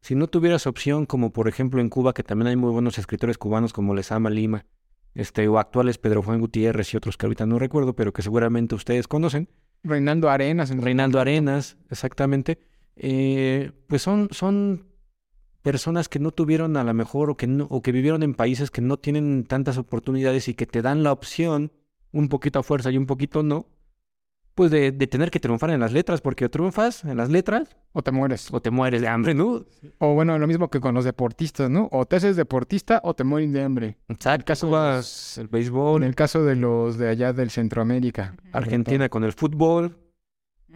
si 0.00 0.14
no 0.14 0.26
tuvieras 0.26 0.66
opción 0.66 1.06
como 1.06 1.32
por 1.32 1.48
ejemplo 1.48 1.80
en 1.80 1.88
Cuba, 1.88 2.12
que 2.12 2.22
también 2.22 2.48
hay 2.48 2.56
muy 2.56 2.70
buenos 2.70 2.98
escritores 2.98 3.38
cubanos 3.38 3.72
como 3.72 3.94
Lezama 3.94 4.30
Lima, 4.30 4.66
este, 5.14 5.46
o 5.48 5.58
actuales 5.58 5.96
Pedro 5.98 6.22
Juan 6.22 6.40
Gutiérrez 6.40 6.92
y 6.92 6.96
otros 6.96 7.16
que 7.16 7.26
ahorita 7.26 7.46
no 7.46 7.58
recuerdo, 7.58 7.94
pero 7.94 8.12
que 8.12 8.22
seguramente 8.22 8.74
ustedes 8.74 9.06
conocen, 9.08 9.48
Reinando 9.82 10.28
Arenas. 10.30 10.70
en- 10.70 10.82
Reinaldo 10.82 11.20
Arenas, 11.20 11.76
exactamente, 11.90 12.58
eh, 12.96 13.70
pues 13.86 14.02
son, 14.02 14.28
son 14.32 14.86
personas 15.62 16.08
que 16.08 16.18
no 16.18 16.30
tuvieron 16.32 16.76
a 16.76 16.84
lo 16.84 16.92
mejor 16.94 17.30
o 17.30 17.36
que, 17.36 17.46
no, 17.46 17.66
o 17.70 17.80
que 17.80 17.92
vivieron 17.92 18.22
en 18.22 18.34
países 18.34 18.70
que 18.70 18.80
no 18.82 18.98
tienen 18.98 19.44
tantas 19.44 19.78
oportunidades 19.78 20.48
y 20.48 20.54
que 20.54 20.66
te 20.66 20.82
dan 20.82 21.02
la 21.02 21.12
opción, 21.12 21.72
un 22.14 22.28
poquito 22.28 22.58
a 22.60 22.62
fuerza 22.62 22.90
y 22.90 22.96
un 22.96 23.06
poquito 23.06 23.42
no, 23.42 23.66
pues 24.54 24.70
de, 24.70 24.92
de 24.92 25.06
tener 25.08 25.30
que 25.32 25.40
triunfar 25.40 25.70
en 25.70 25.80
las 25.80 25.92
letras, 25.92 26.20
porque 26.20 26.44
o 26.44 26.48
triunfas 26.48 27.04
en 27.04 27.16
las 27.16 27.28
letras 27.28 27.76
O 27.92 28.02
te 28.02 28.12
mueres. 28.12 28.48
o 28.52 28.60
te 28.62 28.70
mueres 28.70 29.00
de 29.00 29.08
hambre, 29.08 29.34
¿no? 29.34 29.64
O 29.98 30.14
bueno, 30.14 30.38
lo 30.38 30.46
mismo 30.46 30.70
que 30.70 30.78
con 30.78 30.94
los 30.94 31.04
deportistas, 31.04 31.68
¿no? 31.70 31.88
O 31.90 32.06
te 32.06 32.16
haces 32.16 32.36
deportista 32.36 33.00
o 33.02 33.14
te 33.14 33.24
mueres 33.24 33.52
de 33.52 33.62
hambre. 33.62 33.96
Exacto, 34.08 34.44
caso 34.46 34.66
de 34.66 34.70
Cubas, 34.70 35.38
el 35.38 35.48
béisbol, 35.48 36.02
En 36.02 36.08
el 36.08 36.14
caso 36.14 36.44
de 36.44 36.54
los 36.54 36.98
de 36.98 37.08
allá 37.08 37.32
del 37.32 37.50
Centroamérica. 37.50 38.36
Argentina 38.52 39.08
con 39.08 39.24
el 39.24 39.32
fútbol, 39.32 39.96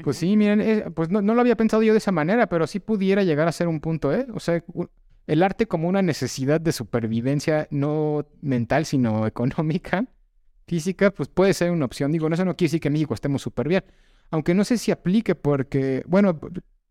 Pues 0.02 0.16
sí, 0.16 0.36
miren, 0.36 0.60
eh, 0.60 0.90
pues 0.92 1.08
no, 1.10 1.22
no 1.22 1.34
lo 1.34 1.40
había 1.40 1.56
pensado 1.56 1.82
yo 1.84 1.92
de 1.92 1.98
esa 1.98 2.10
manera, 2.12 2.48
pero 2.48 2.66
sí 2.66 2.80
pudiera 2.80 3.22
llegar 3.22 3.46
a 3.46 3.52
ser 3.52 3.68
un 3.68 3.78
punto, 3.80 4.12
¿eh? 4.12 4.26
O 4.34 4.40
sea, 4.40 4.60
el 5.28 5.42
arte 5.42 5.66
como 5.66 5.88
una 5.88 6.02
necesidad 6.02 6.60
de 6.60 6.72
supervivencia, 6.72 7.68
no 7.70 8.26
mental, 8.40 8.86
sino 8.86 9.24
económica, 9.26 10.06
física, 10.68 11.10
pues 11.10 11.28
puede 11.28 11.54
ser 11.54 11.70
una 11.72 11.86
opción. 11.86 12.12
Digo, 12.12 12.28
no, 12.28 12.34
eso 12.34 12.44
no 12.44 12.54
quiere 12.56 12.68
decir 12.68 12.80
que 12.80 12.88
en 12.88 12.92
México 12.92 13.14
estemos 13.14 13.42
súper 13.42 13.66
bien. 13.68 13.82
Aunque 14.30 14.54
no 14.54 14.64
sé 14.64 14.78
si 14.78 14.90
aplique 14.92 15.34
porque, 15.34 16.04
bueno, 16.06 16.38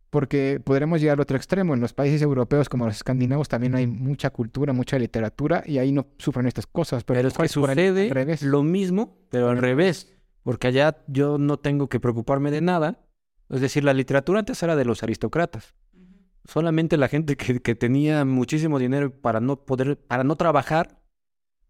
porque 0.10 0.60
podremos 0.64 1.00
llegar 1.00 1.16
al 1.18 1.22
otro 1.22 1.38
extremo. 1.38 1.74
En 1.74 1.80
los 1.82 1.94
países 1.94 2.22
europeos 2.22 2.68
como 2.70 2.86
los 2.86 2.96
escandinavos 2.96 3.48
también 3.48 3.76
hay 3.76 3.86
mucha 3.88 4.30
cultura, 4.32 4.74
mucha 4.74 4.98
literatura 4.98 5.64
y 5.66 5.78
ahí 5.78 5.92
no 5.92 6.08
sufren 6.18 6.48
estas 6.48 6.66
cosas. 6.68 7.04
Pero, 7.04 7.20
Pero 7.20 7.28
es 7.28 7.34
que 7.34 7.38
¿cuál 7.38 7.50
por 7.54 7.70
el- 7.70 7.76
sucede 7.78 8.04
al 8.06 8.10
revés. 8.16 8.42
lo 8.42 8.64
mismo, 8.64 9.18
pero 9.30 9.50
al 9.50 9.58
revés. 9.60 10.14
Porque 10.44 10.68
allá 10.68 10.98
yo 11.08 11.38
no 11.38 11.58
tengo 11.58 11.90
que 11.90 12.00
preocuparme 12.00 12.52
de 12.52 12.62
nada. 12.62 13.06
Es 13.50 13.62
decir, 13.62 13.84
la 13.84 13.94
literatura 13.94 14.40
antes 14.40 14.62
era 14.64 14.76
de 14.76 14.86
los 14.86 15.04
aristócratas. 15.04 15.76
Solamente 16.46 16.96
la 16.98 17.10
gente 17.10 17.36
que, 17.36 17.60
que 17.60 17.76
tenía 17.76 18.24
muchísimo 18.24 18.80
dinero 18.80 19.12
para 19.12 19.42
no 19.42 19.66
poder, 19.66 19.98
para 20.00 20.24
no 20.24 20.38
trabajar, 20.38 21.02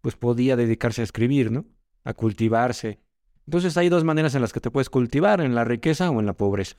pues 0.01 0.15
podía 0.15 0.55
dedicarse 0.55 1.01
a 1.01 1.03
escribir, 1.03 1.51
¿no? 1.51 1.65
A 2.07 2.13
cultivarse. 2.13 2.99
Entonces 3.45 3.77
hay 3.77 3.89
dos 3.89 4.03
maneras 4.03 4.35
en 4.35 4.41
las 4.41 4.53
que 4.53 4.59
te 4.59 4.71
puedes 4.71 4.89
cultivar, 4.89 5.41
en 5.41 5.55
la 5.55 5.63
riqueza 5.63 6.09
o 6.11 6.19
en 6.19 6.25
la 6.25 6.33
pobreza. 6.33 6.75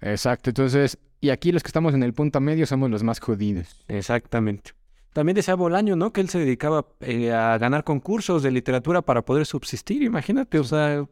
Exacto, 0.00 0.50
entonces, 0.50 0.98
y 1.20 1.30
aquí 1.30 1.50
los 1.52 1.62
que 1.62 1.68
estamos 1.68 1.94
en 1.94 2.02
el 2.02 2.12
punto 2.12 2.40
medio 2.40 2.66
somos 2.66 2.90
los 2.90 3.02
más 3.02 3.20
jodidos. 3.20 3.84
Exactamente. 3.88 4.72
También 5.12 5.34
decía 5.34 5.54
Bolaño, 5.54 5.96
¿no? 5.96 6.12
Que 6.12 6.20
él 6.20 6.28
se 6.28 6.38
dedicaba 6.38 6.86
eh, 7.00 7.32
a 7.32 7.58
ganar 7.58 7.82
concursos 7.84 8.42
de 8.42 8.50
literatura 8.50 9.02
para 9.02 9.22
poder 9.24 9.46
subsistir, 9.46 10.02
imagínate, 10.02 10.58
o 10.58 10.64
sea, 10.64 11.04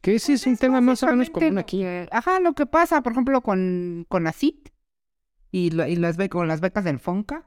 Que 0.00 0.16
ese 0.16 0.32
es 0.34 0.46
un 0.46 0.56
tema 0.56 0.80
más 0.80 1.02
o 1.04 1.06
menos 1.06 1.30
común 1.30 1.58
aquí. 1.58 1.84
Ajá, 2.10 2.40
lo 2.40 2.52
que 2.54 2.66
pasa, 2.66 3.02
por 3.02 3.12
ejemplo, 3.12 3.40
con, 3.40 4.04
con 4.08 4.26
ACIT 4.26 4.68
y, 5.52 5.70
lo- 5.70 5.86
y 5.86 5.96
las, 5.96 6.16
be- 6.16 6.28
con 6.28 6.48
las 6.48 6.60
becas 6.60 6.84
del 6.84 6.98
FONCA. 6.98 7.44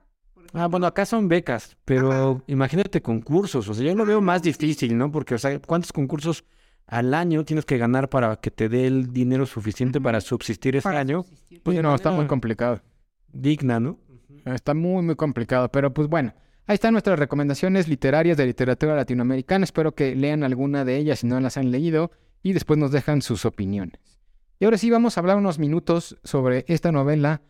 Ah, 0.58 0.68
bueno, 0.68 0.88
acá 0.88 1.06
son 1.06 1.28
becas, 1.28 1.76
pero 1.84 2.42
imagínate 2.48 3.02
concursos, 3.02 3.68
o 3.68 3.74
sea, 3.74 3.86
yo 3.86 3.94
lo 3.94 4.06
veo 4.06 4.22
más 4.22 4.42
difícil, 4.42 4.98
¿no? 4.98 5.12
Porque, 5.12 5.36
o 5.36 5.38
sea, 5.38 5.60
¿cuántos 5.60 5.92
concursos 5.92 6.46
al 6.88 7.14
año 7.14 7.44
tienes 7.44 7.66
que 7.66 7.78
ganar 7.78 8.10
para 8.10 8.38
que 8.38 8.52
te 8.52 8.70
dé 8.70 8.88
el 8.88 9.12
dinero 9.12 9.46
suficiente 9.46 10.00
para 10.00 10.22
subsistir 10.22 10.78
ese 10.78 10.84
para 10.84 11.02
año? 11.02 11.24
subsistir. 11.24 11.62
Pues 11.62 11.82
no, 11.82 11.94
está 11.94 12.12
muy 12.12 12.26
complicado. 12.28 12.82
digna, 13.34 13.82
¿no? 13.82 14.00
Está 14.46 14.74
muy, 14.74 15.04
muy 15.04 15.16
complicado. 15.16 15.70
Pero 15.72 15.94
pues 15.94 16.08
bueno, 16.08 16.34
ahí 16.68 16.76
están 16.76 16.94
nuestras 16.94 17.20
recomendaciones 17.20 17.88
literarias 17.88 18.38
de 18.38 18.46
literatura 18.46 18.96
latinoamericana. 18.96 19.66
Espero 19.66 19.94
que 19.94 20.16
lean 20.16 20.44
alguna 20.44 20.86
de 20.86 20.98
ellas 20.98 21.20
si 21.20 21.28
no 21.28 21.40
las 21.40 21.58
han 21.58 21.72
leído 21.72 22.12
y 22.44 22.54
después 22.54 22.80
nos 22.80 22.92
dejan 22.92 23.22
sus 23.22 23.46
opiniones. 23.46 24.00
Y 24.60 24.66
ahora 24.66 24.78
sí 24.78 24.90
vamos 24.90 25.18
a 25.18 25.20
hablar 25.20 25.38
unos 25.38 25.60
minutos 25.60 26.18
sobre 26.24 26.64
esta 26.68 26.92
novela 26.92 27.42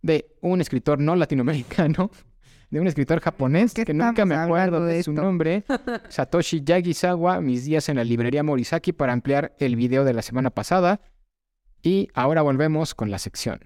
de 0.00 0.34
un 0.40 0.60
escritor 0.60 0.98
no 1.00 1.16
latinoamericano, 1.16 2.10
de 2.70 2.80
un 2.80 2.86
escritor 2.86 3.20
japonés 3.20 3.74
¿Qué 3.74 3.84
que 3.84 3.94
nunca 3.94 4.24
me 4.24 4.34
acuerdo 4.34 4.84
de 4.84 4.94
de 4.94 5.02
su 5.02 5.12
nombre, 5.12 5.64
Satoshi 6.08 6.62
Yagisawa, 6.62 7.40
Mis 7.40 7.64
días 7.64 7.88
en 7.88 7.96
la 7.96 8.04
librería 8.04 8.42
Morisaki 8.42 8.92
para 8.92 9.12
ampliar 9.12 9.54
el 9.58 9.76
video 9.76 10.04
de 10.04 10.14
la 10.14 10.22
semana 10.22 10.50
pasada. 10.50 11.00
Y 11.82 12.08
ahora 12.14 12.42
volvemos 12.42 12.94
con 12.94 13.10
la 13.10 13.18
sección. 13.18 13.60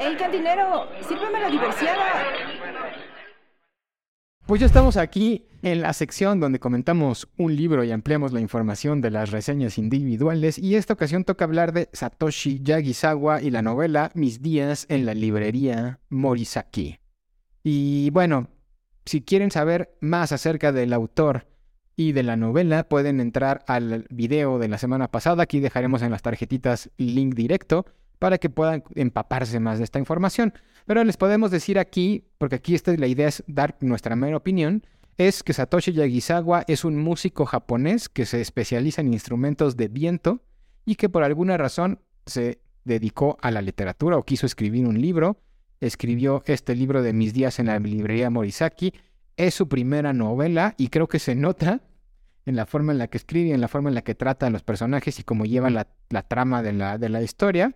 ¡Ey, 0.00 0.16
cantinero! 0.16 0.88
¡Sírveme 1.06 1.40
la 1.40 1.50
diversiada! 1.50 2.47
Pues 4.48 4.62
ya 4.62 4.66
estamos 4.66 4.96
aquí 4.96 5.44
en 5.60 5.82
la 5.82 5.92
sección 5.92 6.40
donde 6.40 6.58
comentamos 6.58 7.28
un 7.36 7.54
libro 7.54 7.84
y 7.84 7.92
ampliamos 7.92 8.32
la 8.32 8.40
información 8.40 9.02
de 9.02 9.10
las 9.10 9.30
reseñas 9.30 9.76
individuales 9.76 10.58
y 10.58 10.76
esta 10.76 10.94
ocasión 10.94 11.24
toca 11.24 11.44
hablar 11.44 11.74
de 11.74 11.90
Satoshi 11.92 12.62
Yagisawa 12.62 13.42
y 13.42 13.50
la 13.50 13.60
novela 13.60 14.10
Mis 14.14 14.40
días 14.40 14.86
en 14.88 15.04
la 15.04 15.12
librería 15.12 16.00
Morisaki. 16.08 16.98
Y 17.62 18.08
bueno, 18.08 18.48
si 19.04 19.20
quieren 19.20 19.50
saber 19.50 19.94
más 20.00 20.32
acerca 20.32 20.72
del 20.72 20.94
autor 20.94 21.46
y 21.94 22.12
de 22.12 22.22
la 22.22 22.38
novela, 22.38 22.88
pueden 22.88 23.20
entrar 23.20 23.66
al 23.66 24.06
video 24.08 24.58
de 24.58 24.68
la 24.68 24.78
semana 24.78 25.10
pasada. 25.10 25.42
Aquí 25.42 25.60
dejaremos 25.60 26.00
en 26.00 26.10
las 26.10 26.22
tarjetitas 26.22 26.88
el 26.96 27.14
link 27.16 27.34
directo 27.34 27.84
para 28.18 28.38
que 28.38 28.50
puedan 28.50 28.84
empaparse 28.94 29.60
más 29.60 29.78
de 29.78 29.84
esta 29.84 29.98
información. 29.98 30.52
Pero 30.86 31.04
les 31.04 31.16
podemos 31.16 31.50
decir 31.50 31.78
aquí, 31.78 32.24
porque 32.38 32.56
aquí 32.56 32.74
esta, 32.74 32.96
la 32.96 33.06
idea 33.06 33.28
es 33.28 33.44
dar 33.46 33.76
nuestra 33.80 34.16
mera 34.16 34.36
opinión, 34.36 34.82
es 35.18 35.42
que 35.42 35.52
Satoshi 35.52 35.92
Yagisawa 35.92 36.64
es 36.68 36.84
un 36.84 36.96
músico 36.96 37.44
japonés 37.44 38.08
que 38.08 38.24
se 38.24 38.40
especializa 38.40 39.00
en 39.00 39.12
instrumentos 39.12 39.76
de 39.76 39.88
viento 39.88 40.40
y 40.86 40.94
que 40.94 41.08
por 41.08 41.24
alguna 41.24 41.56
razón 41.56 42.00
se 42.24 42.60
dedicó 42.84 43.36
a 43.42 43.50
la 43.50 43.60
literatura 43.60 44.16
o 44.16 44.22
quiso 44.22 44.46
escribir 44.46 44.86
un 44.86 45.00
libro. 45.00 45.40
Escribió 45.80 46.42
este 46.46 46.74
libro 46.74 47.02
de 47.02 47.12
Mis 47.12 47.34
días 47.34 47.58
en 47.58 47.66
la 47.66 47.78
librería 47.78 48.30
Morisaki. 48.30 48.94
Es 49.36 49.54
su 49.54 49.68
primera 49.68 50.12
novela 50.12 50.74
y 50.78 50.88
creo 50.88 51.08
que 51.08 51.18
se 51.18 51.34
nota 51.34 51.82
en 52.46 52.56
la 52.56 52.64
forma 52.64 52.92
en 52.92 52.98
la 52.98 53.08
que 53.08 53.18
escribe, 53.18 53.52
en 53.52 53.60
la 53.60 53.68
forma 53.68 53.90
en 53.90 53.94
la 53.94 54.02
que 54.02 54.14
trata 54.14 54.46
a 54.46 54.50
los 54.50 54.62
personajes 54.62 55.18
y 55.18 55.24
cómo 55.24 55.44
lleva 55.44 55.68
la, 55.68 55.86
trama 56.28 56.62
de 56.62 56.72
la 57.08 57.22
historia. 57.22 57.74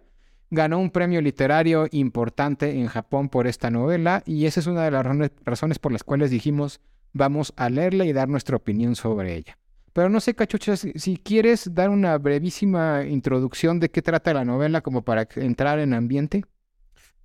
Ganó 0.55 0.79
un 0.81 0.91
premio 0.91 1.23
literario 1.23 1.87
importante 1.93 2.79
en 2.79 2.87
Japón 2.87 3.31
por 3.31 3.47
esta 3.47 3.71
novela 3.71 4.23
y 4.27 4.45
esa 4.45 4.61
es 4.61 4.67
una 4.67 4.85
de 4.85 4.91
las 4.91 5.07
razones 5.47 5.79
por 5.79 5.93
las 5.93 6.05
cuales 6.05 6.31
dijimos 6.31 6.79
vamos 7.15 7.55
a 7.57 7.71
leerla 7.71 8.05
y 8.05 8.13
dar 8.13 8.29
nuestra 8.29 8.57
opinión 8.57 8.95
sobre 8.95 9.35
ella. 9.35 9.57
Pero 9.95 10.11
no 10.11 10.21
sé, 10.21 10.35
cachuchas, 10.35 10.87
si 10.95 11.17
quieres 11.17 11.75
dar 11.75 11.89
una 11.89 12.19
brevísima 12.19 13.03
introducción 13.07 13.81
de 13.81 13.91
qué 13.91 14.03
trata 14.03 14.35
la 14.35 14.45
novela 14.45 14.83
como 14.83 15.01
para 15.01 15.27
entrar 15.37 15.79
en 15.79 15.95
ambiente. 15.95 16.45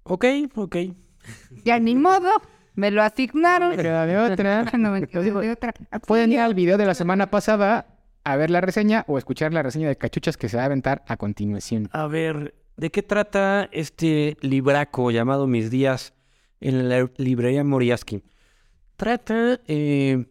Ok, 0.03 0.23
ok. 0.55 0.78
Ya 1.65 1.80
ni 1.80 1.95
modo, 1.95 2.30
me 2.75 2.91
lo 2.91 3.03
asignaron. 3.03 3.75
Queda 3.75 4.05
de 4.05 4.17
otra. 4.19 4.71
No 4.78 4.91
me 4.91 5.05
quedo 5.05 5.41
de 5.41 5.51
otra. 5.51 5.73
Pueden 6.05 6.32
ir 6.32 6.39
al 6.39 6.53
video 6.53 6.78
de 6.78 6.86
la 6.86 6.93
semana 6.93 7.30
pasada 7.30 7.88
a 8.23 8.38
ver 8.38 8.51
la 8.51 8.61
reseña 8.61 9.03
o 9.09 9.17
escuchar 9.17 9.53
la 9.53 9.63
reseña 9.63 9.89
de 9.89 9.97
cachuchas 9.97 10.38
que 10.38 10.47
se 10.47 10.55
va 10.55 10.63
a 10.63 10.67
aventar 10.67 11.03
a 11.07 11.17
continuación. 11.17 11.89
A 11.91 12.07
ver, 12.07 12.55
¿de 12.78 12.91
qué 12.91 13.03
trata 13.03 13.69
este 13.71 14.38
libraco 14.41 15.11
llamado 15.11 15.47
Mis 15.47 15.69
días 15.69 16.13
en 16.59 16.89
la 16.89 17.09
librería 17.17 17.63
Moriaski? 17.63 18.23
Trata 18.95 19.59
eh, 19.67 20.25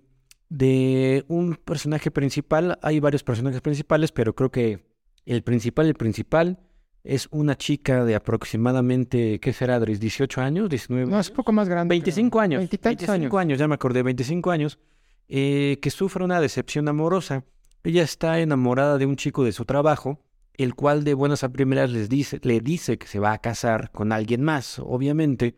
de 0.49 1.25
un 1.29 1.57
personaje 1.57 2.11
principal. 2.11 2.79
Hay 2.83 3.01
varios 3.01 3.23
personajes 3.23 3.61
principales, 3.61 4.13
pero 4.13 4.35
creo 4.35 4.51
que 4.51 4.87
el 5.27 5.43
principal, 5.43 5.87
el 5.87 5.95
principal, 5.95 6.59
es 7.05 7.29
una 7.31 7.57
chica 7.57 8.05
de 8.05 8.17
aproximadamente, 8.17 9.39
¿qué 9.41 9.53
será, 9.53 9.79
Dries? 9.79 10.01
¿18 10.01 10.39
años? 10.39 10.69
¿19? 10.69 11.07
No, 11.07 11.21
es 11.21 11.31
un 11.31 11.37
poco 11.37 11.53
más 11.53 11.69
grande. 11.69 11.93
25 11.93 12.41
años. 12.41 12.59
25 12.59 12.89
25 12.89 13.39
años, 13.39 13.59
ya 13.59 13.69
me 13.69 13.75
acordé, 13.75 14.03
25 14.03 14.51
años, 14.51 14.79
eh, 15.29 15.79
que 15.81 15.91
sufre 15.91 16.25
una 16.25 16.41
decepción 16.41 16.89
amorosa. 16.89 17.45
Ella 17.85 18.03
está 18.03 18.41
enamorada 18.41 18.99
de 18.99 19.07
un 19.07 19.15
chico 19.15 19.45
de 19.45 19.53
su 19.53 19.65
trabajo, 19.65 20.26
el 20.57 20.75
cual 20.75 21.05
de 21.05 21.15
buenas 21.15 21.45
a 21.45 21.51
primeras 21.51 21.91
les 21.91 22.09
dice, 22.09 22.41
le 22.43 22.61
dice 22.61 22.99
que 22.99 23.07
se 23.07 23.19
va 23.19 23.33
a 23.33 23.39
casar 23.39 23.91
con 23.93 24.13
alguien 24.13 24.43
más, 24.43 24.79
obviamente, 24.79 25.57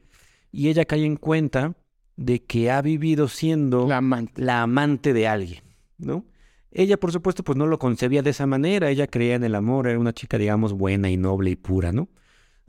y 0.51 0.69
ella 0.69 0.85
cae 0.85 1.05
en 1.05 1.17
cuenta 1.17 1.77
de 2.17 2.45
que 2.45 2.71
ha 2.71 2.83
vivido 2.83 3.29
siendo 3.29 3.87
La 3.87 3.99
amante. 3.99 4.43
la 4.43 4.63
amante 4.63 5.13
de 5.13 5.29
alguien, 5.29 5.63
¿no? 5.99 6.25
Ella, 6.71 6.99
por 6.99 7.13
supuesto, 7.13 7.45
pues 7.45 7.57
no 7.57 7.67
lo 7.67 7.79
concebía 7.79 8.23
de 8.23 8.31
esa 8.31 8.47
manera, 8.47 8.91
ella 8.91 9.07
creía 9.07 9.37
en 9.37 9.45
el 9.45 9.55
amor, 9.55 9.87
era 9.87 9.99
una 9.99 10.13
chica, 10.13 10.37
digamos, 10.37 10.73
buena 10.73 11.11
y 11.11 11.17
noble 11.17 11.51
y 11.51 11.57
pura, 11.57 11.93
¿no? 11.93 12.09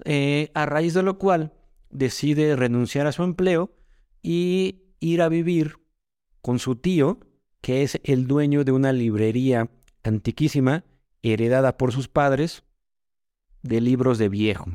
Eh, 0.06 0.52
a 0.54 0.66
raíz 0.66 0.94
de 0.94 1.04
lo 1.04 1.18
cual 1.18 1.54
decide 1.90 2.56
renunciar 2.56 3.08
a 3.08 3.12
su 3.12 3.24
empleo 3.24 3.76
y 4.22 4.84
ir 5.00 5.22
a 5.22 5.30
vivir 5.30 5.78
con 6.42 6.60
su 6.60 6.76
tío, 6.76 7.20
que 7.62 7.84
es 7.84 8.00
el 8.04 8.28
dueño 8.28 8.64
de 8.64 8.72
una 8.72 8.94
librería 8.94 9.70
antiquísima, 10.04 10.86
heredada 11.24 11.78
por 11.78 11.92
sus 11.92 12.08
padres, 12.08 12.64
de 13.62 13.82
libros 13.82 14.18
de 14.18 14.30
viejo. 14.30 14.66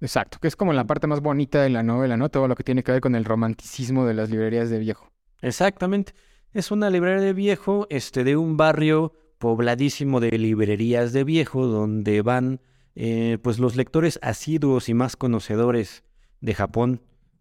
Exacto, 0.00 0.38
que 0.40 0.48
es 0.48 0.56
como 0.56 0.72
la 0.72 0.84
parte 0.84 1.06
más 1.06 1.20
bonita 1.20 1.62
de 1.62 1.70
la 1.70 1.82
novela, 1.84 2.16
¿no? 2.16 2.28
Todo 2.28 2.48
lo 2.48 2.56
que 2.56 2.64
tiene 2.64 2.82
que 2.82 2.90
ver 2.92 3.00
con 3.00 3.14
el 3.14 3.24
romanticismo 3.24 4.04
de 4.04 4.14
las 4.14 4.30
librerías 4.30 4.68
de 4.68 4.78
viejo. 4.80 5.12
Exactamente. 5.40 6.12
Es 6.52 6.70
una 6.72 6.90
librería 6.90 7.20
de 7.22 7.32
viejo, 7.32 7.86
este, 7.88 8.24
de 8.24 8.36
un 8.36 8.56
barrio 8.56 9.12
pobladísimo 9.38 10.18
de 10.20 10.30
librerías 10.38 11.12
de 11.12 11.22
viejo, 11.24 11.66
donde 11.66 12.20
van, 12.22 12.60
eh, 12.96 13.38
pues, 13.42 13.58
los 13.60 13.76
lectores 13.76 14.18
asiduos 14.22 14.88
y 14.88 14.94
más 14.94 15.16
conocedores 15.16 16.02
de 16.40 16.54
Japón 16.54 17.00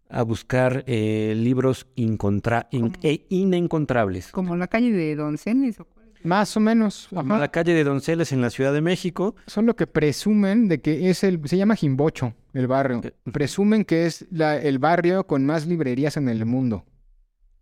a 0.10 0.24
buscar 0.24 0.84
eh, 0.88 1.34
libros 1.36 1.88
incontra- 1.96 2.68
in- 2.72 2.98
e 3.02 3.26
inencontrables. 3.30 4.32
Como 4.32 4.56
la 4.56 4.68
calle 4.68 4.92
de 4.92 5.16
Donceles. 5.16 5.80
¿o? 5.80 5.88
Más 6.24 6.56
o 6.58 6.60
menos. 6.60 7.08
Ajá. 7.16 7.38
la 7.40 7.50
calle 7.52 7.74
de 7.74 7.84
Donceles 7.84 8.32
en 8.32 8.42
la 8.42 8.50
Ciudad 8.50 8.74
de 8.74 8.82
México. 8.82 9.36
Son 9.48 9.66
lo 9.66 9.76
que 9.76 9.88
presumen 9.88 10.68
de 10.68 10.82
que 10.82 11.10
es 11.10 11.24
el... 11.24 11.40
Se 11.48 11.58
llama 11.58 11.76
Jimbocho, 11.76 12.34
el 12.54 12.68
barrio. 12.68 13.02
Presumen 13.32 13.86
que 13.86 14.06
es 14.06 14.26
la- 14.32 14.58
el 14.58 14.80
barrio 14.80 15.26
con 15.28 15.46
más 15.46 15.66
librerías 15.68 16.18
en 16.18 16.30
el 16.30 16.46
mundo. 16.46 16.86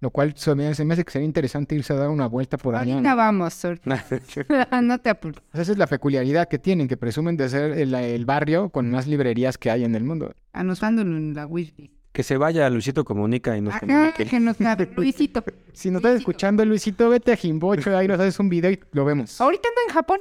Lo 0.02 0.12
cual 0.12 0.34
se 0.38 0.56
me, 0.56 0.74
se 0.76 0.86
me 0.86 0.94
hace 0.94 1.04
que 1.04 1.12
sería 1.12 1.26
interesante 1.26 1.76
irse 1.76 1.92
a 1.92 1.98
dar 1.98 2.10
una 2.10 2.26
vuelta 2.28 2.58
por 2.58 2.74
allá. 2.74 2.94
Ahorita 2.94 3.10
¿no? 3.12 3.16
vamos, 3.18 3.62
no 4.82 4.98
te 5.00 5.10
apures. 5.10 5.42
Esa 5.54 5.72
es 5.74 5.78
la 5.78 5.88
peculiaridad 5.88 6.48
que 6.48 6.58
tienen, 6.58 6.88
que 6.88 6.96
presumen 6.96 7.36
de 7.36 7.50
ser 7.50 7.72
el, 7.78 7.94
el 7.94 8.26
barrio 8.26 8.70
con 8.70 8.90
más 8.90 9.08
librerías 9.08 9.58
que 9.58 9.70
hay 9.70 9.84
en 9.84 9.96
el 9.96 10.06
mundo. 10.06 10.34
Anotándolo 10.54 11.18
en 11.18 11.34
la 11.34 11.46
wishlist. 11.46 11.99
Que 12.12 12.24
se 12.24 12.38
vaya 12.38 12.66
a 12.66 12.70
Luisito 12.70 13.06
Comunica 13.06 13.56
y 13.58 13.62
nos 13.62 13.74
Ajá, 13.76 13.82
comunique. 13.82 14.26
que 14.26 14.40
nos 14.40 14.58
sabe. 14.58 14.90
Luisito. 14.96 15.44
Si 15.74 15.90
nos 15.92 16.00
estás 16.04 16.18
escuchando, 16.18 16.66
Luisito, 16.66 17.10
vete 17.10 17.32
a 17.34 17.36
Jimbocho, 17.36 17.96
ahí 17.98 18.08
nos 18.08 18.20
haces 18.20 18.40
un 18.40 18.50
video 18.50 18.72
y 18.72 18.80
lo 18.92 19.06
vemos. 19.06 19.40
Ahorita 19.40 19.70
ando 19.70 19.82
en 19.88 19.94
Japón. 19.94 20.20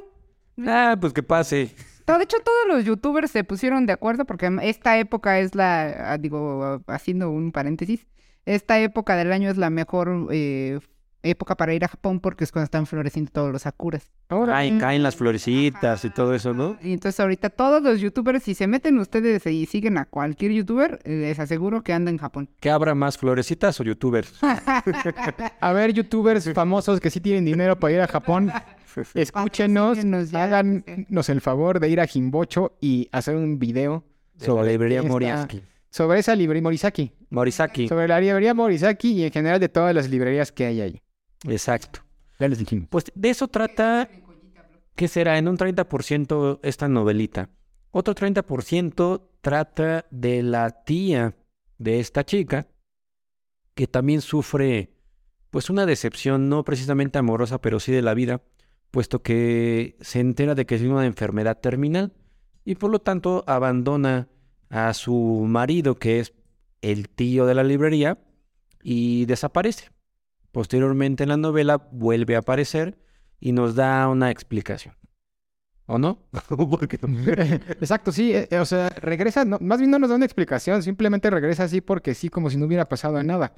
Ah, 0.67 0.97
pues 0.99 1.13
que 1.13 1.23
pase. 1.23 1.73
No, 2.07 2.17
de 2.17 2.23
hecho, 2.23 2.37
todos 2.43 2.67
los 2.67 2.85
youtubers 2.85 3.29
se 3.31 3.43
pusieron 3.43 3.85
de 3.85 3.93
acuerdo 3.93 4.25
porque 4.25 4.49
esta 4.63 4.97
época 4.97 5.39
es 5.39 5.53
la, 5.55 6.11
ah, 6.13 6.17
digo, 6.17 6.81
haciendo 6.87 7.29
un 7.29 7.51
paréntesis, 7.51 8.07
esta 8.45 8.79
época 8.79 9.15
del 9.15 9.31
año 9.31 9.49
es 9.49 9.57
la 9.57 9.69
mejor 9.69 10.27
eh, 10.31 10.79
época 11.23 11.55
para 11.55 11.73
ir 11.73 11.83
a 11.83 11.87
Japón 11.87 12.19
porque 12.19 12.43
es 12.43 12.51
cuando 12.51 12.65
están 12.65 12.85
floreciendo 12.85 13.31
todos 13.31 13.51
los 13.51 13.63
sakuras. 13.63 14.09
Ahora, 14.29 14.53
Caen, 14.53 14.79
caen 14.79 15.03
las 15.03 15.15
florecitas 15.15 16.05
y 16.05 16.09
todo 16.09 16.33
eso, 16.33 16.53
¿no? 16.53 16.77
Y 16.81 16.93
entonces 16.93 17.19
ahorita 17.19 17.49
todos 17.49 17.81
los 17.81 17.99
youtubers, 17.99 18.43
si 18.43 18.53
se 18.53 18.67
meten 18.67 18.97
ustedes 18.99 19.45
y 19.47 19.65
siguen 19.65 19.97
a 19.97 20.05
cualquier 20.05 20.51
youtuber, 20.51 20.99
eh, 21.03 21.15
les 21.21 21.39
aseguro 21.39 21.83
que 21.83 21.93
anda 21.93 22.11
en 22.11 22.17
Japón. 22.17 22.49
¿Que 22.59 22.69
abra 22.69 22.95
más 22.95 23.17
florecitas 23.17 23.79
o 23.79 23.83
youtubers? 23.83 24.33
a 25.59 25.73
ver, 25.73 25.93
youtubers 25.93 26.51
famosos 26.53 26.99
que 26.99 27.09
sí 27.09 27.19
tienen 27.19 27.45
dinero 27.45 27.79
para 27.79 27.93
ir 27.93 28.01
a 28.01 28.07
Japón, 28.07 28.51
escúchenos, 29.13 29.99
háganos 30.33 31.29
el 31.29 31.41
favor 31.41 31.79
de 31.79 31.89
ir 31.89 31.99
a 31.99 32.07
Jimbocho 32.07 32.77
y 32.81 33.09
hacer 33.11 33.35
un 33.35 33.59
video 33.59 34.03
Sobre 34.37 34.65
la 34.65 34.71
librería 34.71 35.03
Moriarty. 35.03 35.63
sobre 35.89 36.19
esa 36.19 36.35
librería 36.35 36.63
Morisaki. 36.63 37.11
Morisaki. 37.29 37.87
Sobre 37.87 38.07
la 38.07 38.19
librería 38.19 38.53
Morisaki 38.53 39.11
y 39.13 39.23
en 39.25 39.31
general 39.31 39.59
de 39.59 39.69
todas 39.69 39.93
las 39.93 40.09
librerías 40.09 40.51
que 40.51 40.65
hay 40.65 40.81
ahí. 40.81 41.01
Exacto. 41.45 42.01
Ya 42.39 42.47
les 42.47 42.59
dijimos. 42.59 42.87
Pues 42.89 43.05
de 43.15 43.29
eso 43.29 43.47
trata, 43.47 44.09
¿qué 44.95 45.07
será? 45.07 45.37
En 45.37 45.47
un 45.47 45.57
30% 45.57 46.59
esta 46.63 46.87
novelita. 46.87 47.49
Otro 47.91 48.13
30% 48.13 49.21
trata 49.41 50.05
de 50.11 50.43
la 50.43 50.83
tía 50.83 51.35
de 51.77 51.99
esta 51.99 52.25
chica, 52.25 52.67
que 53.73 53.87
también 53.87 54.21
sufre, 54.21 54.93
pues, 55.49 55.69
una 55.69 55.85
decepción, 55.85 56.49
no 56.49 56.63
precisamente 56.63 57.17
amorosa, 57.17 57.61
pero 57.61 57.79
sí 57.79 57.91
de 57.91 58.01
la 58.01 58.13
vida, 58.13 58.41
puesto 58.91 59.21
que 59.21 59.97
se 60.01 60.19
entera 60.19 60.55
de 60.55 60.65
que 60.65 60.77
tiene 60.77 60.93
una 60.93 61.05
enfermedad 61.05 61.59
terminal 61.59 62.13
y 62.65 62.75
por 62.75 62.91
lo 62.91 62.99
tanto 62.99 63.43
abandona 63.47 64.27
a 64.69 64.93
su 64.93 65.45
marido, 65.47 65.95
que 65.95 66.19
es 66.19 66.33
el 66.81 67.09
tío 67.09 67.45
de 67.45 67.55
la 67.55 67.63
librería, 67.63 68.19
y 68.83 69.25
desaparece. 69.25 69.89
Posteriormente 70.51 71.23
en 71.23 71.29
la 71.29 71.37
novela 71.37 71.77
vuelve 71.91 72.35
a 72.35 72.39
aparecer 72.39 72.97
y 73.39 73.51
nos 73.51 73.75
da 73.75 74.07
una 74.07 74.31
explicación. 74.31 74.95
¿O 75.85 75.97
no? 75.97 76.19
Porque 76.69 76.99
Exacto, 77.81 78.11
sí, 78.11 78.31
eh, 78.33 78.47
o 78.59 78.65
sea, 78.65 78.89
regresa, 78.89 79.45
no, 79.45 79.57
más 79.59 79.79
bien 79.79 79.89
no 79.91 79.97
nos 79.99 80.09
da 80.09 80.15
una 80.15 80.25
explicación, 80.25 80.83
simplemente 80.83 81.29
regresa 81.29 81.63
así 81.63 81.81
porque 81.81 82.13
sí, 82.13 82.29
como 82.29 82.49
si 82.49 82.57
no 82.57 82.65
hubiera 82.65 82.87
pasado 82.87 83.21
nada. 83.23 83.53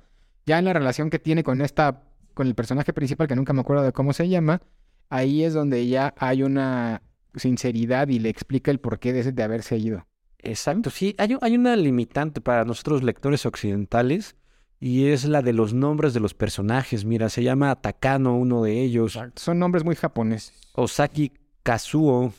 Ya 0.46 0.58
en 0.60 0.66
la 0.66 0.74
relación 0.74 1.10
que 1.10 1.20
tiene 1.20 1.44
con 1.44 1.62
esta, 1.62 2.04
con 2.34 2.48
el 2.48 2.56
personaje 2.56 2.94
principal, 2.94 3.28
que 3.28 3.36
nunca 3.36 3.54
me 3.54 3.62
acuerdo 3.62 3.84
de 3.84 3.92
cómo 3.92 4.14
se 4.14 4.30
llama, 4.30 4.62
ahí 5.10 5.44
es 5.44 5.54
donde 5.54 5.86
ya 5.88 6.14
hay 6.18 6.44
una 6.44 7.02
sinceridad 7.36 8.08
y 8.08 8.20
le 8.20 8.30
explica 8.30 8.72
el 8.72 8.80
porqué 8.80 9.12
de, 9.14 9.20
ese- 9.22 9.32
de 9.34 9.44
haberse 9.44 9.78
ido. 9.78 10.08
Exacto, 10.40 10.90
sí, 10.90 11.16
hay, 11.18 11.38
hay 11.42 11.56
una 11.56 11.76
limitante 11.76 12.42
para 12.42 12.64
nosotros 12.66 13.04
lectores 13.04 13.46
occidentales 13.46 14.36
Y 14.84 15.10
es 15.10 15.26
la 15.26 15.44
de 15.44 15.54
los 15.54 15.74
nombres 15.76 16.14
de 16.16 16.20
los 16.20 16.34
personajes. 16.34 17.06
Mira, 17.06 17.30
se 17.30 17.44
llama 17.44 17.76
Takano, 17.76 18.36
uno 18.36 18.64
de 18.64 18.82
ellos. 18.82 19.18
Son 19.36 19.60
nombres 19.60 19.84
muy 19.86 19.96
japoneses. 19.96 20.60
Osaki 20.74 21.32
Kazuo. 21.62 22.34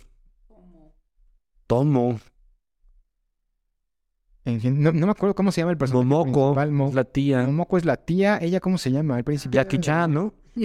Tomo. 1.69 2.19
En 4.45 4.61
fin, 4.61 4.83
no, 4.83 4.91
no 4.91 5.07
me 5.07 5.13
acuerdo 5.13 5.37
cómo 5.37 5.53
se 5.53 5.61
llama 5.61 5.71
el 5.71 5.79
personaje 5.79 6.05
Momoko. 6.05 6.55
Mo- 6.73 6.91
La 6.93 7.05
tía. 7.05 7.45
Momoko 7.47 7.77
es 7.79 7.85
la 7.85 7.97
tía. 7.97 8.39
¿Ella 8.43 8.59
cómo 8.59 8.77
se 8.77 8.91
llama? 8.91 9.15
Al 9.17 9.23
principio. 9.25 9.61
Jackie-chan, 9.61 10.13
¿no? 10.13 10.35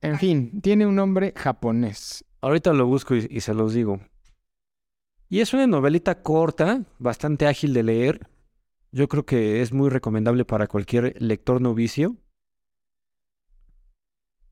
En 0.00 0.16
fin, 0.18 0.60
tiene 0.60 0.86
un 0.86 0.94
nombre 0.94 1.32
japonés. 1.36 2.24
Ahorita 2.40 2.72
lo 2.72 2.86
busco 2.86 3.16
y, 3.16 3.26
y 3.28 3.40
se 3.40 3.52
los 3.52 3.74
digo. 3.74 3.98
Y 5.28 5.40
es 5.40 5.52
una 5.52 5.66
novelita 5.66 6.22
corta, 6.22 6.82
bastante 7.00 7.48
ágil 7.48 7.74
de 7.74 7.82
leer. 7.82 8.28
Yo 8.90 9.08
creo 9.08 9.24
que 9.26 9.60
es 9.62 9.72
muy 9.72 9.90
recomendable 9.90 10.44
para 10.44 10.66
cualquier 10.66 11.14
lector 11.20 11.60
novicio. 11.60 12.16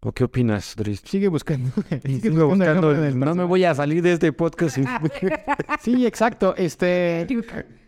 ¿O 0.01 0.13
qué 0.13 0.25
opinas, 0.25 0.75
Dries? 0.77 1.01
Sigue 1.01 1.27
buscando. 1.29 1.71
Sigue 2.05 2.21
Sigo 2.31 2.47
buscando 2.47 2.93
el 2.93 3.19
no 3.19 3.35
me 3.35 3.45
voy 3.45 3.65
a 3.65 3.75
salir 3.75 4.03
de 4.03 4.13
este 4.13 4.33
podcast. 4.33 4.77
sin- 4.77 4.87
Sí, 5.81 6.07
exacto. 6.07 6.55
Este, 6.57 7.27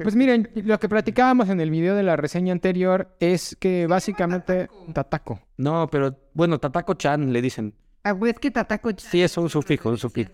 pues 0.03 0.17
miren, 0.17 0.51
lo 0.57 0.81
que 0.81 0.89
platicábamos 0.89 1.49
en 1.49 1.61
el 1.61 1.71
video 1.71 1.95
de 1.95 2.03
la 2.03 2.17
reseña 2.17 2.53
anterior 2.53 3.15
es 3.21 3.57
que 3.61 3.87
básicamente 3.87 4.69
Tatako. 4.93 5.41
No, 5.59 5.87
pero 5.93 6.17
bueno, 6.35 6.59
Tatako-chan 6.59 7.33
le 7.33 7.41
dicen. 7.43 7.75
Ah, 8.03 8.17
pues 8.19 8.33
es 8.33 8.39
que 8.41 8.51
Tatako 8.51 8.91
Sí, 8.97 9.23
es 9.23 9.37
un 9.37 9.49
sufijo, 9.51 9.91
un 9.91 9.99
sufijo. 9.99 10.33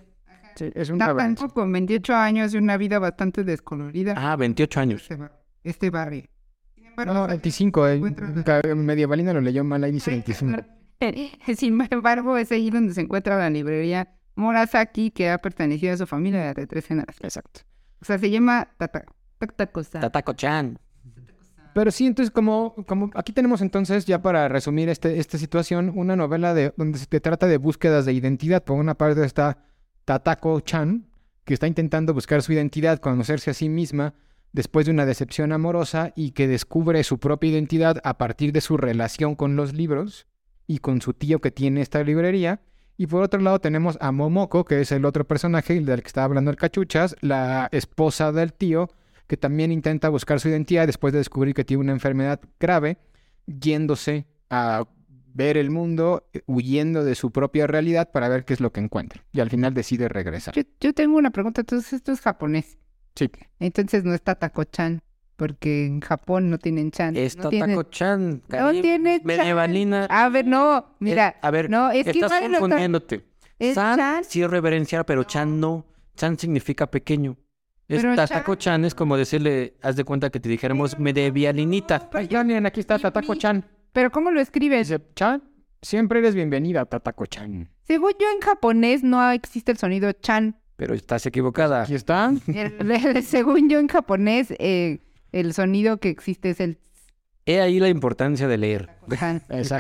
Sí, 0.55 0.71
es 0.75 0.89
una 0.89 1.09
Tatako 1.09 1.53
con 1.53 1.71
28 1.73 2.15
años 2.15 2.55
y 2.55 2.59
una 2.59 2.77
vida 2.79 2.99
bastante 2.99 3.43
descolorida. 3.45 4.15
Ah, 4.17 4.37
28 4.37 4.81
años. 4.81 5.07
Este 5.65 5.91
bar- 5.91 6.05
barrio. 6.07 6.25
Sin 6.75 6.87
embargo, 6.87 7.13
No, 7.15 7.21
no, 7.23 7.27
25. 7.29 7.89
eh, 7.89 7.95
encuentra- 7.97 8.45
ca- 8.45 8.75
Medievalina 8.75 9.33
lo 9.33 9.41
leyó 9.41 9.65
mal, 9.65 9.83
ahí 9.83 9.91
dice 9.93 10.11
25. 10.13 10.63
Sin 11.57 11.81
embargo, 11.91 12.37
es 12.39 12.53
ahí 12.53 12.71
donde 12.71 12.95
se 12.95 13.01
encuentra 13.01 13.37
la 13.37 13.51
librería 13.51 14.15
Murasaki, 14.37 15.11
que 15.11 15.31
ha 15.31 15.39
pertenecido 15.39 15.93
a 15.93 15.97
su 15.97 16.07
familia 16.07 16.55
de 16.55 16.67
tres 16.67 16.87
generaciones. 16.87 17.37
Exacto. 17.37 17.61
O 18.01 18.05
sea, 18.05 18.19
se 18.19 18.31
llama 18.31 18.69
Tatako. 18.79 19.15
Tatako-san. 19.39 20.01
Tatako-chan. 20.01 20.79
Pero 21.75 21.91
sí, 21.91 22.07
entonces 22.07 22.31
como, 22.31 22.75
como 22.87 23.11
aquí 23.15 23.33
tenemos 23.33 23.61
entonces, 23.61 24.07
ya 24.07 24.23
para 24.23 24.49
resumir 24.49 24.89
este, 24.89 25.19
esta 25.19 25.39
situación, 25.39 25.91
una 25.95 26.15
novela 26.15 26.55
de, 26.55 26.73
donde 26.77 26.99
se 26.99 27.07
trata 27.21 27.47
de 27.49 27.57
búsquedas 27.59 28.05
de 28.07 28.13
identidad. 28.13 28.63
Por 28.63 28.79
una 28.79 28.95
parte 28.95 29.25
está 29.25 29.59
Tatako-chan, 30.05 31.07
que 31.45 31.55
está 31.55 31.67
intentando 31.67 32.15
buscar 32.15 32.43
su 32.43 32.53
identidad, 32.53 32.99
conocerse 33.01 33.51
a 33.51 33.55
sí 33.55 33.69
misma 33.69 34.15
después 34.55 34.87
de 34.87 34.93
una 34.93 35.05
decepción 35.05 35.53
amorosa 35.53 36.13
y 36.15 36.31
que 36.31 36.47
descubre 36.47 37.03
su 37.03 37.19
propia 37.19 37.51
identidad 37.51 38.01
a 38.05 38.17
partir 38.17 38.53
de 38.53 38.61
su 38.61 38.77
relación 38.77 39.35
con 39.35 39.57
los 39.57 39.75
libros 39.75 40.27
y 40.69 40.79
con 40.79 41.03
su 41.03 41.13
tío 41.13 41.41
que 41.41 41.51
tiene 41.51 41.83
esta 41.83 42.03
librería. 42.05 42.61
Y 42.97 43.09
por 43.09 43.23
otro 43.23 43.41
lado 43.41 43.59
tenemos 43.59 43.99
a 44.01 44.13
Momoko, 44.13 44.65
que 44.65 44.81
es 44.81 44.93
el 44.93 45.05
otro 45.05 45.27
personaje 45.27 45.81
del 45.81 46.03
que 46.03 46.07
estaba 46.07 46.27
hablando 46.27 46.53
el 46.53 46.57
cachuchas, 46.57 47.17
la 47.21 47.69
esposa 47.73 48.31
del 48.31 48.53
tío, 48.53 48.89
que 49.27 49.37
también 49.37 49.73
intenta 49.73 50.09
buscar 50.09 50.39
su 50.39 50.49
identidad 50.49 50.87
después 50.87 51.13
de 51.13 51.19
descubrir 51.19 51.53
que 51.53 51.65
tiene 51.65 51.83
una 51.83 51.93
enfermedad 51.93 52.41
grave, 52.61 52.99
yéndose 53.47 54.27
a 54.51 54.87
ver 55.35 55.57
el 55.57 55.73
mundo, 55.73 56.29
huyendo 56.47 57.03
de 57.03 57.17
su 57.17 57.33
propia 57.33 57.67
realidad 57.67 58.13
para 58.13 58.29
ver 58.29 58.45
qué 58.45 58.55
es 58.55 58.61
lo 58.61 58.71
que 58.71 58.79
encuentra. 58.79 59.25
Y 59.33 59.41
al 59.41 59.51
final 59.51 59.75
decide 59.75 60.09
regresar. 60.09 60.55
Yo, 60.55 60.63
yo 60.79 60.93
tengo 60.93 61.17
una 61.19 61.31
pregunta. 61.31 61.63
Entonces, 61.63 61.93
esto 61.93 62.13
es 62.13 62.21
japonés. 62.21 62.79
Sí. 63.17 63.31
Entonces 63.61 64.05
no 64.05 64.13
es 64.15 64.23
Tatako-chan, 64.23 65.01
porque 65.37 65.87
en 65.87 66.01
Japón 66.01 66.51
no 66.51 66.59
tienen 66.59 66.91
chan. 66.91 67.17
Es 67.17 67.37
no 67.37 67.49
tienen- 67.49 67.71
Tatako-chan. 67.77 68.43
No 68.49 68.71
tiene 68.73 69.19
chan. 69.19 69.27
Medievalina. 69.27 70.07
A 70.11 70.29
ver, 70.29 70.47
no, 70.47 70.97
mira. 71.01 71.29
Eh, 71.29 71.35
a 71.43 71.51
ver, 71.51 71.71
no, 71.71 71.91
es 71.91 72.05
que 72.05 72.11
estás 72.11 72.33
está- 72.33 72.49
confundiéndote. 72.59 73.25
Es 73.59 73.75
San 73.77 73.97
chan. 73.97 74.25
sí 74.25 74.43
es 74.43 74.51
reverenciar, 74.51 75.07
pero 75.07 75.25
Chan 75.25 75.61
no. 75.61 75.87
Chan 76.17 76.39
significa 76.39 76.91
pequeño. 76.91 77.37
Tatako-chan 77.89 78.85
es 78.85 78.95
como 78.95 79.17
decirle, 79.17 79.77
haz 79.83 79.97
de 79.97 80.05
cuenta 80.05 80.31
que 80.31 80.41
te 80.41 80.49
dijéramos 80.49 80.99
medievalinita. 80.99 82.09
Ay, 82.13 82.29
ya, 82.29 82.43
miren, 82.43 82.67
aquí 82.67 82.81
está 82.81 82.99
Tatako-chan. 82.99 83.65
Pero 83.93 84.11
¿cómo 84.11 84.31
lo 84.31 84.41
escribes? 84.41 84.89
Dice, 84.89 85.01
Chan, 85.15 85.43
siempre 85.83 86.19
eres 86.19 86.35
bienvenida, 86.35 86.85
Tatako-chan. 86.85 87.71
Según 87.83 88.13
yo 88.19 88.27
en 88.35 88.41
japonés 88.41 89.03
no 89.05 89.31
existe 89.31 89.71
el 89.73 89.79
sonido 89.79 90.11
chan. 90.13 90.57
Pero 90.87 90.95
estás 90.95 91.25
equivocada. 91.27 91.83
Aquí 91.83 91.95
está. 91.95 92.33
El- 92.47 92.91
el- 92.91 93.23
según 93.23 93.69
yo 93.71 93.79
en 93.79 93.89
japonés 93.89 94.53
eh, 94.59 94.99
el 95.33 95.55
sonido 95.55 95.97
que 95.99 96.11
existe 96.11 96.51
es 96.51 96.61
el 96.61 96.79
He 97.47 97.61
ahí 97.61 97.79
la 97.79 97.89
importancia 97.91 98.49
de 98.49 98.57
leer. 98.57 98.89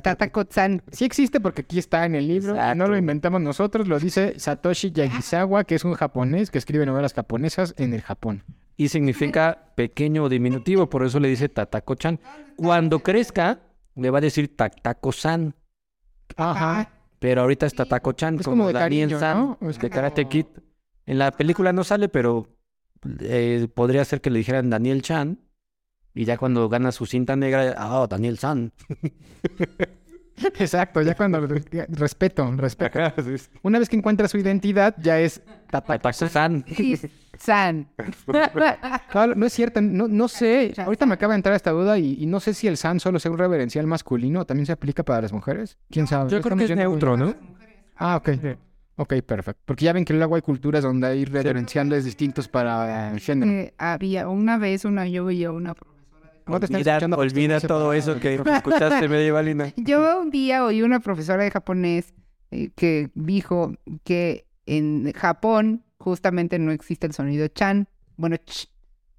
Tatako-san. 0.03 0.83
Sí 0.93 1.05
existe 1.07 1.41
porque 1.41 1.63
aquí 1.63 1.79
está 1.79 2.05
en 2.05 2.15
el 2.15 2.29
libro. 2.29 2.55
No 2.75 2.87
lo 2.89 2.97
inventamos 2.97 3.41
nosotros, 3.41 3.89
lo 3.89 3.99
dice 3.99 4.39
Satoshi 4.39 4.91
Yagisawa, 4.93 5.65
que 5.65 5.75
es 5.77 5.85
un 5.85 5.95
japonés 5.95 6.51
que 6.51 6.59
escribe 6.59 6.85
novelas 6.85 7.15
japonesas 7.15 7.75
en 7.79 7.95
el 7.95 8.03
Japón. 8.03 8.43
Y 8.77 8.89
significa 8.89 9.73
pequeño 9.77 10.25
o 10.25 10.29
diminutivo, 10.29 10.91
por 10.91 11.05
eso 11.07 11.21
le 11.21 11.29
dice 11.29 11.49
Tatako-chan. 11.49 12.21
Cuando 12.57 12.99
crezca, 12.99 13.61
le 13.95 14.11
va 14.11 14.19
a 14.19 14.21
decir 14.21 14.55
Tatako-san. 14.57 15.55
Ajá. 16.37 16.91
Pero 17.19 17.43
ahorita 17.43 17.65
es 17.65 17.75
Tatako-chan, 17.75 18.37
como, 18.39 18.51
como 18.57 18.67
de 18.67 18.73
Daniel 18.75 19.09
cariño, 19.09 19.19
San 19.21 19.39
¿no? 19.61 19.71
Es 19.71 19.79
de 19.79 19.89
Karate 19.89 20.27
Kid. 20.27 20.47
En 21.07 21.19
la 21.19 21.31
película 21.33 21.73
no 21.73 21.85
sale, 21.85 22.09
pero 22.09 22.49
eh, 23.21 23.69
podría 23.75 24.05
ser 24.05 24.21
que 24.21 24.31
le 24.31 24.39
dijeran 24.39 24.71
Daniel 24.71 25.03
Chan. 25.03 25.41
Y 26.15 26.25
ya 26.25 26.39
cuando 26.39 26.69
gana 26.69 26.93
su 26.93 27.07
cinta 27.07 27.35
negra, 27.35 27.75
ah, 27.77 28.07
Daniel 28.09 28.39
San. 28.39 28.73
Exacto, 30.37 31.01
ya 31.03 31.15
cuando 31.15 31.41
respeto, 31.41 32.51
respeto. 32.57 32.97
Una 33.63 33.79
vez 33.79 33.89
que 33.89 33.97
encuentra 33.97 34.29
su 34.29 34.37
identidad, 34.39 34.95
ya 34.99 35.21
es 35.21 35.43
san. 37.39 37.89
Claro, 39.11 39.35
no 39.37 39.47
es 39.47 39.53
cierto, 39.53 39.81
no, 39.81 40.09
no 40.09 40.29
sé. 40.29 40.75
Ahorita 40.77 41.07
me 41.07 41.15
acaba 41.15 41.35
de 41.35 41.37
entrar 41.37 41.55
esta 41.55 41.71
duda 41.71 41.99
y, 41.99 42.17
y 42.21 42.27
no 42.27 42.41
sé 42.41 42.55
si 42.55 42.67
el 42.67 42.77
san 42.77 43.01
solo 43.01 43.19
sea 43.19 43.31
un 43.31 43.39
reverencial 43.39 43.87
masculino 43.87 44.41
o 44.41 44.45
también 44.45 44.67
se 44.67 44.73
aplica 44.73 45.05
para 45.05 45.23
las 45.23 45.33
mujeres. 45.33 45.79
¿Quién 45.91 46.07
sabe? 46.07 46.31
Yo 46.31 46.41
creo 46.41 46.57
que 46.57 46.65
es 46.65 46.77
neutro, 46.77 47.17
¿no? 47.17 47.35
Ah, 47.97 48.17
ok. 48.17 48.31
Ok, 48.97 49.15
perfecto. 49.27 49.61
Porque 49.65 49.85
ya 49.85 49.93
ven 49.93 50.05
que 50.05 50.15
luego 50.15 50.37
hay 50.37 50.43
culturas 50.43 50.83
donde 50.85 51.07
hay 51.09 51.25
reverenciales 51.25 52.05
distintos 52.05 52.47
para 52.49 53.13
el 53.13 53.21
género. 53.21 53.51
Eh, 53.51 53.75
había 53.77 54.29
una 54.29 54.57
vez 54.59 54.85
una 54.85 55.09
yo 55.09 55.25
veía 55.25 55.51
una 55.51 55.75
No 56.47 56.61
te 56.61 56.67
están 56.67 57.13
Olvida, 57.13 57.17
olvida 57.17 57.61
todo 57.61 57.93
eso 57.93 58.21
que 58.21 58.35
escuchaste, 58.35 59.09
medievalina. 59.09 59.73
Yo 59.77 60.21
un 60.21 60.31
día 60.31 60.65
oí 60.65 60.83
una 60.83 61.01
profesora 61.01 61.43
de 61.43 61.51
japonés 61.51 62.15
eh, 62.51 62.71
que 62.77 63.11
dijo 63.15 63.73
que 64.05 64.47
en 64.67 65.11
Japón 65.13 65.85
justamente 65.99 66.59
no 66.59 66.71
existe 66.71 67.07
el 67.07 67.15
sonido 67.15 67.49
chan. 67.49 67.89
Bueno, 68.17 68.37
ch. 68.37 68.69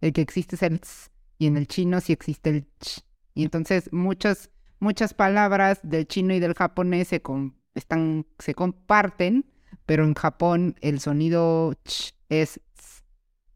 El 0.01 0.13
que 0.13 0.21
existe 0.21 0.55
es 0.55 0.63
el 0.63 0.79
ts. 0.79 1.11
Y 1.37 1.47
en 1.47 1.57
el 1.57 1.67
chino 1.67 1.99
sí 1.99 2.13
existe 2.13 2.49
el 2.49 2.65
ch. 2.79 3.01
Y 3.33 3.43
entonces 3.43 3.91
muchas, 3.91 4.51
muchas 4.79 5.13
palabras 5.13 5.79
del 5.83 6.07
chino 6.07 6.33
y 6.33 6.39
del 6.39 6.53
japonés 6.53 7.09
se, 7.09 7.21
com- 7.21 7.55
están, 7.73 8.25
se 8.39 8.53
comparten, 8.53 9.45
pero 9.85 10.03
en 10.03 10.13
Japón 10.13 10.75
el 10.81 10.99
sonido 10.99 11.73
ch 11.85 12.13
es 12.29 12.59
ts. 12.75 13.03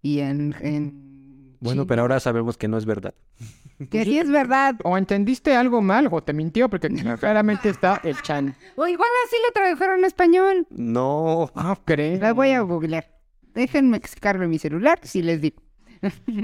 Y 0.02 0.20
en... 0.20 0.56
en 0.62 1.58
Bueno, 1.60 1.86
pero 1.88 2.04
ahora 2.04 2.20
sabemos 2.20 2.58
que 2.58 2.68
no 2.68 2.78
es 2.78 2.86
verdad. 2.86 3.14
Que 3.90 4.04
sí 4.04 4.20
es 4.20 4.30
verdad. 4.30 4.76
O 4.84 4.98
entendiste 4.98 5.56
algo 5.56 5.82
mal 5.82 6.10
o 6.12 6.22
te 6.22 6.34
mintió 6.34 6.70
porque 6.70 6.90
claramente 7.20 7.70
está 7.70 8.02
el 8.04 8.22
chan. 8.22 8.56
O 8.76 8.88
igual 8.88 9.10
así 9.26 9.36
lo 9.46 9.54
tradujeron 9.54 10.00
en 10.00 10.06
español. 10.06 10.68
No. 10.70 11.50
Ah, 11.56 11.78
crees. 11.86 12.20
La 12.20 12.34
voy 12.34 12.52
a 12.52 12.62
googlear. 12.62 13.08
Déjenme 13.54 13.98
explicarme 13.98 14.48
mi 14.48 14.60
celular 14.60 15.00
si 15.04 15.22
les 15.22 15.42
digo. 15.42 15.62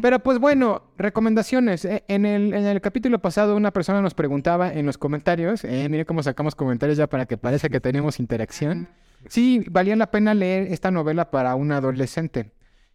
Pero 0.01 0.19
pues 0.19 0.39
bueno, 0.39 0.83
recomendaciones. 0.97 1.85
Eh, 1.85 2.03
En 2.07 2.25
el, 2.25 2.53
en 2.53 2.65
el 2.65 2.81
capítulo 2.81 3.19
pasado 3.19 3.55
una 3.55 3.71
persona 3.71 4.01
nos 4.01 4.13
preguntaba 4.13 4.71
en 4.73 4.85
los 4.85 4.97
comentarios, 4.97 5.63
eh, 5.63 5.87
mire 5.89 6.05
cómo 6.05 6.23
sacamos 6.23 6.55
comentarios 6.55 6.97
ya 6.97 7.07
para 7.07 7.25
que 7.25 7.37
parezca 7.37 7.69
que 7.69 7.79
tenemos 7.79 8.19
interacción. 8.19 8.87
Sí, 9.29 9.63
valía 9.69 9.95
la 9.95 10.11
pena 10.11 10.33
leer 10.33 10.71
esta 10.71 10.91
novela 10.91 11.31
para 11.31 11.55
un 11.55 11.71
adolescente. 11.71 12.51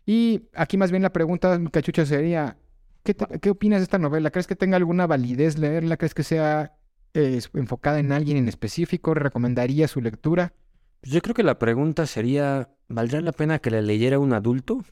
Y 0.07 0.49
aquí 0.55 0.77
más 0.77 0.91
bien 0.91 1.03
la 1.03 1.13
pregunta, 1.13 1.59
cachucha, 1.73 2.07
sería, 2.07 2.57
¿qué, 3.03 3.15
te- 3.15 3.39
qué 3.41 3.51
opinas 3.51 3.81
de 3.81 3.85
esta 3.85 3.99
novela? 3.99 4.31
¿Crees 4.31 4.47
que 4.47 4.57
tenga 4.57 4.77
alguna 4.77 5.07
validez 5.07 5.59
leerla? 5.59 5.97
¿Crees 5.97 6.15
que 6.15 6.23
sea 6.23 6.77
eh, 7.15 7.41
enfocada 7.55 7.99
en 8.01 8.13
alguien 8.13 8.37
en 8.37 8.49
específico? 8.49 9.15
¿Recomendaría 9.15 9.89
su 9.89 10.01
lectura? 10.01 10.53
Pues 11.01 11.13
Yo 11.13 11.21
creo 11.23 11.35
que 11.35 11.43
la 11.43 11.59
pregunta 11.59 12.07
sería, 12.07 12.71
¿valdrá 12.89 13.21
la 13.21 13.33
pena 13.33 13.59
que 13.59 13.71
la 13.71 13.83
leyera 13.83 14.19
un 14.19 14.33
adulto? 14.33 14.85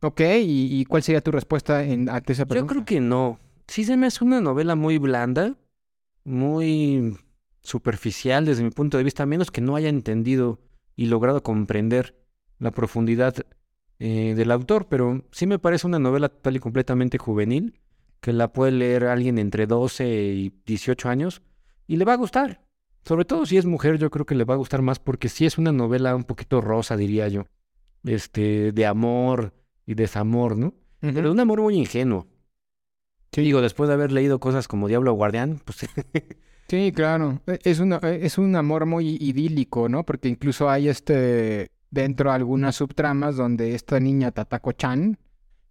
Ok, 0.00 0.20
¿y, 0.20 0.80
y 0.80 0.84
cuál 0.84 1.02
sería 1.02 1.20
tu 1.20 1.30
respuesta 1.32 1.82
en, 1.82 2.08
ante 2.08 2.32
esa 2.32 2.44
Yo 2.44 2.48
pregunta? 2.48 2.72
creo 2.74 2.84
que 2.84 3.00
no. 3.00 3.40
Sí 3.66 3.84
se 3.84 3.96
me 3.96 4.06
hace 4.06 4.24
una 4.24 4.40
novela 4.40 4.76
muy 4.76 4.98
blanda, 4.98 5.56
muy 6.24 7.16
superficial 7.68 8.44
desde 8.44 8.64
mi 8.64 8.70
punto 8.70 8.98
de 8.98 9.04
vista, 9.04 9.22
a 9.22 9.26
menos 9.26 9.50
que 9.50 9.60
no 9.60 9.76
haya 9.76 9.88
entendido 9.88 10.58
y 10.96 11.06
logrado 11.06 11.42
comprender 11.42 12.16
la 12.58 12.70
profundidad 12.70 13.34
eh, 13.98 14.34
del 14.36 14.50
autor, 14.50 14.88
pero 14.88 15.24
sí 15.30 15.46
me 15.46 15.58
parece 15.58 15.86
una 15.86 15.98
novela 15.98 16.28
total 16.28 16.56
y 16.56 16.60
completamente 16.60 17.18
juvenil 17.18 17.80
que 18.20 18.32
la 18.32 18.52
puede 18.52 18.72
leer 18.72 19.04
alguien 19.04 19.38
entre 19.38 19.66
12 19.66 20.08
y 20.08 20.52
18 20.66 21.08
años 21.08 21.42
y 21.86 21.96
le 21.96 22.04
va 22.04 22.14
a 22.14 22.16
gustar. 22.16 22.64
Sobre 23.04 23.24
todo 23.24 23.46
si 23.46 23.56
es 23.56 23.64
mujer, 23.64 23.98
yo 23.98 24.10
creo 24.10 24.26
que 24.26 24.34
le 24.34 24.44
va 24.44 24.54
a 24.54 24.58
gustar 24.58 24.82
más 24.82 24.98
porque 24.98 25.28
sí 25.28 25.46
es 25.46 25.56
una 25.56 25.72
novela 25.72 26.16
un 26.16 26.24
poquito 26.24 26.60
rosa, 26.60 26.96
diría 26.96 27.28
yo. 27.28 27.46
Este, 28.04 28.72
de 28.72 28.86
amor 28.86 29.54
y 29.86 29.94
desamor, 29.94 30.56
¿no? 30.56 30.74
Pero 31.00 31.22
de 31.22 31.30
un 31.30 31.40
amor 31.40 31.60
muy 31.60 31.76
ingenuo. 31.76 32.26
Sí. 33.32 33.42
Digo, 33.42 33.60
después 33.60 33.88
de 33.88 33.94
haber 33.94 34.10
leído 34.10 34.40
cosas 34.40 34.66
como 34.68 34.88
Diablo 34.88 35.12
Guardián, 35.12 35.60
pues 35.64 35.86
Sí, 36.68 36.92
claro. 36.94 37.40
E- 37.46 37.58
Es, 37.64 37.80
una, 37.80 37.98
e- 38.02 38.26
es 38.26 38.38
un 38.38 38.54
amor 38.56 38.86
muy 38.86 39.16
idílico, 39.20 39.88
¿no? 39.88 40.04
Porque 40.04 40.28
incluso 40.28 40.68
hay 40.68 40.88
este 40.88 41.70
dentro 41.90 42.30
algunas 42.30 42.76
subtramas 42.76 43.36
donde 43.36 43.74
esta 43.74 43.98
niña 43.98 44.30
Tatako-chan 44.30 45.18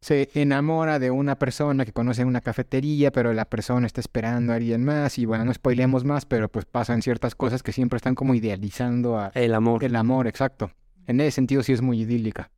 se 0.02 0.30
enamora 0.34 0.98
de 1.00 1.12
una 1.12 1.38
persona 1.38 1.86
que 1.86 1.94
conoce 1.94 2.24
en 2.24 2.28
una 2.28 2.42
cafetería, 2.42 3.12
pero 3.12 3.34
la 3.34 3.46
persona 3.46 3.86
está 3.86 4.02
esperando 4.02 4.54
a 4.54 4.56
alguien 4.56 4.84
más 4.84 5.20
y 5.20 5.26
bueno, 5.26 5.46
no 5.46 5.54
spoilemos 5.54 6.04
más, 6.06 6.26
pero 6.26 6.50
pues 6.50 6.66
pasan 6.66 7.02
ciertas 7.04 7.36
cosas 7.36 7.62
que 7.62 7.72
siempre 7.72 7.98
están 7.98 8.16
como 8.16 8.34
idealizando 8.34 9.18
a 9.20 9.32
el 9.36 9.54
amor. 9.54 9.84
el 9.84 9.96
amor, 9.96 10.26
exacto. 10.28 10.72
En 11.06 11.20
ese 11.22 11.32
sentido 11.32 11.62
sí 11.64 11.74
es 11.74 11.82
muy 11.82 12.02
idílica. 12.02 12.52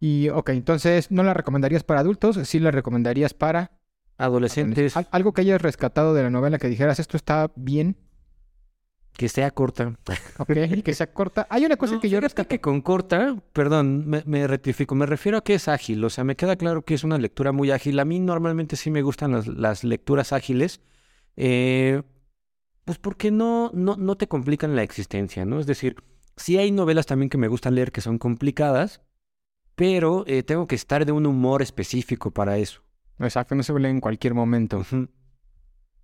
Y 0.00 0.28
ok, 0.28 0.50
entonces, 0.50 1.10
¿no 1.10 1.22
la 1.22 1.34
recomendarías 1.34 1.82
para 1.84 2.00
adultos? 2.00 2.36
Sí 2.48 2.58
la 2.60 2.70
recomendarías 2.70 3.32
para 3.34 3.72
Adolescentes, 4.18 4.96
Al- 4.96 5.08
algo 5.10 5.32
que 5.32 5.42
hayas 5.42 5.60
rescatado 5.60 6.14
de 6.14 6.22
la 6.22 6.30
novela 6.30 6.58
que 6.58 6.68
dijeras, 6.68 6.98
esto 6.98 7.16
está 7.16 7.50
bien, 7.56 7.96
que 9.12 9.28
sea 9.28 9.50
corta. 9.50 9.94
ok, 10.38 10.52
que 10.84 10.94
sea 10.94 11.12
corta. 11.12 11.46
Hay 11.50 11.64
una 11.64 11.76
cosa 11.76 11.94
No, 11.94 12.00
que 12.00 12.08
yo 12.08 12.20
rescaté. 12.20 12.48
que 12.56 12.60
con 12.60 12.80
corta, 12.82 13.36
perdón, 13.52 14.06
me, 14.06 14.22
me 14.26 14.46
rectifico, 14.46 14.94
me 14.94 15.06
refiero 15.06 15.38
a 15.38 15.44
que 15.44 15.54
es 15.54 15.68
ágil, 15.68 16.04
o 16.04 16.10
sea, 16.10 16.24
me 16.24 16.36
queda 16.36 16.56
claro 16.56 16.82
que 16.84 16.94
es 16.94 17.04
una 17.04 17.18
lectura 17.18 17.52
muy 17.52 17.70
ágil. 17.70 17.98
A 17.98 18.04
mí 18.04 18.20
normalmente 18.20 18.76
sí 18.76 18.90
me 18.90 19.02
gustan 19.02 19.32
las, 19.32 19.46
las 19.46 19.84
lecturas 19.84 20.32
ágiles, 20.32 20.80
eh, 21.36 22.02
pues 22.84 22.98
porque 22.98 23.30
no, 23.30 23.70
no, 23.74 23.96
no 23.96 24.16
te 24.16 24.28
complican 24.28 24.76
la 24.76 24.82
existencia, 24.82 25.44
¿no? 25.44 25.60
Es 25.60 25.66
decir, 25.66 25.96
sí 26.36 26.58
hay 26.58 26.70
novelas 26.70 27.06
también 27.06 27.30
que 27.30 27.38
me 27.38 27.48
gustan 27.48 27.74
leer 27.74 27.92
que 27.92 28.00
son 28.02 28.18
complicadas, 28.18 29.00
pero 29.74 30.24
eh, 30.26 30.42
tengo 30.42 30.66
que 30.66 30.74
estar 30.74 31.04
de 31.06 31.12
un 31.12 31.26
humor 31.26 31.62
específico 31.62 32.30
para 32.30 32.58
eso. 32.58 32.82
Exacto, 33.18 33.54
no 33.54 33.62
se 33.62 33.72
lee 33.78 33.88
en 33.88 34.00
cualquier 34.00 34.34
momento. 34.34 34.84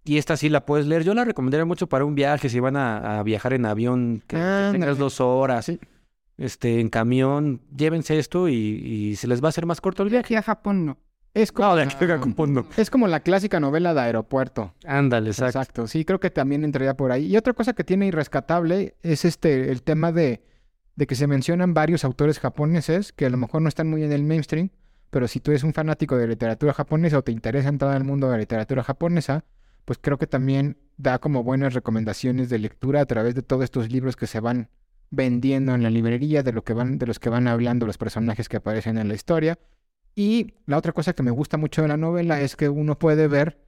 Y 0.05 0.19
esta 0.19 0.37
sí 0.37 0.49
la 0.49 0.67
puedes 0.67 0.87
leer. 0.87 1.05
Yo 1.05 1.15
la 1.15 1.25
recomendaría 1.25 1.65
mucho 1.65 1.87
para 1.89 2.05
un 2.05 2.15
viaje, 2.15 2.49
si 2.49 2.59
van 2.59 2.77
a, 2.77 3.19
a 3.19 3.23
viajar 3.23 3.53
en 3.53 3.67
avión, 3.67 4.23
que, 4.27 4.37
tengas 4.73 4.99
dos 4.99 5.21
horas, 5.21 5.67
Sí. 5.67 5.79
este, 6.39 6.81
en 6.81 6.89
camión, 6.89 7.61
llévense 7.77 8.19
esto 8.19 8.49
y, 8.49 8.55
y 8.55 9.17
se 9.17 9.29
les 9.29 9.43
va 9.43 9.47
a 9.47 9.51
hacer 9.51 9.67
más 9.67 9.81
corto 9.81 10.03
el 10.03 10.09
viaje. 10.11 10.37
A 10.37 10.43
Japón 10.43 10.87
no. 10.87 10.99
Es 11.35 11.51
como, 11.53 11.69
No, 11.69 11.77
de 11.77 11.83
aquí 11.85 12.05
a 12.05 12.19
Japón 12.19 12.53
no. 12.53 12.67
es 12.77 12.91
como 12.91 13.07
la 13.07 13.21
clásica 13.21 13.59
novela 13.61 13.95
de 13.95 14.01
aeropuerto. 14.01 14.75
Ándale, 14.85 15.31
exacto. 15.31 15.59
Exacto. 15.61 15.87
Sí, 15.87 16.05
creo 16.05 16.21
que 16.21 16.31
también 16.31 16.63
entraría 16.65 16.95
por 16.95 17.11
ahí. 17.13 17.27
Y 17.27 17.37
otra 17.37 17.53
cosa 17.55 17.73
que 17.73 17.85
tiene 17.85 18.07
irrescatable 18.07 18.97
es 19.03 19.25
este 19.25 19.71
el 19.71 19.83
tema 19.83 20.13
de, 20.13 20.43
de 20.97 21.07
que 21.07 21.15
se 21.15 21.27
mencionan 21.27 21.73
varios 21.75 22.05
autores 22.05 22.39
japoneses 22.39 23.13
que 23.13 23.25
a 23.27 23.31
lo 23.31 23.37
mejor 23.39 23.63
no 23.63 23.69
están 23.69 23.89
muy 23.89 24.03
en 24.03 24.13
el 24.13 24.25
mainstream, 24.25 24.71
pero 25.13 25.29
si 25.29 25.41
tú 25.41 25.51
eres 25.51 25.63
un 25.63 25.75
fanático 25.75 26.17
de 26.17 26.27
literatura 26.27 26.73
japonesa 26.73 27.19
o 27.19 27.23
te 27.23 27.33
interesa 27.33 27.69
en 27.69 27.77
todo 27.77 27.93
el 27.93 28.03
mundo 28.03 28.29
de 28.29 28.33
la 28.33 28.39
literatura 28.39 28.83
japonesa, 28.83 29.45
pues 29.85 29.99
creo 30.01 30.17
que 30.17 30.27
también 30.27 30.79
da 30.97 31.19
como 31.19 31.45
buenas 31.45 31.75
recomendaciones 31.75 32.49
de 32.49 32.59
lectura 32.59 33.03
a 33.03 33.05
través 33.05 33.35
de 33.35 33.43
todos 33.43 33.63
estos 33.63 33.93
libros 33.93 34.17
que 34.17 34.27
se 34.27 34.41
van 34.41 34.71
vendiendo 35.11 35.75
en 35.75 35.83
la 35.83 35.91
librería, 35.91 36.43
de 36.43 36.53
lo 36.53 36.65
que 36.65 36.73
van, 36.73 36.97
de 36.97 37.07
los 37.07 37.19
que 37.19 37.29
van 37.29 37.47
hablando 37.47 37.85
los 37.85 37.99
personajes 37.99 38.49
que 38.49 38.57
aparecen 38.57 38.97
en 38.97 39.09
la 39.09 39.15
historia. 39.15 39.59
Y 40.15 40.55
la 40.65 40.79
otra 40.79 40.93
cosa 40.93 41.13
que 41.13 41.23
me 41.23 41.31
gusta 41.31 41.59
mucho 41.59 41.83
de 41.83 41.89
la 41.89 41.99
novela 41.99 42.41
es 42.41 42.57
que 42.57 42.71
uno 42.71 42.99
puede 42.99 43.29
ver 43.29 43.63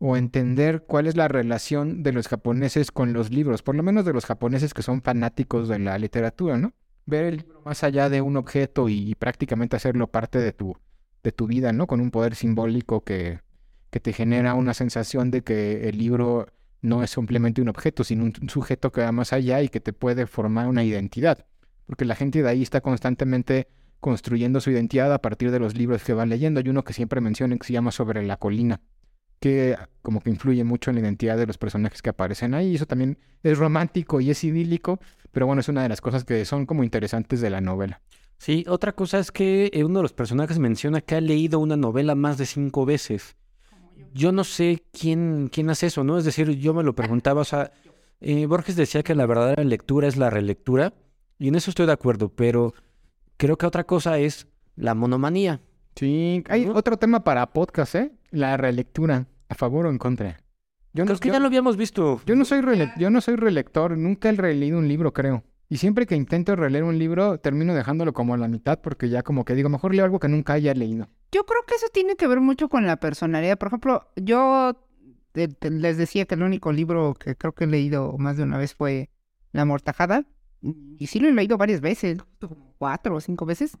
o 0.00 0.16
entender 0.16 0.86
cuál 0.88 1.06
es 1.06 1.14
la 1.14 1.28
relación 1.28 2.02
de 2.02 2.10
los 2.10 2.26
japoneses 2.26 2.90
con 2.90 3.12
los 3.12 3.30
libros, 3.30 3.62
por 3.62 3.76
lo 3.76 3.84
menos 3.84 4.04
de 4.04 4.12
los 4.12 4.26
japoneses 4.26 4.74
que 4.74 4.82
son 4.82 5.02
fanáticos 5.02 5.68
de 5.68 5.78
la 5.78 5.96
literatura, 5.98 6.56
¿no? 6.56 6.72
Ver 7.06 7.24
el 7.24 7.36
libro 7.38 7.62
más 7.64 7.82
allá 7.84 8.08
de 8.08 8.20
un 8.20 8.36
objeto 8.36 8.88
y, 8.88 9.14
prácticamente 9.14 9.76
hacerlo 9.76 10.06
parte 10.08 10.38
de 10.38 10.52
tu, 10.52 10.76
de 11.22 11.32
tu 11.32 11.46
vida, 11.46 11.72
¿no? 11.72 11.86
Con 11.86 12.00
un 12.00 12.10
poder 12.10 12.34
simbólico 12.34 13.02
que, 13.04 13.40
que 13.90 14.00
te 14.00 14.12
genera 14.12 14.54
una 14.54 14.74
sensación 14.74 15.30
de 15.30 15.42
que 15.42 15.88
el 15.88 15.98
libro 15.98 16.46
no 16.82 17.02
es 17.02 17.10
simplemente 17.10 17.60
un 17.60 17.68
objeto, 17.68 18.04
sino 18.04 18.24
un, 18.24 18.48
sujeto 18.48 18.92
que 18.92 19.02
va 19.02 19.12
más 19.12 19.32
allá 19.32 19.62
y 19.62 19.68
que 19.68 19.80
te 19.80 19.92
puede 19.92 20.26
formar 20.26 20.68
una 20.68 20.84
identidad. 20.84 21.46
Porque 21.86 22.04
la 22.04 22.14
gente 22.14 22.42
de 22.42 22.48
ahí 22.48 22.62
está 22.62 22.80
constantemente 22.80 23.68
construyendo 23.98 24.60
su 24.60 24.70
identidad 24.70 25.12
a 25.12 25.20
partir 25.20 25.50
de 25.50 25.58
los 25.58 25.76
libros 25.76 26.04
que 26.04 26.14
va 26.14 26.24
leyendo. 26.24 26.60
Hay 26.60 26.68
uno 26.68 26.84
que 26.84 26.92
siempre 26.92 27.20
mencionan 27.20 27.58
que 27.58 27.66
se 27.66 27.72
llama 27.72 27.90
Sobre 27.90 28.22
la 28.22 28.36
colina 28.36 28.80
que 29.40 29.76
como 30.02 30.20
que 30.20 30.30
influye 30.30 30.62
mucho 30.64 30.90
en 30.90 30.96
la 30.96 31.00
identidad 31.00 31.36
de 31.36 31.46
los 31.46 31.58
personajes 31.58 32.02
que 32.02 32.10
aparecen 32.10 32.54
ahí. 32.54 32.74
Eso 32.74 32.86
también 32.86 33.18
es 33.42 33.58
romántico 33.58 34.20
y 34.20 34.30
es 34.30 34.44
idílico, 34.44 35.00
pero 35.32 35.46
bueno, 35.46 35.60
es 35.60 35.68
una 35.68 35.82
de 35.82 35.88
las 35.88 36.00
cosas 36.00 36.24
que 36.24 36.44
son 36.44 36.66
como 36.66 36.84
interesantes 36.84 37.40
de 37.40 37.50
la 37.50 37.60
novela. 37.60 38.00
Sí, 38.38 38.64
otra 38.68 38.92
cosa 38.92 39.18
es 39.18 39.32
que 39.32 39.70
eh, 39.72 39.84
uno 39.84 39.98
de 39.98 40.04
los 40.04 40.12
personajes 40.12 40.58
menciona 40.58 41.00
que 41.02 41.14
ha 41.14 41.20
leído 41.20 41.58
una 41.58 41.76
novela 41.76 42.14
más 42.14 42.38
de 42.38 42.46
cinco 42.46 42.86
veces. 42.86 43.36
Yo 44.14 44.32
no 44.32 44.44
sé 44.44 44.82
quién, 44.92 45.50
quién 45.52 45.68
hace 45.68 45.88
eso, 45.88 46.04
¿no? 46.04 46.16
Es 46.18 46.24
decir, 46.24 46.50
yo 46.56 46.72
me 46.72 46.82
lo 46.82 46.94
preguntaba, 46.94 47.42
o 47.42 47.44
sea, 47.44 47.70
eh, 48.20 48.46
Borges 48.46 48.76
decía 48.76 49.02
que 49.02 49.14
la 49.14 49.26
verdadera 49.26 49.62
lectura 49.62 50.08
es 50.08 50.16
la 50.16 50.30
relectura, 50.30 50.94
y 51.38 51.48
en 51.48 51.54
eso 51.54 51.70
estoy 51.70 51.86
de 51.86 51.92
acuerdo, 51.92 52.30
pero 52.30 52.74
creo 53.36 53.56
que 53.56 53.66
otra 53.66 53.84
cosa 53.84 54.18
es 54.18 54.46
la 54.74 54.94
monomanía. 54.94 55.60
Sí, 55.96 56.42
hay 56.48 56.66
otro 56.66 56.96
tema 56.96 57.24
para 57.24 57.52
podcast, 57.52 57.94
¿eh? 57.94 58.12
La 58.30 58.56
relectura, 58.56 59.26
a 59.48 59.54
favor 59.54 59.86
o 59.86 59.90
en 59.90 59.98
contra. 59.98 60.40
Yo 60.92 61.04
no, 61.04 61.08
Creo 61.08 61.18
que 61.20 61.28
yo- 61.28 61.34
ya 61.34 61.40
lo 61.40 61.46
habíamos 61.46 61.76
visto. 61.76 62.20
yo 62.26 62.34
no 62.36 62.44
soy 62.44 62.60
rele- 62.60 62.92
yo 62.98 63.10
no 63.10 63.20
soy 63.20 63.36
relector, 63.36 63.96
nunca 63.96 64.28
he 64.28 64.32
releído 64.32 64.78
un 64.78 64.88
libro, 64.88 65.12
creo. 65.12 65.44
Y 65.68 65.76
siempre 65.76 66.04
que 66.06 66.16
intento 66.16 66.56
releer 66.56 66.82
un 66.82 66.98
libro, 66.98 67.38
termino 67.38 67.74
dejándolo 67.74 68.12
como 68.12 68.34
a 68.34 68.36
la 68.36 68.48
mitad 68.48 68.80
porque 68.80 69.08
ya 69.08 69.22
como 69.22 69.44
que 69.44 69.54
digo, 69.54 69.68
mejor 69.68 69.94
leo 69.94 70.04
algo 70.04 70.18
que 70.18 70.28
nunca 70.28 70.54
haya 70.54 70.74
leído. 70.74 71.08
Yo 71.30 71.44
creo 71.46 71.62
que 71.64 71.76
eso 71.76 71.86
tiene 71.92 72.16
que 72.16 72.26
ver 72.26 72.40
mucho 72.40 72.68
con 72.68 72.86
la 72.86 72.96
personalidad. 72.96 73.56
Por 73.56 73.68
ejemplo, 73.68 74.08
yo 74.16 74.84
te- 75.30 75.46
te- 75.46 75.70
les 75.70 75.96
decía 75.96 76.24
que 76.24 76.34
el 76.34 76.42
único 76.42 76.72
libro 76.72 77.14
que 77.14 77.36
creo 77.36 77.52
que 77.52 77.64
he 77.64 77.68
leído 77.68 78.16
más 78.18 78.36
de 78.36 78.42
una 78.42 78.58
vez 78.58 78.74
fue 78.74 79.10
La 79.52 79.64
Mortajada. 79.64 80.24
Y 80.98 81.06
sí 81.06 81.20
lo 81.20 81.28
he 81.28 81.32
leído 81.32 81.56
varias 81.56 81.80
veces, 81.80 82.18
como 82.40 82.74
cuatro 82.78 83.14
o 83.14 83.20
cinco 83.20 83.46
veces. 83.46 83.78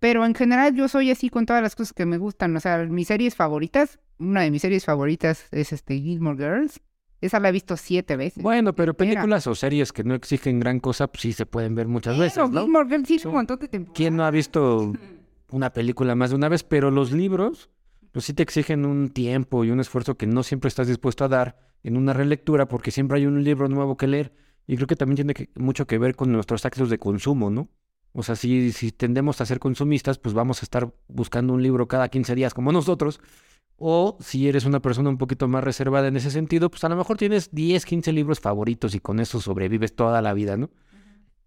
Pero 0.00 0.26
en 0.26 0.34
general 0.34 0.74
yo 0.74 0.88
soy 0.88 1.12
así 1.12 1.30
con 1.30 1.46
todas 1.46 1.62
las 1.62 1.76
cosas 1.76 1.92
que 1.92 2.06
me 2.06 2.18
gustan. 2.18 2.56
O 2.56 2.60
sea, 2.60 2.78
mis 2.86 3.06
series 3.06 3.36
favoritas, 3.36 4.00
una 4.20 4.42
de 4.42 4.50
mis 4.52 4.62
series 4.62 4.84
favoritas 4.84 5.46
es 5.50 5.72
este 5.72 5.98
Gilmore 5.98 6.36
Girls. 6.36 6.80
Esa 7.20 7.38
la 7.40 7.48
he 7.50 7.52
visto 7.52 7.76
siete 7.76 8.16
veces. 8.16 8.42
Bueno, 8.42 8.74
pero 8.74 8.94
películas 8.94 9.46
o 9.46 9.54
series 9.54 9.92
que 9.92 10.04
no 10.04 10.14
exigen 10.14 10.58
gran 10.60 10.80
cosa, 10.80 11.08
pues 11.08 11.22
sí 11.22 11.32
se 11.32 11.44
pueden 11.44 11.74
ver 11.74 11.86
muchas 11.88 12.16
veces, 12.18 12.38
¿no? 12.50 12.62
Gilmore 12.62 12.88
Girls 12.88 13.20
Son- 13.22 13.30
un 13.30 13.34
montón 13.36 13.58
de 13.58 13.68
temporadas. 13.68 13.96
¿Quién 13.96 14.16
no 14.16 14.24
ha 14.24 14.30
visto 14.30 14.92
una 15.50 15.72
película 15.72 16.14
más 16.14 16.30
de 16.30 16.36
una 16.36 16.48
vez? 16.48 16.62
Pero 16.62 16.90
los 16.90 17.12
libros, 17.12 17.68
pues 18.12 18.24
sí 18.24 18.32
te 18.32 18.42
exigen 18.42 18.86
un 18.86 19.10
tiempo 19.10 19.64
y 19.64 19.70
un 19.70 19.80
esfuerzo 19.80 20.16
que 20.16 20.26
no 20.26 20.42
siempre 20.42 20.68
estás 20.68 20.86
dispuesto 20.86 21.24
a 21.24 21.28
dar 21.28 21.58
en 21.82 21.96
una 21.98 22.12
relectura, 22.14 22.68
porque 22.68 22.90
siempre 22.90 23.18
hay 23.18 23.26
un 23.26 23.42
libro 23.44 23.68
nuevo 23.68 23.96
que 23.98 24.06
leer. 24.06 24.32
Y 24.66 24.76
creo 24.76 24.86
que 24.86 24.96
también 24.96 25.16
tiene 25.16 25.34
que- 25.34 25.50
mucho 25.56 25.86
que 25.86 25.98
ver 25.98 26.14
con 26.16 26.30
nuestros 26.32 26.64
actos 26.64 26.88
de 26.88 26.98
consumo, 26.98 27.50
¿no? 27.50 27.68
O 28.12 28.22
sea, 28.22 28.34
si, 28.34 28.72
si 28.72 28.92
tendemos 28.92 29.40
a 29.40 29.46
ser 29.46 29.58
consumistas, 29.60 30.18
pues 30.18 30.34
vamos 30.34 30.62
a 30.62 30.64
estar 30.64 30.92
buscando 31.08 31.52
un 31.52 31.62
libro 31.62 31.86
cada 31.86 32.08
15 32.08 32.34
días 32.34 32.54
como 32.54 32.72
nosotros. 32.72 33.20
O 33.82 34.18
si 34.20 34.46
eres 34.46 34.66
una 34.66 34.80
persona 34.80 35.08
un 35.08 35.16
poquito 35.16 35.48
más 35.48 35.64
reservada 35.64 36.08
en 36.08 36.16
ese 36.16 36.30
sentido, 36.30 36.70
pues 36.70 36.84
a 36.84 36.90
lo 36.90 36.96
mejor 36.96 37.16
tienes 37.16 37.50
10, 37.50 37.86
15 37.86 38.12
libros 38.12 38.38
favoritos 38.38 38.94
y 38.94 39.00
con 39.00 39.20
eso 39.20 39.40
sobrevives 39.40 39.96
toda 39.96 40.20
la 40.20 40.34
vida, 40.34 40.58
¿no? 40.58 40.68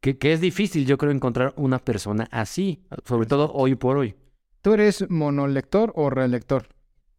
Que, 0.01 0.17
que 0.17 0.33
es 0.33 0.41
difícil, 0.41 0.87
yo 0.87 0.97
creo, 0.97 1.11
encontrar 1.11 1.53
una 1.57 1.77
persona 1.77 2.27
así, 2.31 2.83
sobre 3.05 3.27
todo 3.27 3.51
hoy 3.53 3.75
por 3.75 3.97
hoy. 3.97 4.15
¿Tú 4.63 4.73
eres 4.73 5.07
monolector 5.11 5.93
o 5.95 6.09
relector? 6.09 6.69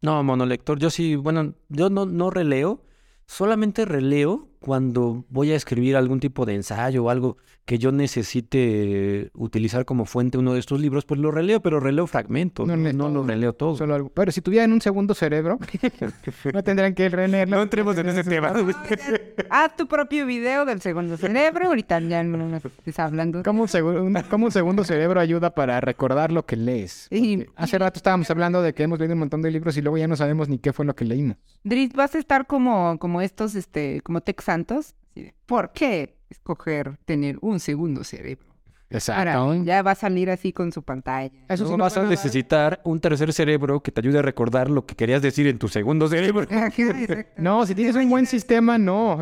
No, 0.01 0.21
monolector, 0.21 0.77
yo 0.79 0.89
sí, 0.89 1.15
bueno, 1.15 1.53
yo 1.69 1.89
no, 1.89 2.05
no 2.05 2.29
releo, 2.29 2.83
solamente 3.25 3.85
releo 3.85 4.49
cuando 4.59 5.23
voy 5.29 5.53
a 5.53 5.55
escribir 5.55 5.95
algún 5.95 6.19
tipo 6.19 6.45
de 6.45 6.55
ensayo 6.55 7.05
o 7.05 7.09
algo 7.09 7.37
que 7.65 7.79
yo 7.79 7.91
necesite 7.91 9.31
utilizar 9.33 9.85
como 9.85 10.05
fuente 10.05 10.37
uno 10.37 10.53
de 10.53 10.59
estos 10.59 10.79
libros, 10.79 11.03
pues 11.05 11.19
lo 11.19 11.31
releo, 11.31 11.61
pero 11.61 11.79
releo 11.79 12.05
fragmentos, 12.05 12.67
No 12.67 12.75
no, 12.77 12.83
lees 12.83 12.95
no 12.95 13.09
lo 13.09 13.23
releo 13.23 13.53
todo. 13.53 13.75
Solo 13.75 13.95
algo. 13.95 14.09
Pero 14.09 14.31
si 14.31 14.41
tuvieran 14.41 14.71
un 14.71 14.81
segundo 14.81 15.13
cerebro, 15.15 15.57
no 16.53 16.63
tendrían 16.63 16.93
que 16.93 17.09
releerlo. 17.09 17.57
No 17.57 17.63
entremos 17.63 17.97
en 17.97 18.09
ese 18.09 18.23
tema. 18.23 18.53
Haz 19.49 19.75
tu 19.75 19.87
propio 19.87 20.25
video 20.25 20.65
del 20.65 20.81
segundo 20.81 21.17
cerebro. 21.17 21.67
Ahorita 21.67 21.99
ya 22.01 22.23
no 22.23 22.37
nos 22.37 22.63
estés 22.65 22.99
hablando. 22.99 23.41
¿Cómo 23.43 23.63
un, 23.63 23.67
segu- 23.67 23.99
un- 24.01 24.23
cómo 24.29 24.45
un 24.45 24.51
segundo 24.51 24.83
cerebro 24.83 25.19
ayuda 25.19 25.53
para 25.55 25.81
recordar 25.81 26.31
lo 26.31 26.45
que 26.45 26.55
lees? 26.55 27.07
Y, 27.11 27.45
Hace 27.55 27.77
rato 27.79 27.97
estábamos 27.97 28.29
hablando 28.29 28.61
de 28.61 28.73
que 28.73 28.83
hemos 28.83 28.99
leído 28.99 29.13
un 29.13 29.19
montón 29.19 29.41
de 29.41 29.49
libros 29.51 29.75
y 29.77 29.81
luego 29.81 29.97
ya 29.97 30.07
no 30.07 30.15
sabemos 30.15 30.49
ni 30.49 30.59
qué 30.59 30.71
fue 30.73 30.85
lo 30.85 30.95
que 30.95 31.05
leímos. 31.05 31.37
Drit, 31.63 31.93
vas 31.95 32.13
a 32.15 32.19
estar 32.19 32.45
como, 32.47 32.97
como 32.99 33.21
estos, 33.21 33.55
este, 33.55 34.01
como 34.01 34.21
Tex 34.21 34.43
Santos. 34.43 34.95
¿Por 35.45 35.71
qué 35.71 36.14
escoger 36.29 36.97
tener 37.05 37.37
un 37.41 37.59
segundo 37.59 38.03
cerebro? 38.03 38.55
Exacto. 38.89 39.31
Ahora, 39.31 39.63
ya 39.63 39.81
va 39.81 39.91
a 39.91 39.95
salir 39.95 40.29
así 40.29 40.53
con 40.53 40.71
su 40.71 40.83
pantalla. 40.83 41.31
Eso 41.49 41.65
sí 41.65 41.71
No 41.71 41.83
vas 41.83 41.97
a 41.97 42.03
necesitar 42.03 42.81
un 42.83 42.99
tercer 42.99 43.33
cerebro 43.33 43.81
que 43.81 43.91
te 43.91 43.99
ayude 43.99 44.19
a 44.19 44.21
recordar 44.21 44.69
lo 44.69 44.85
que 44.85 44.95
querías 44.95 45.21
decir 45.21 45.47
en 45.47 45.57
tu 45.57 45.67
segundo 45.67 46.07
cerebro. 46.07 46.47
No, 47.37 47.65
si 47.65 47.75
tienes 47.75 47.95
un 47.95 48.09
buen 48.09 48.25
sistema, 48.25 48.77
no. 48.77 49.19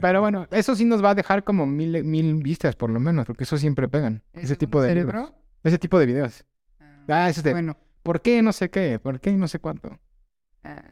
Pero 0.00 0.20
bueno, 0.20 0.46
eso 0.50 0.76
sí 0.76 0.84
nos 0.84 1.02
va 1.02 1.10
a 1.10 1.14
dejar 1.14 1.44
como 1.44 1.66
mil, 1.66 2.04
mil 2.04 2.34
vistas 2.42 2.76
por 2.76 2.90
lo 2.90 3.00
menos, 3.00 3.26
porque 3.26 3.44
eso 3.44 3.56
siempre 3.56 3.88
pegan. 3.88 4.22
Ese 4.32 4.56
tipo 4.56 4.82
de 4.82 4.88
cerebro? 4.88 5.18
libros. 5.18 5.34
Ese 5.64 5.78
tipo 5.78 5.98
de 5.98 6.06
videos. 6.06 6.44
Ah, 7.08 7.28
eso 7.30 7.42
de, 7.42 7.52
Bueno, 7.52 7.76
¿por 8.02 8.20
qué 8.20 8.42
no 8.42 8.52
sé 8.52 8.68
qué? 8.68 8.98
¿Por 8.98 9.20
qué 9.20 9.32
no 9.32 9.48
sé 9.48 9.58
cuánto? 9.58 9.98
ah, 10.62 10.82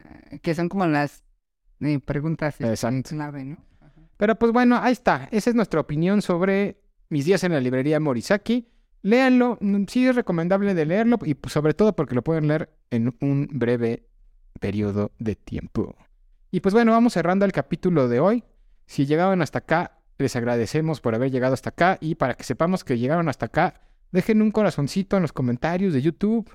que 0.41 0.55
son 0.55 0.69
como 0.69 0.87
las 0.87 1.23
eh, 1.81 1.99
preguntas 1.99 2.55
clave, 2.57 3.43
¿no? 3.43 3.57
Pero 4.17 4.35
pues 4.35 4.51
bueno, 4.51 4.77
ahí 4.81 4.93
está. 4.93 5.27
Esa 5.31 5.49
es 5.49 5.55
nuestra 5.55 5.79
opinión 5.79 6.21
sobre 6.21 6.81
mis 7.09 7.25
días 7.25 7.43
en 7.43 7.51
la 7.53 7.59
librería 7.59 7.99
Morisaki. 7.99 8.67
Léanlo, 9.01 9.57
mm, 9.61 9.83
sí 9.87 10.07
es 10.07 10.15
recomendable 10.15 10.73
de 10.73 10.85
leerlo 10.85 11.19
y 11.23 11.35
pues, 11.35 11.53
sobre 11.53 11.73
todo 11.73 11.95
porque 11.95 12.15
lo 12.15 12.23
pueden 12.23 12.47
leer 12.47 12.69
en 12.89 13.15
un 13.21 13.47
breve 13.51 14.07
periodo 14.59 15.11
de 15.19 15.35
tiempo. 15.35 15.95
Y 16.51 16.61
pues 16.61 16.73
bueno, 16.73 16.91
vamos 16.91 17.13
cerrando 17.13 17.45
el 17.45 17.51
capítulo 17.51 18.07
de 18.07 18.19
hoy. 18.19 18.43
Si 18.87 19.05
llegaron 19.05 19.41
hasta 19.41 19.59
acá, 19.59 19.99
les 20.17 20.35
agradecemos 20.35 21.01
por 21.01 21.13
haber 21.13 21.29
llegado 21.29 21.53
hasta 21.53 21.69
acá 21.69 21.97
y 21.99 22.15
para 22.15 22.35
que 22.35 22.43
sepamos 22.43 22.83
que 22.83 22.97
llegaron 22.97 23.27
hasta 23.29 23.47
acá, 23.47 23.81
dejen 24.11 24.41
un 24.41 24.51
corazoncito 24.51 25.17
en 25.17 25.23
los 25.23 25.33
comentarios 25.33 25.93
de 25.93 26.01
YouTube. 26.01 26.49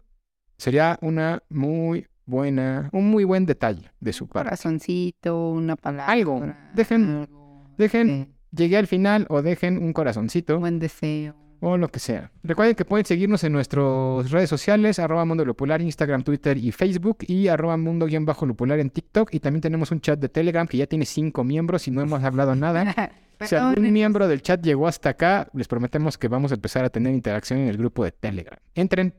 Sería 0.57 0.99
una 1.03 1.43
muy 1.51 2.07
buena, 2.25 2.89
un 2.93 3.11
muy 3.11 3.25
buen 3.25 3.45
detalle 3.47 3.91
de 4.01 4.13
su 4.13 4.27
parte. 4.29 4.49
Corazoncito, 4.49 5.51
una 5.51 5.77
palabra. 5.77 6.07
Algo. 6.13 6.41
Dejen- 6.75 7.23
algo, 7.23 7.40
Dejen 7.81 8.35
llegué 8.53 8.77
al 8.77 8.87
final 8.87 9.27
o 9.29 9.43
dejen 9.43 9.79
un 9.79 9.93
corazoncito 9.93 10.59
buen 10.59 10.79
deseo. 10.79 11.35
o 11.61 11.77
lo 11.77 11.89
que 11.89 11.99
sea. 11.99 12.33
Recuerden 12.43 12.75
que 12.75 12.85
pueden 12.85 13.05
seguirnos 13.05 13.45
en 13.45 13.53
nuestras 13.53 14.31
redes 14.31 14.49
sociales, 14.49 14.99
arroba 14.99 15.25
Mundo 15.25 15.45
Lupular, 15.45 15.81
Instagram, 15.83 16.23
Twitter 16.23 16.57
y 16.57 16.73
Facebook 16.73 17.19
y 17.27 17.49
arroba 17.49 17.77
Mundo-Lupular 17.77 18.79
en 18.79 18.91
TikTok. 18.91 19.35
Y 19.35 19.41
también 19.41 19.61
tenemos 19.61 19.91
un 19.91 20.01
chat 20.01 20.19
de 20.19 20.29
Telegram 20.29 20.67
que 20.67 20.79
ya 20.79 20.87
tiene 20.87 21.05
cinco 21.05 21.45
miembros 21.45 21.87
y 21.87 21.91
no 21.91 22.01
hemos 22.01 22.23
hablado 22.25 22.55
nada. 22.55 22.95
Si 23.43 23.55
algún 23.55 23.91
miembro 23.91 24.29
del 24.29 24.43
chat 24.43 24.63
llegó 24.63 24.87
hasta 24.87 25.09
acá, 25.09 25.49
les 25.55 25.67
prometemos 25.67 26.19
que 26.19 26.29
vamos 26.29 26.53
a 26.53 26.57
empezar 26.57 26.85
a 26.85 26.91
tener 26.91 27.15
interacción 27.15 27.61
en 27.61 27.69
el 27.69 27.79
grupo 27.79 28.05
de 28.05 28.13
Telegram. 28.13 28.59
Entren, 28.75 29.15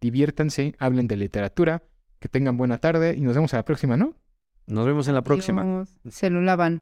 diviértanse, 0.00 0.76
hablen 0.78 1.08
de 1.08 1.16
literatura, 1.16 1.82
que 2.20 2.28
tengan 2.28 2.56
buena 2.56 2.78
tarde 2.78 3.16
y 3.18 3.20
nos 3.22 3.34
vemos 3.34 3.52
a 3.52 3.56
la 3.56 3.64
próxima, 3.64 3.96
¿no? 3.96 4.14
Nos 4.68 4.86
vemos 4.86 5.08
en 5.08 5.14
la 5.14 5.22
próxima. 5.22 5.84
Se 6.08 6.30
lo 6.30 6.40
lavan. 6.40 6.78